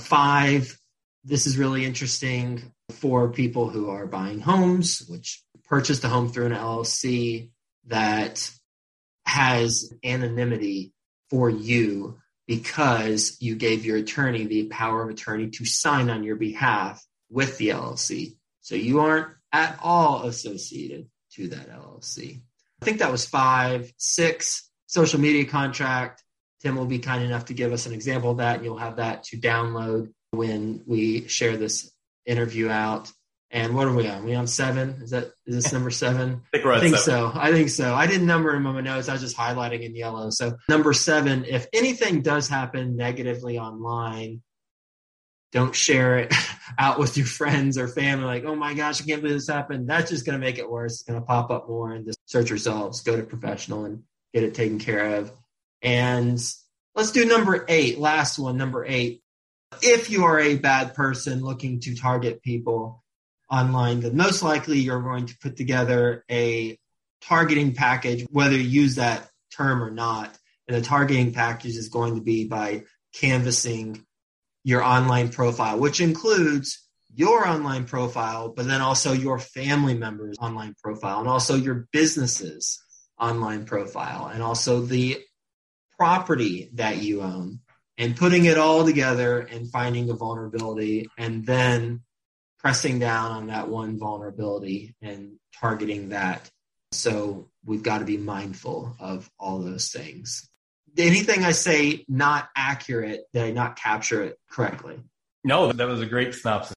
Five, 0.00 0.76
this 1.22 1.46
is 1.46 1.58
really 1.58 1.84
interesting 1.84 2.72
for 2.90 3.28
people 3.28 3.68
who 3.68 3.90
are 3.90 4.06
buying 4.06 4.40
homes, 4.40 5.04
which 5.08 5.42
purchased 5.64 6.04
a 6.04 6.08
home 6.08 6.30
through 6.30 6.46
an 6.46 6.52
LLC 6.52 7.50
that 7.86 8.50
has 9.26 9.92
anonymity 10.02 10.92
for 11.30 11.48
you 11.48 12.18
because 12.46 13.36
you 13.40 13.54
gave 13.54 13.84
your 13.84 13.96
attorney 13.98 14.44
the 14.44 14.64
power 14.64 15.02
of 15.02 15.10
attorney 15.10 15.48
to 15.50 15.64
sign 15.64 16.10
on 16.10 16.24
your 16.24 16.36
behalf 16.36 17.04
with 17.30 17.56
the 17.58 17.68
LLC. 17.68 18.36
So 18.60 18.74
you 18.74 19.00
aren't 19.00 19.34
at 19.52 19.78
all 19.82 20.24
associated 20.24 21.08
to 21.32 21.48
that 21.48 21.70
LLC. 21.70 22.40
I 22.80 22.84
think 22.84 22.98
that 22.98 23.12
was 23.12 23.26
five. 23.26 23.92
Six, 23.96 24.68
social 24.86 25.20
media 25.20 25.44
contract. 25.46 26.23
Tim 26.64 26.76
will 26.76 26.86
be 26.86 26.98
kind 26.98 27.22
enough 27.22 27.46
to 27.46 27.54
give 27.54 27.72
us 27.72 27.84
an 27.84 27.92
example 27.92 28.30
of 28.30 28.38
that, 28.38 28.56
and 28.56 28.64
you'll 28.64 28.78
have 28.78 28.96
that 28.96 29.24
to 29.24 29.36
download 29.36 30.12
when 30.30 30.82
we 30.86 31.28
share 31.28 31.56
this 31.56 31.92
interview 32.24 32.70
out. 32.70 33.12
And 33.50 33.76
what 33.76 33.86
are 33.86 33.92
we 33.92 34.08
on? 34.08 34.22
Are 34.22 34.24
we 34.24 34.34
on 34.34 34.46
seven? 34.46 35.02
Is 35.02 35.10
that 35.10 35.30
is 35.46 35.62
this 35.62 35.72
number 35.72 35.90
seven? 35.90 36.42
I 36.52 36.58
think, 36.58 36.66
I 36.66 36.80
think 36.80 36.96
so. 36.96 37.30
I 37.34 37.52
think 37.52 37.68
so. 37.68 37.94
I 37.94 38.06
didn't 38.06 38.26
number 38.26 38.52
them 38.52 38.66
on 38.66 38.74
my 38.74 38.80
notes. 38.80 39.08
I 39.08 39.12
was 39.12 39.20
just 39.20 39.36
highlighting 39.36 39.82
in 39.82 39.94
yellow. 39.94 40.30
So 40.30 40.56
number 40.68 40.92
seven, 40.92 41.44
if 41.44 41.66
anything 41.72 42.22
does 42.22 42.48
happen 42.48 42.96
negatively 42.96 43.58
online, 43.58 44.42
don't 45.52 45.74
share 45.74 46.18
it 46.18 46.34
out 46.78 46.98
with 46.98 47.16
your 47.16 47.26
friends 47.26 47.78
or 47.78 47.86
family. 47.86 48.24
Like, 48.24 48.44
oh 48.44 48.56
my 48.56 48.74
gosh, 48.74 49.02
I 49.02 49.04
can't 49.04 49.22
believe 49.22 49.36
this 49.36 49.48
happened. 49.48 49.88
That's 49.88 50.10
just 50.10 50.26
going 50.26 50.40
to 50.40 50.44
make 50.44 50.58
it 50.58 50.68
worse. 50.68 50.94
It's 50.94 51.02
going 51.02 51.20
to 51.20 51.26
pop 51.26 51.50
up 51.50 51.68
more 51.68 51.92
and 51.92 52.06
the 52.06 52.14
search 52.24 52.50
results. 52.50 53.02
Go 53.02 53.16
to 53.16 53.22
professional 53.22 53.84
and 53.84 54.02
get 54.32 54.42
it 54.42 54.54
taken 54.54 54.80
care 54.80 55.16
of. 55.16 55.30
And 55.84 56.40
let's 56.96 57.12
do 57.12 57.24
number 57.26 57.64
eight. 57.68 57.98
Last 57.98 58.38
one, 58.38 58.56
number 58.56 58.84
eight. 58.84 59.22
If 59.82 60.10
you 60.10 60.24
are 60.24 60.40
a 60.40 60.56
bad 60.56 60.94
person 60.94 61.42
looking 61.42 61.80
to 61.80 61.94
target 61.94 62.42
people, 62.42 63.04
online, 63.50 64.00
then 64.00 64.16
most 64.16 64.42
likely 64.42 64.78
you're 64.78 65.02
going 65.02 65.26
to 65.26 65.38
put 65.38 65.56
together 65.56 66.24
a 66.30 66.78
targeting 67.22 67.74
package, 67.74 68.26
whether 68.30 68.56
you 68.56 68.62
use 68.62 68.96
that 68.96 69.28
term 69.56 69.82
or 69.82 69.90
not. 69.90 70.36
And 70.66 70.76
the 70.76 70.86
targeting 70.86 71.32
package 71.32 71.76
is 71.76 71.88
going 71.88 72.16
to 72.16 72.22
be 72.22 72.46
by 72.46 72.84
canvassing 73.14 74.04
your 74.64 74.82
online 74.82 75.28
profile, 75.28 75.78
which 75.78 76.00
includes 76.00 76.80
your 77.14 77.46
online 77.46 77.84
profile, 77.84 78.48
but 78.48 78.66
then 78.66 78.80
also 78.80 79.12
your 79.12 79.38
family 79.38 79.94
members' 79.94 80.36
online 80.40 80.74
profile, 80.82 81.20
and 81.20 81.28
also 81.28 81.54
your 81.54 81.86
business's 81.92 82.82
online 83.20 83.66
profile, 83.66 84.26
and 84.26 84.42
also 84.42 84.80
the 84.80 85.18
property 85.98 86.70
that 86.74 86.98
you 86.98 87.22
own, 87.22 87.60
and 87.98 88.16
putting 88.16 88.44
it 88.44 88.58
all 88.58 88.84
together 88.84 89.40
and 89.40 89.70
finding 89.70 90.10
a 90.10 90.14
vulnerability, 90.14 91.08
and 91.18 91.46
then 91.46 92.02
pressing 92.58 92.98
down 92.98 93.30
on 93.30 93.46
that 93.48 93.68
one 93.68 93.98
vulnerability 93.98 94.94
and 95.02 95.38
targeting 95.60 96.08
that. 96.08 96.50
So 96.92 97.50
we've 97.64 97.82
got 97.82 97.98
to 97.98 98.04
be 98.04 98.16
mindful 98.16 98.96
of 98.98 99.30
all 99.38 99.58
those 99.58 99.90
things. 99.90 100.48
Anything 100.96 101.44
I 101.44 101.52
say 101.52 102.04
not 102.08 102.48
accurate, 102.56 103.24
did 103.32 103.42
I 103.42 103.50
not 103.50 103.76
capture 103.76 104.22
it 104.22 104.38
correctly? 104.50 105.00
No, 105.42 105.72
that 105.72 105.88
was 105.88 106.00
a 106.00 106.06
great 106.06 106.34
synopsis. 106.34 106.74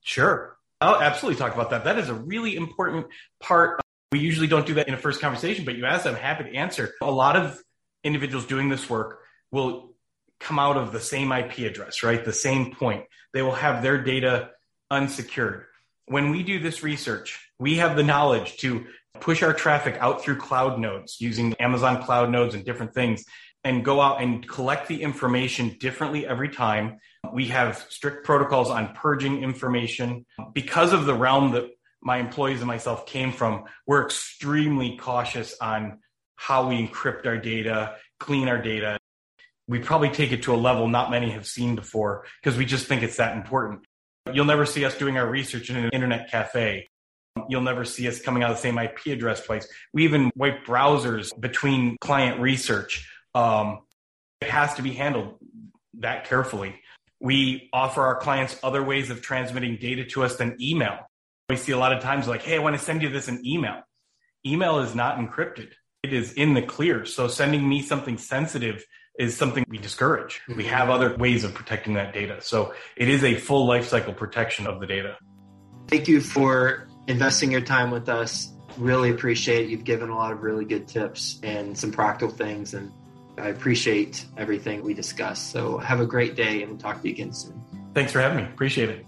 Sure. 0.02 0.58
I'll 0.84 1.00
absolutely 1.00 1.38
talk 1.38 1.54
about 1.54 1.70
that. 1.70 1.84
That 1.84 1.98
is 1.98 2.08
a 2.08 2.14
really 2.14 2.56
important 2.56 3.06
part. 3.40 3.80
We 4.12 4.18
usually 4.20 4.46
don't 4.46 4.66
do 4.66 4.74
that 4.74 4.86
in 4.86 4.94
a 4.94 4.98
first 4.98 5.20
conversation, 5.20 5.64
but 5.64 5.76
you 5.76 5.86
asked, 5.86 6.06
I'm 6.06 6.14
happy 6.14 6.44
to 6.44 6.54
answer. 6.54 6.92
A 7.00 7.10
lot 7.10 7.36
of 7.36 7.60
individuals 8.04 8.44
doing 8.44 8.68
this 8.68 8.88
work 8.88 9.20
will 9.50 9.94
come 10.40 10.58
out 10.58 10.76
of 10.76 10.92
the 10.92 11.00
same 11.00 11.32
IP 11.32 11.58
address, 11.60 12.02
right? 12.02 12.22
The 12.22 12.32
same 12.32 12.74
point. 12.74 13.04
They 13.32 13.42
will 13.42 13.54
have 13.54 13.82
their 13.82 14.02
data 14.02 14.50
unsecured. 14.90 15.64
When 16.06 16.30
we 16.30 16.42
do 16.42 16.60
this 16.60 16.82
research, 16.82 17.40
we 17.58 17.76
have 17.76 17.96
the 17.96 18.02
knowledge 18.02 18.58
to 18.58 18.84
push 19.20 19.42
our 19.42 19.54
traffic 19.54 19.96
out 20.00 20.22
through 20.22 20.36
cloud 20.36 20.78
nodes 20.78 21.16
using 21.18 21.54
Amazon 21.54 22.02
cloud 22.02 22.30
nodes 22.30 22.54
and 22.54 22.64
different 22.64 22.92
things 22.92 23.24
and 23.64 23.84
go 23.84 24.00
out 24.00 24.22
and 24.22 24.46
collect 24.46 24.88
the 24.88 25.02
information 25.02 25.76
differently 25.80 26.26
every 26.26 26.50
time. 26.50 26.98
We 27.32 27.46
have 27.46 27.86
strict 27.88 28.24
protocols 28.24 28.70
on 28.70 28.94
purging 28.94 29.42
information 29.42 30.26
because 30.52 30.92
of 30.92 31.06
the 31.06 31.14
realm 31.14 31.52
that 31.52 31.70
my 32.04 32.18
employees 32.18 32.60
and 32.60 32.68
myself 32.68 33.06
came 33.06 33.32
from, 33.32 33.64
we're 33.86 34.04
extremely 34.04 34.96
cautious 34.98 35.56
on 35.60 35.98
how 36.36 36.68
we 36.68 36.86
encrypt 36.86 37.26
our 37.26 37.38
data, 37.38 37.96
clean 38.20 38.48
our 38.48 38.60
data. 38.60 38.98
We 39.66 39.78
probably 39.78 40.10
take 40.10 40.30
it 40.30 40.42
to 40.42 40.54
a 40.54 40.56
level 40.56 40.86
not 40.86 41.10
many 41.10 41.30
have 41.30 41.46
seen 41.46 41.74
before 41.74 42.26
because 42.42 42.58
we 42.58 42.66
just 42.66 42.86
think 42.86 43.02
it's 43.02 43.16
that 43.16 43.34
important. 43.34 43.86
You'll 44.30 44.44
never 44.44 44.66
see 44.66 44.84
us 44.84 44.96
doing 44.98 45.16
our 45.16 45.26
research 45.26 45.70
in 45.70 45.76
an 45.76 45.90
internet 45.90 46.30
cafe. 46.30 46.88
You'll 47.48 47.62
never 47.62 47.84
see 47.84 48.06
us 48.06 48.20
coming 48.20 48.42
out 48.42 48.50
of 48.50 48.56
the 48.56 48.62
same 48.62 48.78
IP 48.78 49.06
address 49.06 49.44
twice. 49.44 49.66
We 49.94 50.04
even 50.04 50.30
wipe 50.36 50.66
browsers 50.66 51.38
between 51.38 51.96
client 52.00 52.40
research. 52.40 53.08
Um, 53.34 53.80
it 54.40 54.50
has 54.50 54.74
to 54.74 54.82
be 54.82 54.92
handled 54.92 55.38
that 56.00 56.26
carefully. 56.26 56.80
We 57.20 57.70
offer 57.72 58.02
our 58.02 58.16
clients 58.16 58.58
other 58.62 58.82
ways 58.82 59.10
of 59.10 59.22
transmitting 59.22 59.76
data 59.76 60.04
to 60.06 60.24
us 60.24 60.36
than 60.36 60.56
email. 60.60 60.98
We 61.48 61.56
see 61.56 61.72
a 61.72 61.78
lot 61.78 61.92
of 61.92 62.02
times 62.02 62.28
like, 62.28 62.42
hey, 62.42 62.56
I 62.56 62.58
want 62.58 62.76
to 62.76 62.82
send 62.82 63.02
you 63.02 63.08
this 63.08 63.28
in 63.28 63.46
email. 63.46 63.82
Email 64.46 64.80
is 64.80 64.94
not 64.94 65.18
encrypted. 65.18 65.72
It 66.02 66.12
is 66.12 66.34
in 66.34 66.54
the 66.54 66.62
clear. 66.62 67.06
So 67.06 67.28
sending 67.28 67.66
me 67.66 67.80
something 67.80 68.18
sensitive 68.18 68.84
is 69.18 69.36
something 69.36 69.64
we 69.68 69.78
discourage. 69.78 70.40
Mm-hmm. 70.42 70.58
We 70.58 70.64
have 70.64 70.90
other 70.90 71.16
ways 71.16 71.44
of 71.44 71.54
protecting 71.54 71.94
that 71.94 72.12
data. 72.12 72.40
So 72.42 72.74
it 72.96 73.08
is 73.08 73.24
a 73.24 73.34
full 73.34 73.66
life 73.66 73.88
cycle 73.88 74.12
protection 74.12 74.66
of 74.66 74.80
the 74.80 74.86
data. 74.86 75.16
Thank 75.88 76.08
you 76.08 76.20
for 76.20 76.88
investing 77.06 77.52
your 77.52 77.60
time 77.60 77.90
with 77.90 78.08
us. 78.08 78.52
Really 78.76 79.10
appreciate 79.10 79.64
it. 79.64 79.70
You've 79.70 79.84
given 79.84 80.10
a 80.10 80.16
lot 80.16 80.32
of 80.32 80.42
really 80.42 80.64
good 80.64 80.88
tips 80.88 81.38
and 81.42 81.76
some 81.78 81.92
practical 81.92 82.34
things 82.34 82.74
and 82.74 82.90
I 83.38 83.48
appreciate 83.48 84.24
everything 84.36 84.82
we 84.82 84.94
discussed. 84.94 85.50
So 85.50 85.78
have 85.78 86.00
a 86.00 86.06
great 86.06 86.36
day 86.36 86.62
and 86.62 86.72
we'll 86.72 86.80
talk 86.80 87.02
to 87.02 87.08
you 87.08 87.14
again 87.14 87.32
soon. 87.32 87.60
Thanks 87.94 88.12
for 88.12 88.20
having 88.20 88.38
me. 88.38 88.44
Appreciate 88.44 88.90
it. 88.90 89.06